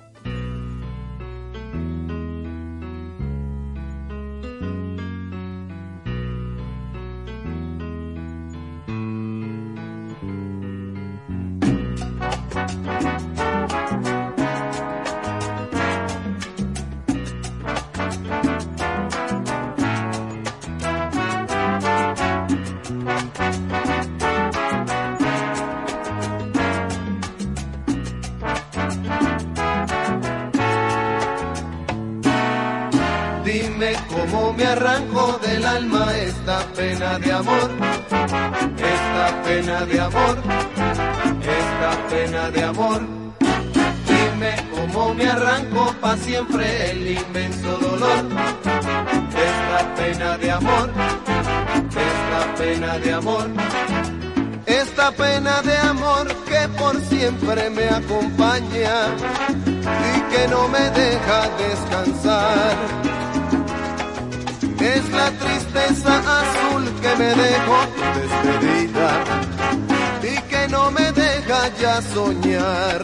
Soñar 72.16 73.02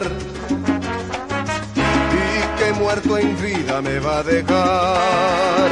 y 1.75 2.57
que 2.57 2.73
muerto 2.79 3.15
en 3.19 3.39
vida 3.39 3.79
me 3.79 3.99
va 3.99 4.17
a 4.17 4.23
dejar. 4.23 5.69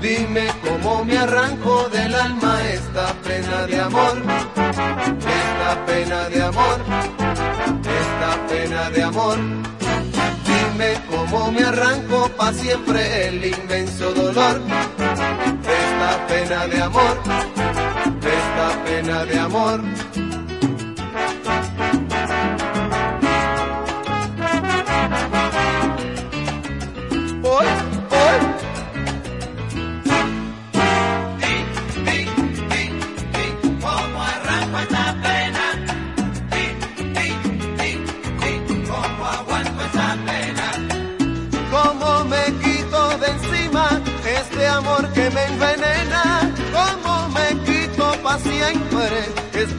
Dime 0.00 0.46
cómo 0.64 1.04
me 1.04 1.18
arranco 1.18 1.90
del 1.90 2.14
alma 2.14 2.52
esta 2.78 3.06
pena 3.26 3.66
de 3.66 3.80
amor, 3.80 4.16
esta 5.40 5.72
pena 5.88 6.20
de 6.30 6.42
amor, 6.42 6.78
esta 8.00 8.30
pena 8.48 8.90
de 8.94 9.02
amor. 9.02 9.38
Dime 10.50 10.90
cómo 11.10 11.52
me 11.52 11.62
arranco 11.64 12.30
pa' 12.38 12.54
siempre 12.54 13.28
el 13.28 13.44
inmenso 13.44 14.14
dolor, 14.14 14.56
esta 15.80 16.10
pena 16.28 16.66
de 16.66 16.80
amor, 16.80 17.16
esta 18.38 18.68
pena 18.86 19.24
de 19.26 19.38
amor. 19.38 19.80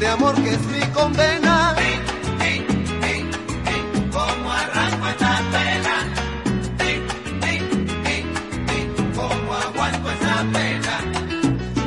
Este 0.02 0.14
amor 0.14 0.34
que 0.34 0.50
es 0.50 0.66
mi 0.66 0.82
condena. 0.94 1.76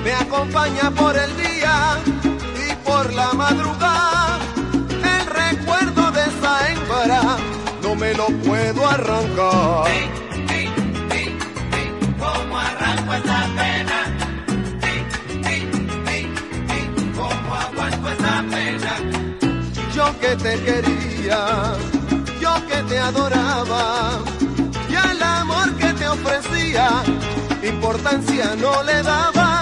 Me 0.04 0.12
acompaña 0.12 0.90
por 0.92 1.16
el 1.16 1.36
día 1.36 1.98
y 2.54 2.74
por 2.86 3.12
la 3.14 3.32
madrugada. 3.32 4.38
El 4.92 5.26
recuerdo 5.26 6.12
de 6.12 6.22
esa 6.22 6.70
hembra 6.70 7.36
no 7.82 7.96
me 7.96 8.14
lo 8.14 8.28
puedo 8.44 8.88
arrancar. 8.88 10.23
Yo 20.24 20.30
que 20.30 20.36
te 20.36 20.64
quería, 20.64 21.74
yo 22.40 22.54
que 22.66 22.82
te 22.88 22.98
adoraba, 22.98 24.22
y 24.88 24.94
al 24.94 25.22
amor 25.22 25.74
que 25.76 25.92
te 25.92 26.08
ofrecía, 26.08 26.88
importancia 27.62 28.56
no 28.56 28.82
le 28.84 29.02
daba. 29.02 29.53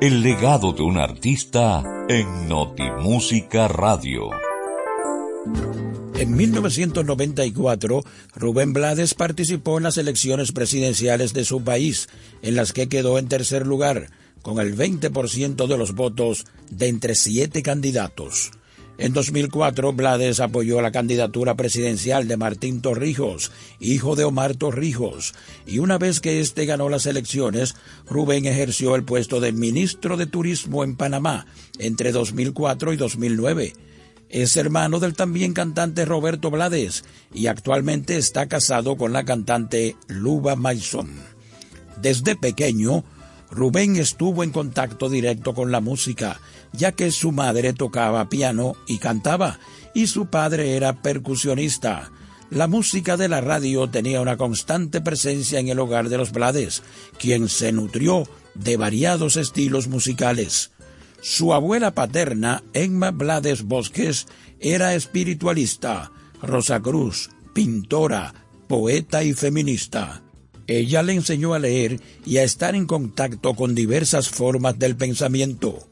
El 0.00 0.22
legado 0.22 0.72
de 0.72 0.80
un 0.80 0.96
artista 0.96 1.84
en 2.08 2.48
Notimúsica 2.48 3.68
Radio. 3.68 4.30
En 6.14 6.34
1994, 6.34 8.02
Rubén 8.34 8.72
Blades 8.72 9.12
participó 9.12 9.76
en 9.76 9.82
las 9.84 9.98
elecciones 9.98 10.52
presidenciales 10.52 11.34
de 11.34 11.44
su 11.44 11.64
país, 11.64 12.08
en 12.40 12.56
las 12.56 12.72
que 12.72 12.88
quedó 12.88 13.18
en 13.18 13.28
tercer 13.28 13.66
lugar, 13.66 14.08
con 14.40 14.58
el 14.58 14.74
20% 14.74 15.66
de 15.66 15.76
los 15.76 15.94
votos 15.94 16.46
de 16.70 16.88
entre 16.88 17.14
siete 17.14 17.62
candidatos. 17.62 18.52
En 19.00 19.14
2004, 19.14 19.94
Blades 19.94 20.40
apoyó 20.40 20.82
la 20.82 20.92
candidatura 20.92 21.54
presidencial 21.54 22.28
de 22.28 22.36
Martín 22.36 22.82
Torrijos, 22.82 23.50
hijo 23.80 24.14
de 24.14 24.24
Omar 24.24 24.56
Torrijos, 24.56 25.32
y 25.66 25.78
una 25.78 25.96
vez 25.96 26.20
que 26.20 26.40
éste 26.40 26.66
ganó 26.66 26.90
las 26.90 27.06
elecciones, 27.06 27.76
Rubén 28.06 28.44
ejerció 28.44 28.96
el 28.96 29.04
puesto 29.04 29.40
de 29.40 29.52
ministro 29.52 30.18
de 30.18 30.26
Turismo 30.26 30.84
en 30.84 30.96
Panamá 30.96 31.46
entre 31.78 32.12
2004 32.12 32.92
y 32.92 32.98
2009. 32.98 33.72
Es 34.28 34.58
hermano 34.58 35.00
del 35.00 35.14
también 35.14 35.54
cantante 35.54 36.04
Roberto 36.04 36.50
Blades 36.50 37.02
y 37.32 37.46
actualmente 37.46 38.18
está 38.18 38.48
casado 38.48 38.98
con 38.98 39.14
la 39.14 39.24
cantante 39.24 39.96
Luba 40.08 40.56
Maison. 40.56 41.08
Desde 42.02 42.36
pequeño, 42.36 43.02
Rubén 43.50 43.96
estuvo 43.96 44.44
en 44.44 44.50
contacto 44.50 45.08
directo 45.08 45.54
con 45.54 45.72
la 45.72 45.80
música 45.80 46.38
ya 46.72 46.92
que 46.92 47.10
su 47.10 47.32
madre 47.32 47.72
tocaba 47.72 48.28
piano 48.28 48.74
y 48.86 48.98
cantaba, 48.98 49.58
y 49.94 50.06
su 50.06 50.26
padre 50.26 50.76
era 50.76 51.02
percusionista. 51.02 52.10
La 52.50 52.66
música 52.66 53.16
de 53.16 53.28
la 53.28 53.40
radio 53.40 53.88
tenía 53.88 54.20
una 54.20 54.36
constante 54.36 55.00
presencia 55.00 55.60
en 55.60 55.68
el 55.68 55.78
hogar 55.78 56.08
de 56.08 56.18
los 56.18 56.32
Blades, 56.32 56.82
quien 57.18 57.48
se 57.48 57.70
nutrió 57.72 58.28
de 58.54 58.76
variados 58.76 59.36
estilos 59.36 59.86
musicales. 59.86 60.72
Su 61.20 61.52
abuela 61.54 61.94
paterna, 61.94 62.62
Emma 62.72 63.10
Blades 63.10 63.62
Bosques, 63.62 64.26
era 64.58 64.94
espiritualista, 64.94 66.12
Rosacruz, 66.42 67.30
pintora, 67.54 68.34
poeta 68.66 69.22
y 69.22 69.34
feminista. 69.34 70.22
Ella 70.66 71.02
le 71.02 71.14
enseñó 71.14 71.54
a 71.54 71.58
leer 71.58 72.00
y 72.24 72.38
a 72.38 72.44
estar 72.44 72.74
en 72.74 72.86
contacto 72.86 73.54
con 73.54 73.74
diversas 73.74 74.28
formas 74.28 74.78
del 74.78 74.96
pensamiento. 74.96 75.89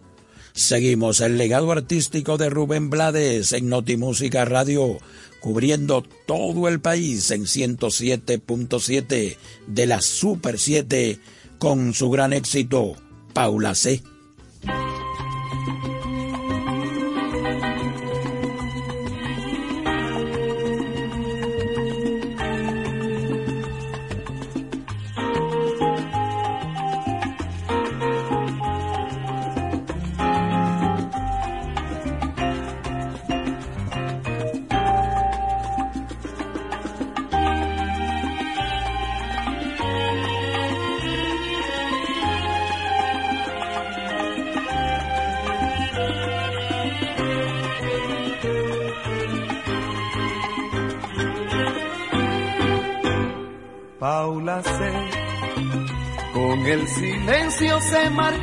Seguimos 0.59 1.21
el 1.21 1.39
legado 1.39 1.71
artístico 1.71 2.37
de 2.37 2.51
Rubén 2.51 2.91
Blades 2.91 3.53
en 3.53 3.69
Notimúsica 3.69 4.45
Radio, 4.45 4.99
cubriendo 5.39 6.03
todo 6.27 6.67
el 6.67 6.81
país 6.81 7.31
en 7.31 7.43
107.7 7.43 9.37
de 9.69 9.87
la 9.87 10.03
Super 10.03 10.59
7 10.59 11.21
con 11.61 11.95
su 11.95 12.11
gran 12.11 12.33
éxito, 12.33 12.97
Paula 13.33 13.77
C. 13.77 14.03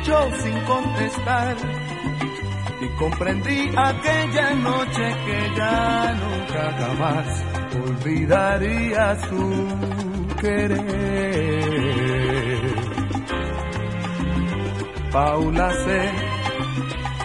marchó 0.06 0.30
sin 0.42 0.60
contestar 0.60 1.56
y 2.80 2.88
comprendí 2.98 3.70
aquella 3.76 4.54
noche 4.54 5.14
que 5.26 5.50
ya 5.56 6.14
nunca 6.14 6.72
jamás 6.78 7.44
olvidaría 7.84 9.16
su 9.28 9.66
querer. 10.40 11.66
Paula 15.12 15.70
C. 15.72 16.12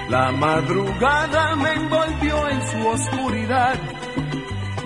La 0.10 0.32
madrugada 0.32 1.56
me 1.56 1.74
envolvió 1.74 2.50
en 2.50 2.68
su 2.68 2.88
oscuridad 2.88 3.76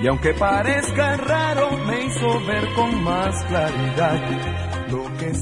y 0.02 0.08
aunque 0.08 0.34
parezca 0.34 1.18
raro, 1.18 1.72
me 1.88 2.06
hizo 2.06 2.46
ver 2.46 2.74
con 2.76 3.04
más 3.04 3.44
claridad 3.46 4.55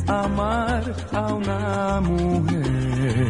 amar 0.08 0.84
a 1.12 1.34
una 1.34 2.02
mujer. 2.02 3.24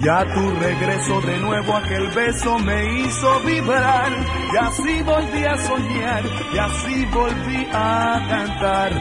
Ya 0.00 0.24
tu 0.32 0.50
regreso 0.60 1.20
de 1.22 1.38
nuevo, 1.38 1.74
aquel 1.74 2.06
beso 2.08 2.58
me 2.60 3.00
hizo 3.00 3.40
vibrar, 3.40 4.12
y 4.52 4.56
así 4.56 5.02
volví 5.02 5.44
a 5.44 5.56
soñar, 5.56 6.22
y 6.54 6.58
así 6.58 7.04
volví 7.06 7.68
a 7.72 8.26
cantar. 8.28 8.92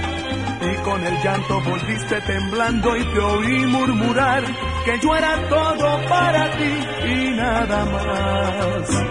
Y 0.60 0.76
con 0.84 1.06
el 1.06 1.22
llanto 1.22 1.62
volviste 1.62 2.20
temblando 2.22 2.98
y 2.98 3.04
te 3.04 3.20
oí 3.20 3.66
murmurar 3.68 4.44
que 4.86 5.00
yo 5.00 5.16
era 5.16 5.48
todo 5.50 6.06
para 6.10 6.52
ti 6.58 6.74
y 7.06 7.30
nada 7.38 7.86
más. 7.86 9.08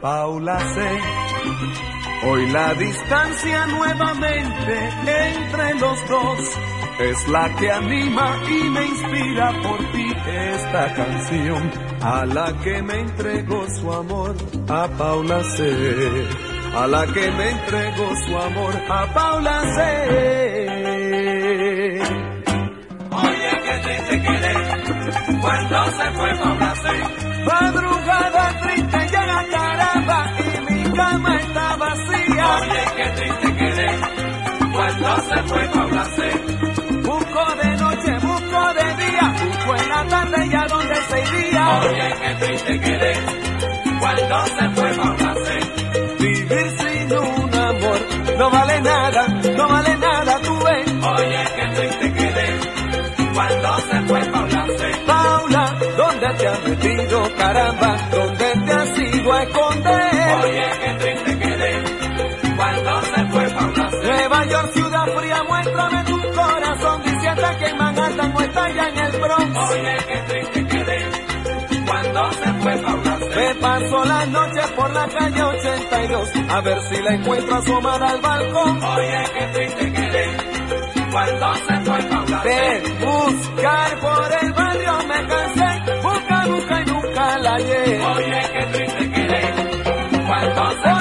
Paula 0.00 0.58
C. 0.74 1.97
Hoy 2.24 2.48
la 2.50 2.74
distancia 2.74 3.66
nuevamente 3.66 4.90
entre 5.06 5.74
los 5.74 6.08
dos 6.08 6.38
es 6.98 7.28
la 7.28 7.48
que 7.54 7.70
anima 7.70 8.36
y 8.48 8.68
me 8.70 8.86
inspira 8.86 9.52
por 9.62 9.78
ti 9.92 10.06
esta 10.26 10.94
canción 10.94 11.70
a 12.02 12.26
la 12.26 12.52
que 12.64 12.82
me 12.82 13.00
entregó 13.00 13.64
su 13.70 13.92
amor 13.92 14.34
a 14.68 14.88
Paula 14.98 15.44
C. 15.44 16.26
A 16.74 16.86
la 16.88 17.06
que 17.06 17.30
me 17.30 17.50
entregó 17.50 18.16
su 18.26 18.36
amor 18.36 18.74
a 18.88 19.06
Paula 19.14 19.62
C. 19.74 19.80
Oye, 23.12 23.50
que 23.64 23.78
triste 23.84 24.22
quedé 24.22 24.54
cuando 25.40 25.84
se 25.92 26.10
fue 26.10 26.34
Paula 26.34 26.74
C. 26.74 26.88
Madrugada 27.44 27.87
está 31.40 31.76
vacía. 31.76 32.56
Oye, 32.60 32.82
qué 32.96 33.04
triste 33.16 33.56
quedé 33.56 33.90
cuando 34.72 35.16
se 35.22 35.42
fue 35.44 35.68
Paula 35.68 36.04
C. 36.16 36.18
Busco 37.02 37.44
de 37.62 37.76
noche, 37.76 38.12
busco 38.26 38.74
de 38.74 39.04
día, 39.04 39.34
busco 39.44 39.76
en 39.76 39.88
la 39.88 40.04
tarde 40.06 40.46
y 40.46 40.54
a 40.54 40.66
donde 40.66 40.94
se 40.94 41.20
iría. 41.22 41.80
Oye, 41.80 42.14
qué 42.20 42.46
triste 42.46 42.80
quedé 42.80 43.12
cuando 44.00 44.46
se 44.46 44.68
fue 44.70 44.92
Paula 44.94 45.34
C. 45.44 45.60
Vivir 46.18 46.78
sin 46.78 47.18
un 47.18 47.54
amor 47.54 47.98
no 48.38 48.50
vale 48.50 48.80
nada, 48.80 49.26
no 49.56 49.68
vale 49.68 49.96
nada, 49.96 50.40
tú 50.42 50.58
ves. 50.64 50.92
Oye, 51.18 51.44
qué 51.56 51.66
triste 51.74 52.12
quedé 52.12 52.60
cuando 53.34 53.78
se 53.78 54.00
fue 54.02 54.20
Paula 54.26 54.66
C. 54.78 54.92
Paula, 55.06 55.74
¿dónde 55.96 56.28
te 56.34 56.48
has 56.48 56.64
metido, 56.68 57.22
caramba? 57.36 58.07
Ya 68.54 68.88
en 68.88 68.98
el 68.98 69.20
Bronx. 69.20 69.70
Oye, 69.70 69.96
qué 70.08 70.16
triste 70.28 70.66
quedé 70.66 70.98
cuando 71.86 72.32
se 72.32 72.52
fue 72.54 72.76
Paula. 72.78 73.18
Me 73.36 73.54
paso 73.56 74.04
la 74.04 74.26
noche 74.26 74.60
por 74.76 74.90
la 74.92 75.08
calle 75.08 75.42
82 75.42 76.30
a 76.48 76.60
ver 76.60 76.78
si 76.82 77.02
la 77.02 77.14
encuentro 77.14 77.54
asomada 77.56 78.08
al 78.08 78.20
balcón. 78.20 78.82
Oye, 78.84 79.24
qué 79.38 79.46
triste 79.54 79.92
quedé 79.92 80.26
cuando 81.12 81.54
se 81.54 81.76
fue 81.84 81.98
Paula. 82.02 82.42
De 82.42 82.82
buscar 83.04 84.00
por 84.00 84.28
el 84.42 84.52
barrio 84.52 84.92
me 85.08 85.26
cansé, 85.26 86.02
busca, 86.02 86.46
busca 86.46 86.80
y 86.80 86.84
nunca 86.90 87.38
la 87.38 87.50
hallé. 87.52 88.06
Oye, 88.06 88.40
qué 88.52 88.66
triste 88.72 89.10
quedé 89.10 89.42
cuando 90.26 90.70
se 90.82 90.97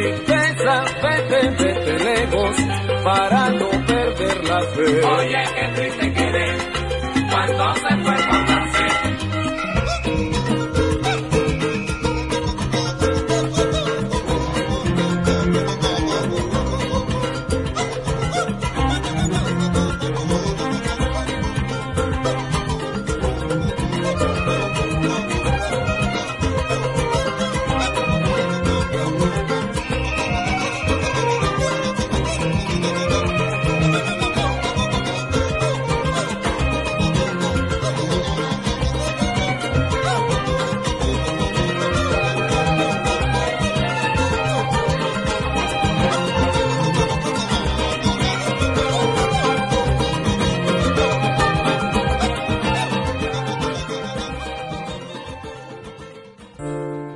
C. 0.00 0.10
Tristeza, 0.10 0.84
vete, 1.02 1.50
vete 1.62 2.04
lejos 2.04 2.56
para 3.04 3.50
no 3.50 3.68
perder 3.86 4.44
la 4.44 4.60
fe. 4.62 5.04
Oye, 5.04 5.44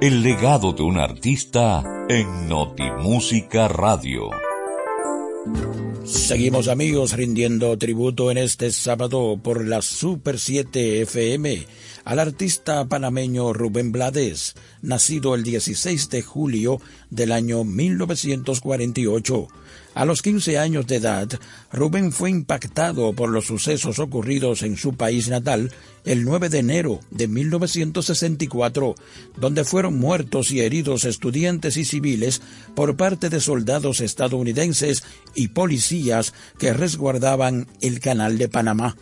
El 0.05 0.23
legado 0.23 0.75
de 0.75 0.83
un 0.83 0.99
artista 0.99 1.83
en 2.11 2.47
Notimúsica 2.47 3.69
Radio. 3.69 4.29
Seguimos 6.05 6.69
amigos 6.69 7.15
rindiendo 7.15 7.79
tributo 7.79 8.31
en 8.31 8.37
este 8.37 8.71
sábado 8.71 9.41
por 9.43 9.67
la 9.67 9.81
Super 9.81 10.39
7 10.39 11.01
FM 11.01 11.67
al 12.05 12.19
artista 12.19 12.85
panameño 12.85 13.55
Rubén 13.55 13.93
Blades, 13.93 14.55
nacido 14.85 15.35
el 15.35 15.43
16 15.43 16.11
de 16.11 16.23
julio 16.23 16.81
del 17.11 17.33
año 17.33 17.65
1948. 17.65 19.49
A 19.95 20.05
los 20.05 20.23
15 20.23 20.59
años 20.59 20.87
de 20.87 20.97
edad, 20.97 21.29
Rubén 21.73 22.11
fue 22.13 22.29
impactado 22.29 23.13
por 23.13 23.31
los 23.31 23.47
sucesos 23.47 23.99
ocurridos 24.01 24.63
en 24.63 24.77
su 24.77 24.95
país 24.95 25.29
natal 25.29 25.73
el 26.05 26.25
9 26.25 26.49
de 26.49 26.59
enero 26.59 27.01
de 27.11 27.29
1964, 27.29 28.97
donde 29.37 29.65
fueron 29.65 29.99
muertos 29.99 30.51
y 30.51 30.61
heridos 30.61 31.05
estudiantes 31.05 31.77
y 31.77 31.85
civiles 31.85 32.43
por 32.75 32.97
parte 32.97 33.31
de 33.31 33.41
soldados 33.41 34.01
estadounidenses 34.01 35.05
y 35.35 35.49
policías 35.49 36.35
que 36.59 36.73
resguardaban 36.73 37.69
el 37.81 38.01
canal 38.01 38.37
de 38.37 38.49
Panamá. 38.49 38.97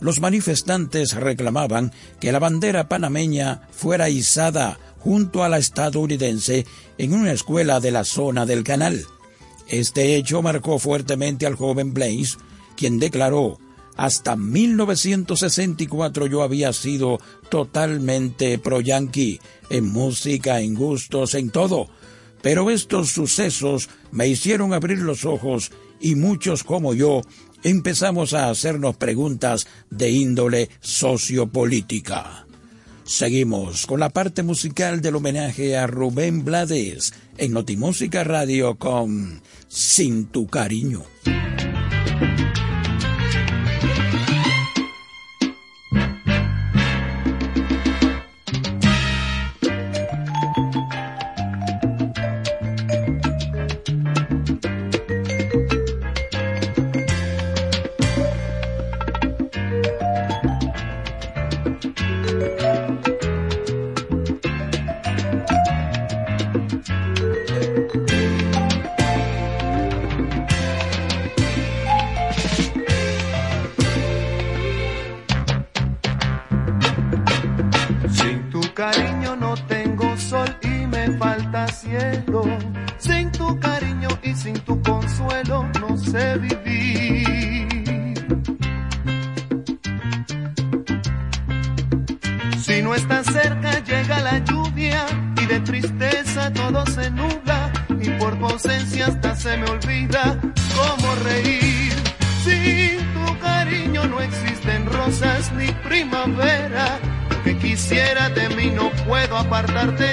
Los 0.00 0.20
manifestantes 0.20 1.14
reclamaban 1.14 1.92
que 2.20 2.32
la 2.32 2.38
bandera 2.38 2.88
panameña 2.88 3.62
fuera 3.70 4.08
izada 4.08 4.78
junto 5.04 5.44
a 5.44 5.50
la 5.50 5.58
estadounidense 5.58 6.64
en 6.96 7.12
una 7.12 7.32
escuela 7.32 7.78
de 7.78 7.90
la 7.90 8.04
zona 8.04 8.46
del 8.46 8.64
canal. 8.64 9.04
Este 9.68 10.16
hecho 10.16 10.40
marcó 10.40 10.78
fuertemente 10.78 11.44
al 11.46 11.56
joven 11.56 11.92
Blaze, 11.92 12.38
quien 12.74 12.98
declaró, 12.98 13.58
hasta 13.96 14.34
1964 14.34 16.26
yo 16.26 16.42
había 16.42 16.72
sido 16.72 17.20
totalmente 17.50 18.58
pro-yankee, 18.58 19.40
en 19.68 19.92
música, 19.92 20.60
en 20.60 20.74
gustos, 20.74 21.34
en 21.34 21.50
todo. 21.50 21.88
Pero 22.42 22.70
estos 22.70 23.10
sucesos 23.10 23.90
me 24.10 24.26
hicieron 24.26 24.72
abrir 24.72 24.98
los 24.98 25.26
ojos 25.26 25.70
y 26.00 26.14
muchos 26.14 26.64
como 26.64 26.94
yo 26.94 27.20
empezamos 27.62 28.34
a 28.34 28.48
hacernos 28.50 28.96
preguntas 28.96 29.66
de 29.90 30.10
índole 30.10 30.70
sociopolítica. 30.80 32.43
Seguimos 33.04 33.86
con 33.86 34.00
la 34.00 34.08
parte 34.08 34.42
musical 34.42 35.02
del 35.02 35.16
homenaje 35.16 35.76
a 35.76 35.86
Rubén 35.86 36.42
Blades 36.42 37.12
en 37.36 37.52
Notimúsica 37.52 38.24
Radio 38.24 38.76
con 38.76 39.42
Sin 39.68 40.26
tu 40.26 40.46
cariño. 40.46 41.02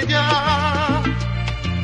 ya. 0.08 1.02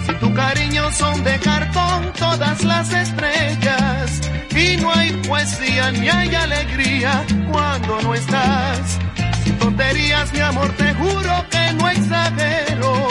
Si 0.06 0.12
tu 0.14 0.32
cariño 0.34 0.90
son 0.92 1.22
de 1.24 1.38
cartón 1.38 2.12
todas 2.18 2.64
las 2.64 2.92
estrellas 2.92 4.20
y 4.54 4.76
no 4.78 4.92
hay 4.92 5.12
poesía 5.26 5.90
ni 5.92 6.08
hay 6.08 6.34
alegría 6.34 7.24
cuando 7.50 8.00
no 8.02 8.14
estás. 8.14 8.98
Sin 9.44 9.58
tonterías, 9.58 10.32
mi 10.32 10.40
amor, 10.40 10.70
te 10.76 10.94
juro 10.94 11.46
que 11.50 11.72
no 11.74 11.88
exagero. 11.88 13.08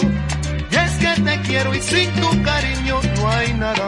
Y 0.72 0.76
es 0.76 0.92
que 0.98 1.22
te 1.22 1.42
quiero 1.42 1.74
y 1.76 1.82
sin 1.82 2.12
tu 2.14 2.44
cariño 2.44 3.00
no 3.16 3.30
hay 3.30 3.54
nada 3.54 3.87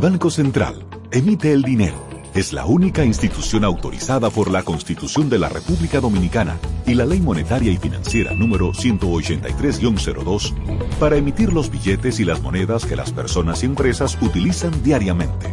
Banco 0.00 0.30
Central 0.30 0.86
emite 1.10 1.52
el 1.52 1.60
dinero. 1.62 2.08
Es 2.32 2.54
la 2.54 2.64
única 2.64 3.04
institución 3.04 3.64
autorizada 3.64 4.30
por 4.30 4.50
la 4.50 4.62
Constitución 4.62 5.28
de 5.28 5.38
la 5.38 5.50
República 5.50 6.00
Dominicana 6.00 6.56
y 6.86 6.94
la 6.94 7.04
Ley 7.04 7.20
Monetaria 7.20 7.70
y 7.70 7.76
Financiera 7.76 8.32
número 8.32 8.72
183-02 8.72 10.54
para 10.98 11.16
emitir 11.16 11.52
los 11.52 11.70
billetes 11.70 12.18
y 12.18 12.24
las 12.24 12.40
monedas 12.40 12.86
que 12.86 12.96
las 12.96 13.12
personas 13.12 13.62
y 13.62 13.66
empresas 13.66 14.16
utilizan 14.22 14.82
diariamente. 14.82 15.52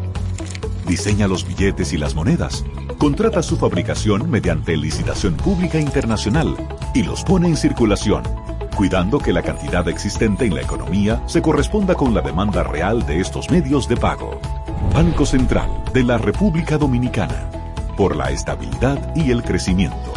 Diseña 0.88 1.28
los 1.28 1.46
billetes 1.46 1.92
y 1.92 1.98
las 1.98 2.16
monedas, 2.16 2.64
contrata 2.98 3.44
su 3.44 3.58
fabricación 3.58 4.32
mediante 4.32 4.78
licitación 4.78 5.36
pública 5.36 5.78
internacional 5.78 6.56
y 6.94 7.04
los 7.04 7.26
pone 7.26 7.50
en 7.50 7.58
circulación 7.58 8.24
cuidando 8.78 9.18
que 9.18 9.34
la 9.34 9.42
cantidad 9.42 9.88
existente 9.88 10.46
en 10.46 10.54
la 10.54 10.62
economía 10.62 11.20
se 11.26 11.42
corresponda 11.42 11.96
con 11.96 12.14
la 12.14 12.22
demanda 12.22 12.62
real 12.62 13.04
de 13.08 13.20
estos 13.20 13.50
medios 13.50 13.88
de 13.88 13.98
pago. 13.98 14.40
Banco 14.94 15.26
Central 15.26 15.68
de 15.94 16.04
la 16.04 16.20
República 16.20 16.78
Dominicana, 16.78 17.50
por 17.98 18.16
la 18.16 18.30
estabilidad 18.30 19.16
y 19.16 19.32
el 19.32 19.42
crecimiento. 19.42 20.17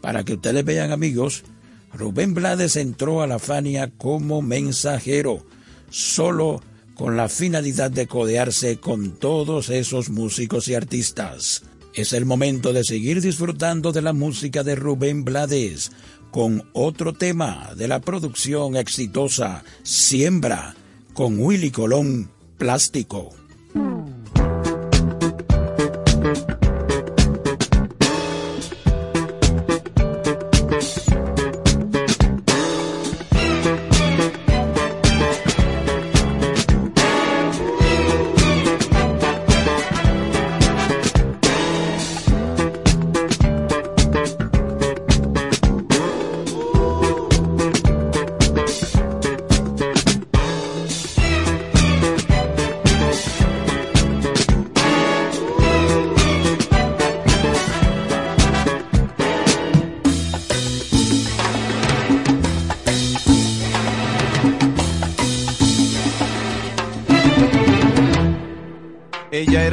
Para 0.00 0.24
que 0.24 0.34
ustedes 0.34 0.64
vean 0.64 0.90
amigos, 0.90 1.44
Rubén 1.92 2.34
Blades 2.34 2.74
entró 2.74 3.22
a 3.22 3.28
la 3.28 3.38
Fania 3.38 3.92
como 3.96 4.42
mensajero, 4.42 5.46
solo 5.88 6.64
con 6.96 7.16
la 7.16 7.28
finalidad 7.28 7.92
de 7.92 8.08
codearse 8.08 8.80
con 8.80 9.20
todos 9.20 9.68
esos 9.68 10.10
músicos 10.10 10.66
y 10.66 10.74
artistas. 10.74 11.62
Es 11.98 12.12
el 12.12 12.26
momento 12.26 12.72
de 12.72 12.84
seguir 12.84 13.20
disfrutando 13.20 13.90
de 13.90 14.02
la 14.02 14.12
música 14.12 14.62
de 14.62 14.76
Rubén 14.76 15.24
Blades 15.24 15.90
con 16.30 16.62
otro 16.72 17.12
tema 17.12 17.72
de 17.76 17.88
la 17.88 17.98
producción 17.98 18.76
exitosa 18.76 19.64
Siembra 19.82 20.76
con 21.12 21.40
Willy 21.40 21.72
Colón 21.72 22.30
Plástico. 22.56 23.37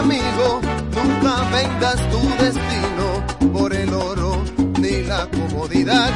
Amigo, 0.00 0.60
nunca 0.96 1.48
vendas 1.52 1.96
tu 2.10 2.20
destino 2.42 3.52
por 3.52 3.72
el 3.74 3.92
oro 3.92 4.42
ni 4.78 5.02
la 5.02 5.26
comodidad. 5.26 6.10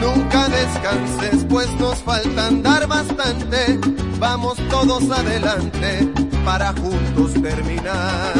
Nunca 0.00 0.48
descanses, 0.48 1.44
pues 1.48 1.68
nos 1.78 1.98
falta 2.02 2.48
andar 2.48 2.86
bastante. 2.88 3.78
Vamos 4.18 4.56
todos 4.68 5.08
adelante 5.10 6.08
para 6.44 6.72
juntos 6.72 7.34
terminar 7.40 8.32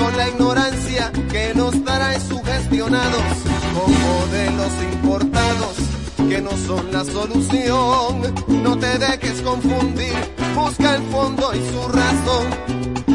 con 0.00 0.16
la 0.16 0.28
ignorancia 0.28 1.12
que 1.30 1.52
nos 1.54 1.84
trae 1.84 2.18
sugestionados 2.20 3.22
con 3.74 3.92
modelos 3.92 4.72
importados 4.92 5.76
que 6.28 6.40
no 6.40 6.50
son 6.66 6.92
la 6.92 7.04
solución. 7.04 8.34
No 8.62 8.76
te 8.76 8.98
dejes 8.98 9.40
confundir, 9.42 10.14
busca 10.54 10.96
el 10.96 11.02
fondo 11.04 11.52
y 11.54 11.58
su 11.70 11.88
razón. 11.88 12.89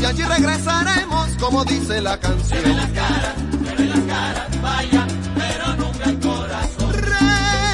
Y 0.00 0.04
allí 0.04 0.22
regresaremos, 0.22 1.28
como 1.40 1.64
dice 1.64 2.00
la 2.00 2.18
canción. 2.18 2.48
Se 2.48 2.60
ven 2.60 2.76
las 2.76 2.90
caras, 2.90 3.34
se 3.66 3.74
ven 3.76 3.90
las 3.90 4.00
caras, 4.00 4.62
vaya, 4.62 5.06
pero 5.34 5.76
nunca 5.76 6.04
el 6.04 6.20
corazón. 6.20 6.92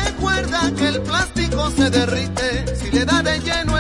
Recuerda 0.07 0.73
que 0.77 0.89
el 0.89 1.03
plástico 1.03 1.71
se 1.71 1.91
derrite 1.91 2.77
si 2.77 2.91
le 2.91 3.05
da 3.05 3.23
de 3.23 3.39
lleno 3.41 3.74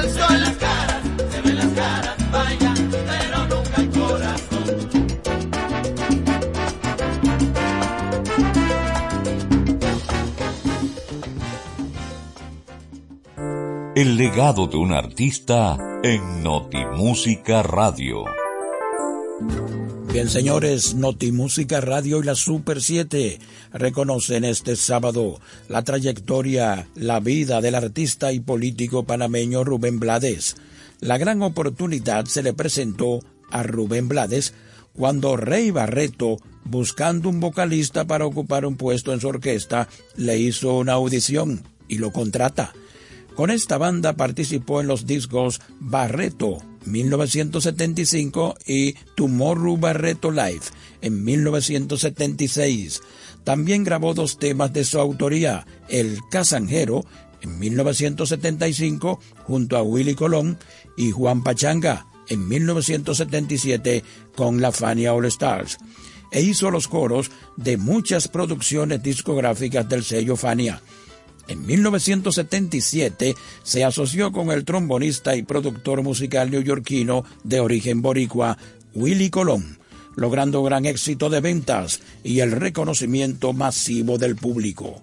El 13.96 14.16
legado 14.16 14.66
de 14.66 14.76
un 14.76 14.92
artista 14.92 15.78
en 16.02 16.42
Notimúsica 16.42 17.62
Radio. 17.62 18.24
Bien, 20.12 20.28
señores, 20.28 20.96
Notimúsica 20.96 21.80
Radio 21.80 22.20
y 22.20 22.24
la 22.24 22.34
Super 22.34 22.82
7 22.82 23.38
reconocen 23.72 24.44
este 24.44 24.74
sábado 24.74 25.38
la 25.68 25.84
trayectoria, 25.84 26.88
la 26.96 27.20
vida 27.20 27.60
del 27.60 27.76
artista 27.76 28.32
y 28.32 28.40
político 28.40 29.04
panameño 29.04 29.62
Rubén 29.62 30.00
Blades. 30.00 30.56
La 30.98 31.16
gran 31.16 31.40
oportunidad 31.42 32.24
se 32.24 32.42
le 32.42 32.52
presentó 32.52 33.20
a 33.52 33.62
Rubén 33.62 34.08
Blades 34.08 34.54
cuando 34.92 35.36
Rey 35.36 35.70
Barreto, 35.70 36.38
buscando 36.64 37.28
un 37.28 37.38
vocalista 37.38 38.06
para 38.06 38.26
ocupar 38.26 38.66
un 38.66 38.76
puesto 38.76 39.12
en 39.12 39.20
su 39.20 39.28
orquesta, 39.28 39.88
le 40.16 40.36
hizo 40.36 40.78
una 40.78 40.94
audición 40.94 41.62
y 41.86 41.98
lo 41.98 42.10
contrata. 42.10 42.72
Con 43.34 43.50
esta 43.50 43.78
banda 43.78 44.14
participó 44.14 44.80
en 44.80 44.86
los 44.86 45.06
discos 45.06 45.60
Barreto 45.80 46.58
1975 46.86 48.54
y 48.66 48.94
Tomorrow 49.16 49.76
Barreto 49.76 50.30
Live 50.30 50.62
en 51.00 51.24
1976. 51.24 53.02
También 53.42 53.84
grabó 53.84 54.14
dos 54.14 54.38
temas 54.38 54.72
de 54.72 54.84
su 54.84 54.98
autoría, 54.98 55.66
El 55.88 56.18
Casanjero 56.30 57.04
en 57.40 57.58
1975 57.58 59.20
junto 59.44 59.76
a 59.76 59.82
Willy 59.82 60.14
Colón 60.14 60.58
y 60.96 61.10
Juan 61.10 61.42
Pachanga 61.42 62.06
en 62.28 62.48
1977 62.48 64.02
con 64.34 64.60
la 64.60 64.72
Fania 64.72 65.12
All 65.12 65.26
Stars. 65.26 65.78
E 66.30 66.40
hizo 66.40 66.70
los 66.70 66.88
coros 66.88 67.30
de 67.56 67.76
muchas 67.76 68.28
producciones 68.28 69.02
discográficas 69.02 69.88
del 69.88 70.04
sello 70.04 70.36
Fania. 70.36 70.80
En 71.48 71.66
1977 71.66 73.34
se 73.62 73.84
asoció 73.84 74.32
con 74.32 74.50
el 74.50 74.64
trombonista 74.64 75.36
y 75.36 75.42
productor 75.42 76.02
musical 76.02 76.50
neoyorquino 76.50 77.24
de 77.42 77.60
origen 77.60 78.00
boricua 78.02 78.56
Willy 78.94 79.30
Colón, 79.30 79.78
logrando 80.16 80.62
gran 80.62 80.86
éxito 80.86 81.28
de 81.28 81.40
ventas 81.40 82.00
y 82.22 82.40
el 82.40 82.52
reconocimiento 82.52 83.52
masivo 83.52 84.16
del 84.18 84.36
público. 84.36 85.02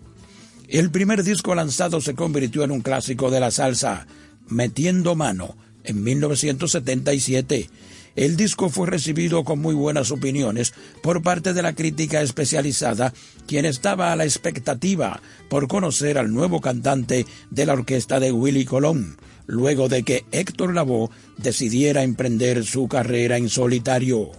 El 0.68 0.90
primer 0.90 1.24
disco 1.24 1.54
lanzado 1.54 2.00
se 2.00 2.16
convirtió 2.16 2.64
en 2.64 2.72
un 2.72 2.82
clásico 2.82 3.30
de 3.30 3.40
la 3.40 3.52
salsa, 3.52 4.08
Metiendo 4.48 5.16
Mano, 5.16 5.56
en 5.84 6.04
1977. 6.04 7.70
El 8.16 8.36
disco 8.36 8.70
fue 8.70 8.88
recibido 8.88 9.46
con 9.46 9.60
muy 9.60 9.74
buenas 9.74 10.12
opiniones 10.12 10.74
por 11.02 11.22
parte 11.22 11.54
de 11.54 11.62
la 11.62 11.74
crítica 11.74 12.22
especializada, 12.22 13.14
quien 13.48 13.66
estaba 13.66 14.12
a 14.12 14.16
la 14.18 14.26
expectativa 14.26 15.22
por 15.50 15.70
conocer 15.70 16.18
al 16.18 16.34
nuevo 16.34 16.60
cantante 16.60 17.26
de 17.50 17.66
la 17.66 17.74
orquesta 17.74 18.20
de 18.20 18.34
Willy 18.34 18.66
Colón, 18.66 19.18
luego 19.48 19.88
de 19.88 20.04
que 20.04 20.26
Héctor 20.32 20.74
Lavoe 20.74 21.10
decidiera 21.38 22.04
emprender 22.04 22.66
su 22.66 22.90
carrera 22.90 23.38
en 23.38 23.48
solitario. 23.48 24.32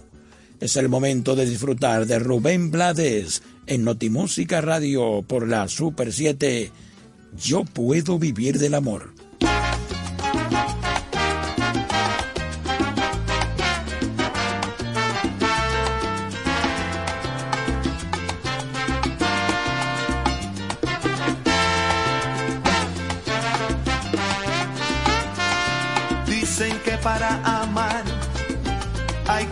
Es 0.59 0.77
el 0.77 0.87
momento 0.87 1.35
de 1.35 1.47
disfrutar 1.47 2.05
de 2.05 2.19
Rubén 2.19 2.69
Blades 2.69 3.41
en 3.65 3.83
Notimúsica 3.83 4.61
Radio 4.61 5.23
por 5.23 5.47
la 5.47 5.67
Super 5.67 6.13
7. 6.13 6.71
Yo 7.43 7.65
puedo 7.65 8.19
vivir 8.19 8.59
del 8.59 8.75
amor. 8.75 9.12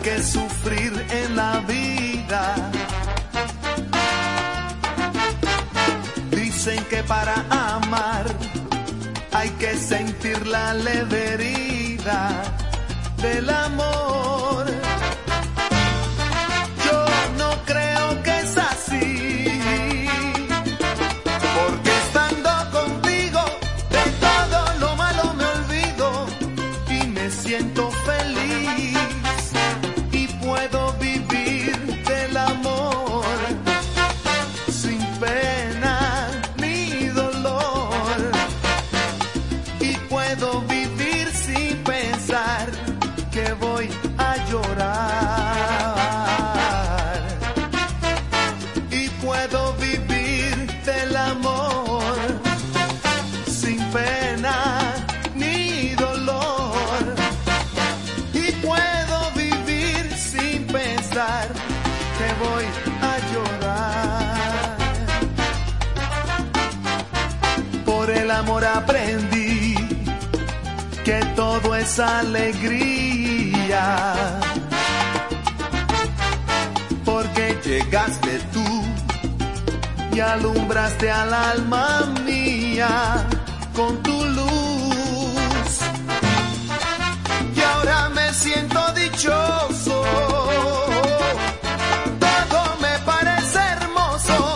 Que 0.02 0.20
sufrir 0.22 0.92
en 1.10 1.36
la 1.36 1.60
vida. 1.60 2.56
Dicen 6.30 6.84
que 6.90 7.02
para 7.04 7.34
amar 7.50 8.24
hay 9.32 9.50
que 9.60 9.76
sentir 9.76 10.46
la 10.46 10.74
leveridad 10.74 12.42
del 13.18 13.48
amor. 13.48 14.31
Alegría. 71.98 73.84
Porque 77.04 77.58
llegaste 77.64 78.38
tú 78.52 78.84
y 80.14 80.20
alumbraste 80.20 81.10
al 81.10 81.34
alma 81.34 82.14
mía 82.24 83.26
con 83.74 84.02
tu 84.02 84.24
luz. 84.24 85.70
Y 87.56 87.60
ahora 87.60 88.08
me 88.10 88.32
siento 88.32 88.80
dichoso. 88.92 90.04
Todo 92.20 92.76
me 92.80 92.98
parece 93.04 93.58
hermoso 93.58 94.54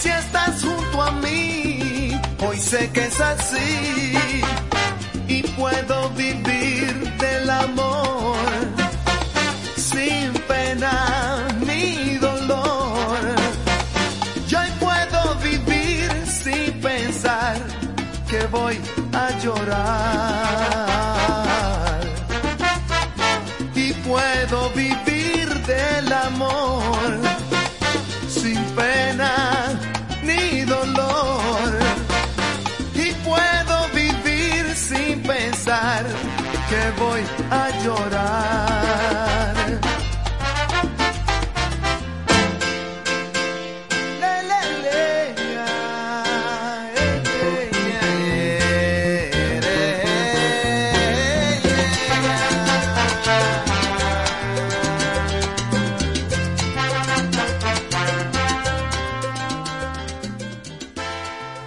si 0.00 0.08
estás 0.10 0.62
junto 0.62 1.02
a 1.02 1.10
mí. 1.12 2.20
Hoy 2.46 2.58
sé 2.58 2.90
que 2.92 3.06
es 3.06 3.20
así 3.20 4.33
del 25.66 26.12
amor 26.12 26.83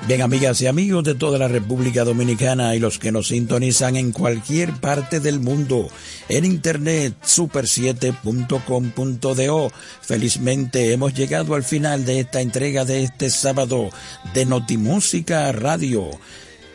Bien, 0.08 0.22
amigas 0.22 0.62
y 0.62 0.68
amigos 0.68 1.04
de 1.04 1.16
toda 1.16 1.38
la 1.38 1.50
República 1.50 2.06
Dominicana 2.06 2.74
y 2.76 2.80
los 2.80 2.98
que 2.98 3.12
nos 3.12 3.28
sintonizan 3.28 3.98
en 3.98 4.14
cualquier 4.14 4.72
parte 4.72 5.20
del 5.20 5.42
mundo, 5.42 5.90
en 6.30 6.46
internet 6.46 7.14
super7.com.do. 7.26 9.72
Felizmente 10.02 10.94
hemos 10.94 11.14
llegado 11.14 11.56
al 11.56 11.64
final 11.64 12.06
de 12.06 12.22
esta 12.22 12.40
entrega 12.40 12.86
de 12.86 13.04
este 13.04 13.30
sábado 13.30 13.90
de 14.34 14.46
Notimúsica 14.46 15.52
Radio. 15.52 16.10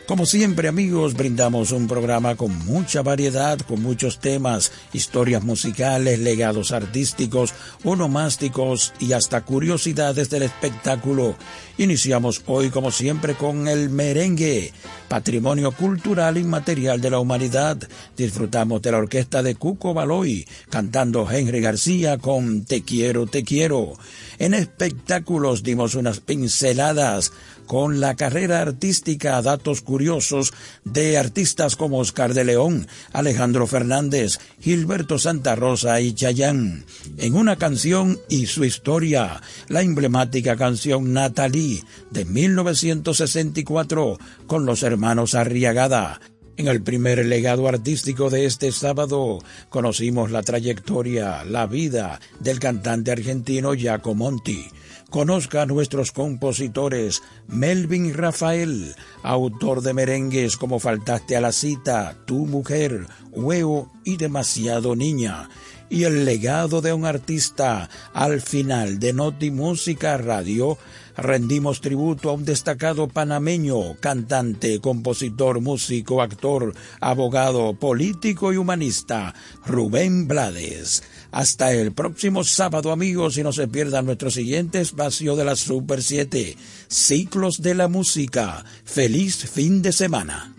Como 0.05 0.25
siempre 0.25 0.67
amigos, 0.67 1.13
brindamos 1.13 1.71
un 1.71 1.87
programa 1.87 2.35
con 2.35 2.53
mucha 2.65 3.01
variedad, 3.01 3.57
con 3.59 3.81
muchos 3.81 4.19
temas, 4.19 4.73
historias 4.91 5.43
musicales, 5.43 6.19
legados 6.19 6.73
artísticos, 6.73 7.53
onomásticos 7.85 8.93
y 8.99 9.13
hasta 9.13 9.45
curiosidades 9.45 10.29
del 10.29 10.43
espectáculo. 10.43 11.35
Iniciamos 11.77 12.41
hoy 12.47 12.69
como 12.69 12.91
siempre 12.91 13.35
con 13.35 13.69
el 13.69 13.89
merengue, 13.89 14.73
patrimonio 15.07 15.71
cultural 15.71 16.37
inmaterial 16.37 16.99
de 16.99 17.09
la 17.09 17.19
humanidad. 17.19 17.77
Disfrutamos 18.17 18.81
de 18.81 18.91
la 18.91 18.97
orquesta 18.97 19.41
de 19.41 19.55
Cuco 19.55 19.93
Baloy, 19.93 20.45
cantando 20.69 21.31
Henry 21.31 21.61
García 21.61 22.17
con 22.17 22.65
Te 22.65 22.83
quiero, 22.83 23.25
te 23.25 23.45
quiero. 23.45 23.93
En 24.37 24.53
espectáculos 24.53 25.63
dimos 25.63 25.95
unas 25.95 26.19
pinceladas 26.19 27.31
con 27.65 27.99
la 27.99 28.15
carrera 28.15 28.61
artística, 28.61 29.41
datos 29.41 29.81
curiosos 29.81 30.53
de 30.83 31.17
artistas 31.17 31.75
como 31.75 31.99
Oscar 31.99 32.33
de 32.33 32.43
León, 32.43 32.87
Alejandro 33.11 33.67
Fernández, 33.67 34.39
Gilberto 34.59 35.19
Santa 35.19 35.55
Rosa 35.55 35.99
y 36.01 36.13
Chayán. 36.13 36.85
En 37.17 37.35
una 37.35 37.57
canción 37.57 38.19
y 38.29 38.45
su 38.47 38.65
historia, 38.65 39.41
la 39.67 39.81
emblemática 39.81 40.55
canción 40.55 41.13
Natalie 41.13 41.83
de 42.11 42.25
1964 42.25 44.17
con 44.47 44.65
los 44.65 44.83
hermanos 44.83 45.35
Arriagada. 45.35 46.19
En 46.55 46.67
el 46.67 46.83
primer 46.83 47.25
legado 47.25 47.67
artístico 47.67 48.29
de 48.29 48.45
este 48.45 48.71
sábado 48.71 49.39
conocimos 49.69 50.29
la 50.29 50.43
trayectoria, 50.43 51.43
la 51.43 51.65
vida 51.65 52.19
del 52.39 52.59
cantante 52.59 53.11
argentino 53.11 53.71
Jaco 53.75 54.13
Monti. 54.13 54.67
Conozca 55.13 55.61
a 55.61 55.65
nuestros 55.67 56.11
compositores 56.11 57.21
Melvin 57.45 58.15
Rafael, 58.15 58.95
autor 59.21 59.83
de 59.83 59.93
merengues 59.93 60.57
como 60.57 60.79
Faltaste 60.79 61.37
a 61.37 61.41
la 61.41 61.51
cita, 61.51 62.17
Tu 62.25 62.47
mujer, 62.47 63.05
Huevo 63.29 63.91
y 64.03 64.17
Demasiado 64.17 64.95
niña. 64.95 65.49
Y 65.87 66.05
el 66.05 66.25
legado 66.25 66.81
de 66.81 66.93
un 66.93 67.05
artista 67.05 67.91
al 68.11 68.41
final 68.41 68.97
de 68.97 69.13
Noti 69.13 69.51
Música 69.51 70.17
Radio 70.17 70.79
rendimos 71.15 71.79
tributo 71.79 72.31
a 72.31 72.33
un 72.33 72.43
destacado 72.43 73.07
panameño, 73.07 73.95
cantante, 73.99 74.79
compositor, 74.79 75.61
músico, 75.61 76.23
actor, 76.23 76.73
abogado, 76.99 77.75
político 77.75 78.51
y 78.51 78.57
humanista, 78.57 79.35
Rubén 79.63 80.27
Blades. 80.27 81.03
Hasta 81.33 81.73
el 81.73 81.93
próximo 81.93 82.43
sábado, 82.43 82.91
amigos, 82.91 83.39
y 83.39 83.43
no 83.43 83.51
se 83.51 83.67
pierdan 83.67 84.05
nuestro 84.05 84.29
siguiente 84.29 84.79
espacio 84.79 85.35
de 85.35 85.43
la 85.43 85.55
Super 85.55 86.03
7, 86.03 86.55
Ciclos 86.87 87.59
de 87.59 87.73
la 87.73 87.87
Música. 87.87 88.63
Feliz 88.85 89.49
fin 89.49 89.81
de 89.81 89.91
semana. 89.91 90.53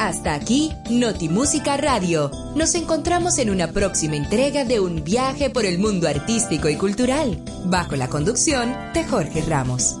Hasta 0.00 0.34
aquí, 0.34 0.72
Notimúsica 0.90 1.76
Radio. 1.76 2.32
Nos 2.56 2.74
encontramos 2.74 3.38
en 3.38 3.50
una 3.50 3.72
próxima 3.72 4.16
entrega 4.16 4.64
de 4.64 4.80
un 4.80 5.04
viaje 5.04 5.48
por 5.48 5.64
el 5.64 5.78
mundo 5.78 6.08
artístico 6.08 6.68
y 6.68 6.74
cultural, 6.74 7.44
bajo 7.66 7.94
la 7.94 8.08
conducción 8.08 8.74
de 8.94 9.04
Jorge 9.04 9.42
Ramos. 9.42 10.00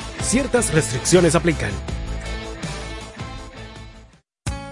Ciertas 0.21 0.73
restricciones 0.73 1.35
aplican. 1.35 1.71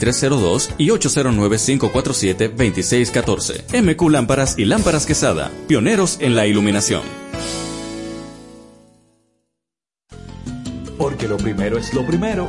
2302 0.00 0.70
y 0.78 0.88
809-547-2614. 0.88 3.82
MQ 3.82 4.10
Lámparas 4.10 4.58
y 4.58 4.64
Lámparas 4.64 5.06
Quesada, 5.06 5.52
pioneros 5.68 6.16
en 6.20 6.34
la 6.34 6.46
iluminación. 6.46 7.02
Porque 10.98 11.28
lo 11.28 11.36
primero 11.36 11.78
es 11.78 11.94
lo 11.94 12.04
primero. 12.06 12.48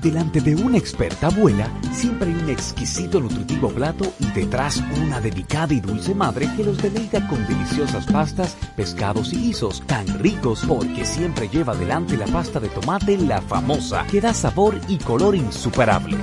Delante 0.00 0.40
de 0.40 0.54
una 0.54 0.78
experta 0.78 1.26
abuela, 1.26 1.68
siempre 1.92 2.30
hay 2.30 2.36
un 2.36 2.48
exquisito 2.48 3.20
nutritivo 3.20 3.68
plato 3.70 4.12
y 4.20 4.26
detrás 4.30 4.80
una 5.02 5.20
delicada 5.20 5.74
y 5.74 5.80
dulce 5.80 6.14
madre 6.14 6.48
que 6.56 6.62
los 6.62 6.80
deleita 6.80 7.26
con 7.26 7.44
deliciosas 7.48 8.06
pastas, 8.06 8.56
pescados 8.76 9.32
y 9.32 9.38
guisos 9.38 9.82
tan 9.86 10.06
ricos 10.20 10.62
porque 10.68 11.04
siempre 11.04 11.48
lleva 11.48 11.72
adelante 11.72 12.16
la 12.16 12.26
pasta 12.26 12.60
de 12.60 12.68
tomate 12.68 13.18
la 13.18 13.42
famosa 13.42 14.06
que 14.08 14.20
da 14.20 14.32
sabor 14.32 14.80
y 14.86 14.98
color 14.98 15.34
insuperable. 15.34 16.16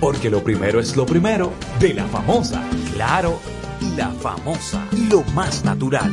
Porque 0.00 0.30
lo 0.30 0.42
primero 0.42 0.80
es 0.80 0.96
lo 0.96 1.06
primero 1.06 1.52
de 1.80 1.94
la 1.94 2.06
famosa, 2.06 2.62
claro, 2.92 3.38
la 3.96 4.10
famosa, 4.10 4.86
lo 5.10 5.22
más 5.34 5.64
natural. 5.64 6.12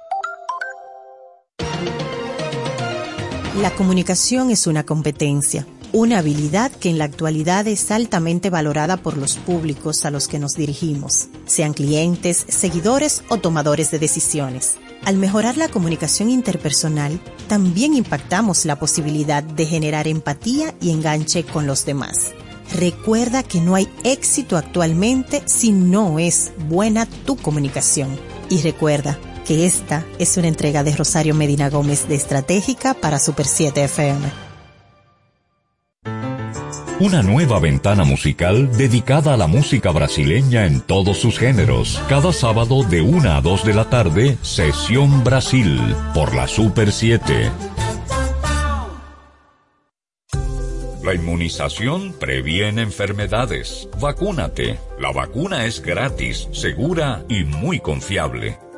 La 3.55 3.69
comunicación 3.69 4.49
es 4.49 4.65
una 4.65 4.85
competencia, 4.85 5.67
una 5.91 6.19
habilidad 6.19 6.71
que 6.71 6.89
en 6.89 6.97
la 6.97 7.03
actualidad 7.03 7.67
es 7.67 7.91
altamente 7.91 8.49
valorada 8.49 8.95
por 8.95 9.17
los 9.17 9.35
públicos 9.35 10.05
a 10.05 10.09
los 10.09 10.29
que 10.29 10.39
nos 10.39 10.53
dirigimos, 10.53 11.27
sean 11.45 11.73
clientes, 11.73 12.45
seguidores 12.47 13.23
o 13.27 13.39
tomadores 13.39 13.91
de 13.91 13.99
decisiones. 13.99 14.75
Al 15.03 15.17
mejorar 15.17 15.57
la 15.57 15.67
comunicación 15.67 16.29
interpersonal, 16.29 17.19
también 17.49 17.93
impactamos 17.93 18.63
la 18.63 18.79
posibilidad 18.79 19.43
de 19.43 19.65
generar 19.65 20.07
empatía 20.07 20.73
y 20.79 20.91
enganche 20.91 21.43
con 21.43 21.67
los 21.67 21.83
demás. 21.85 22.31
Recuerda 22.73 23.43
que 23.43 23.59
no 23.59 23.75
hay 23.75 23.89
éxito 24.05 24.55
actualmente 24.55 25.43
si 25.45 25.73
no 25.73 26.19
es 26.19 26.53
buena 26.69 27.05
tu 27.05 27.35
comunicación. 27.35 28.17
Y 28.49 28.61
recuerda, 28.61 29.19
que 29.45 29.65
esta 29.65 30.05
es 30.19 30.37
una 30.37 30.47
entrega 30.47 30.83
de 30.83 30.95
Rosario 30.95 31.35
Medina 31.35 31.69
Gómez 31.69 32.07
de 32.07 32.15
Estratégica 32.15 32.93
para 32.93 33.19
Super 33.19 33.45
7 33.45 33.83
FM. 33.83 34.51
Una 37.01 37.23
nueva 37.23 37.59
ventana 37.59 38.03
musical 38.03 38.77
dedicada 38.77 39.33
a 39.33 39.37
la 39.37 39.47
música 39.47 39.89
brasileña 39.89 40.67
en 40.67 40.81
todos 40.81 41.17
sus 41.17 41.39
géneros. 41.39 41.99
Cada 42.07 42.31
sábado 42.31 42.83
de 42.83 43.01
1 43.01 43.31
a 43.31 43.41
2 43.41 43.65
de 43.65 43.73
la 43.73 43.89
tarde, 43.89 44.37
Sesión 44.43 45.23
Brasil, 45.23 45.79
por 46.13 46.35
la 46.35 46.47
Super 46.47 46.91
7. 46.91 47.49
La 51.03 51.15
inmunización 51.15 52.13
previene 52.13 52.83
enfermedades. 52.83 53.89
Vacúnate. 53.99 54.77
La 54.99 55.11
vacuna 55.11 55.65
es 55.65 55.81
gratis, 55.81 56.47
segura 56.51 57.25
y 57.27 57.43
muy 57.43 57.79
confiable. 57.79 58.59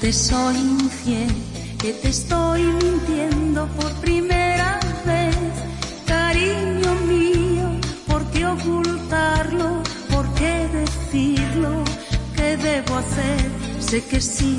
Te 0.00 0.12
soy 0.12 0.56
infiel, 0.56 1.34
que 1.78 1.92
te 1.92 2.08
estoy 2.08 2.62
mintiendo 2.62 3.66
por 3.68 3.92
primera 3.94 4.78
vez. 5.04 5.36
Cariño 6.06 6.94
mío, 7.06 7.68
¿por 8.06 8.24
qué 8.30 8.46
ocultarlo? 8.46 9.82
¿Por 10.10 10.26
qué 10.34 10.68
decirlo? 10.72 11.82
¿Qué 12.36 12.56
debo 12.56 12.96
hacer? 12.96 13.50
Sé 13.80 14.04
que 14.04 14.20
si 14.20 14.57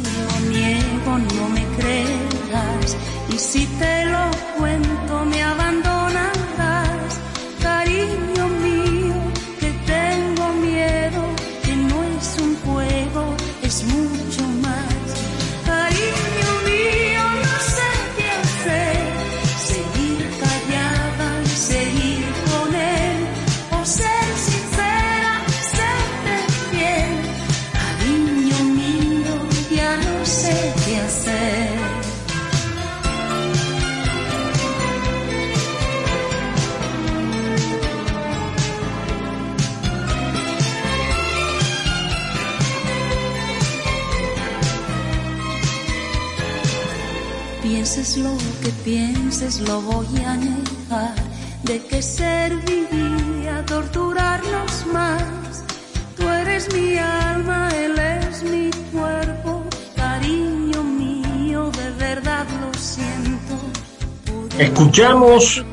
Escuchamos 65.00 65.64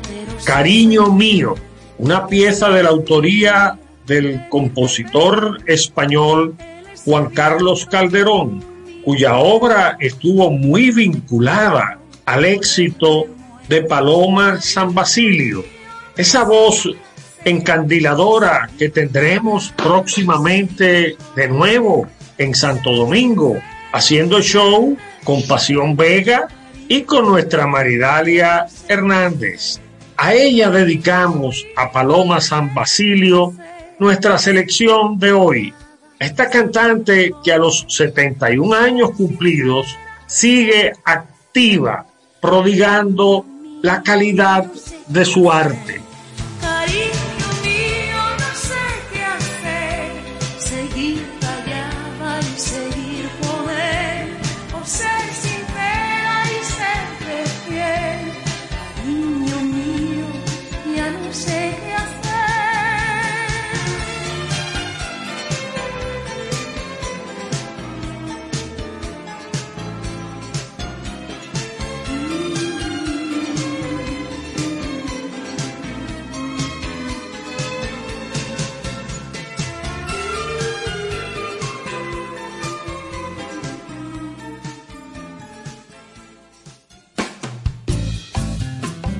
Cariño 0.45 1.11
mío, 1.11 1.55
una 1.97 2.27
pieza 2.27 2.69
de 2.69 2.81
la 2.81 2.91
autoría 2.91 3.77
del 4.05 4.47
compositor 4.47 5.57
español 5.65 6.55
Juan 7.03 7.31
Carlos 7.31 7.85
Calderón, 7.91 8.63
cuya 9.03 9.35
obra 9.35 9.97
estuvo 9.99 10.49
muy 10.49 10.91
vinculada 10.91 11.99
al 12.25 12.45
éxito 12.45 13.25
de 13.67 13.81
Paloma 13.81 14.61
San 14.61 14.93
Basilio. 14.93 15.65
Esa 16.15 16.45
voz 16.45 16.87
encandiladora 17.43 18.69
que 18.79 18.87
tendremos 18.87 19.73
próximamente 19.75 21.17
de 21.35 21.47
nuevo 21.49 22.07
en 22.37 22.55
Santo 22.55 22.93
Domingo, 22.93 23.57
haciendo 23.91 24.41
show 24.41 24.95
con 25.25 25.45
Pasión 25.45 25.97
Vega 25.97 26.47
y 26.87 27.03
con 27.03 27.25
nuestra 27.25 27.67
Maridalia 27.67 28.67
Hernández. 28.87 29.79
A 30.17 30.33
ella 30.33 30.69
dedicamos 30.69 31.65
a 31.75 31.91
Paloma 31.91 32.41
San 32.41 32.73
Basilio 32.73 33.53
nuestra 33.99 34.37
selección 34.37 35.19
de 35.19 35.31
hoy. 35.31 35.73
Esta 36.19 36.49
cantante 36.49 37.33
que 37.43 37.53
a 37.53 37.57
los 37.57 37.85
71 37.87 38.75
años 38.75 39.11
cumplidos 39.11 39.95
sigue 40.25 40.93
activa, 41.05 42.05
prodigando 42.41 43.45
la 43.83 44.01
calidad 44.01 44.65
de 45.07 45.25
su 45.25 45.51
arte. 45.51 46.06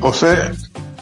José, 0.08 0.54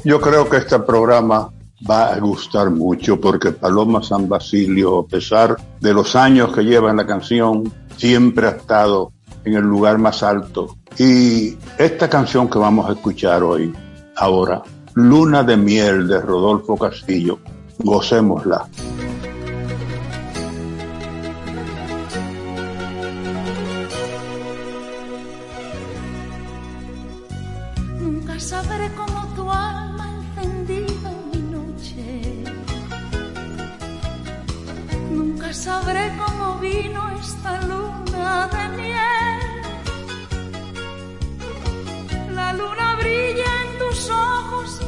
yo 0.03 0.19
creo 0.19 0.49
que 0.49 0.57
este 0.57 0.79
programa 0.79 1.53
va 1.87 2.07
a 2.07 2.19
gustar 2.19 2.71
mucho 2.71 3.21
porque 3.21 3.51
Paloma 3.51 4.01
San 4.01 4.27
Basilio, 4.27 5.01
a 5.01 5.05
pesar 5.05 5.55
de 5.79 5.93
los 5.93 6.15
años 6.15 6.51
que 6.51 6.63
lleva 6.63 6.89
en 6.89 6.97
la 6.97 7.05
canción, 7.05 7.71
siempre 7.97 8.47
ha 8.47 8.51
estado 8.51 9.11
en 9.43 9.53
el 9.53 9.61
lugar 9.61 9.99
más 9.99 10.23
alto. 10.23 10.77
Y 10.97 11.55
esta 11.77 12.09
canción 12.09 12.49
que 12.49 12.57
vamos 12.57 12.89
a 12.89 12.93
escuchar 12.93 13.43
hoy, 13.43 13.71
ahora, 14.15 14.63
Luna 14.95 15.43
de 15.43 15.55
Miel 15.55 16.07
de 16.07 16.19
Rodolfo 16.21 16.75
Castillo, 16.75 17.37
gocémosla. 17.77 18.67
de 38.47 38.67
miel. 38.77 39.39
La 42.33 42.53
luna 42.53 42.95
brilla 42.99 43.45
en 43.63 43.77
tus 43.79 44.09
ojos 44.09 44.81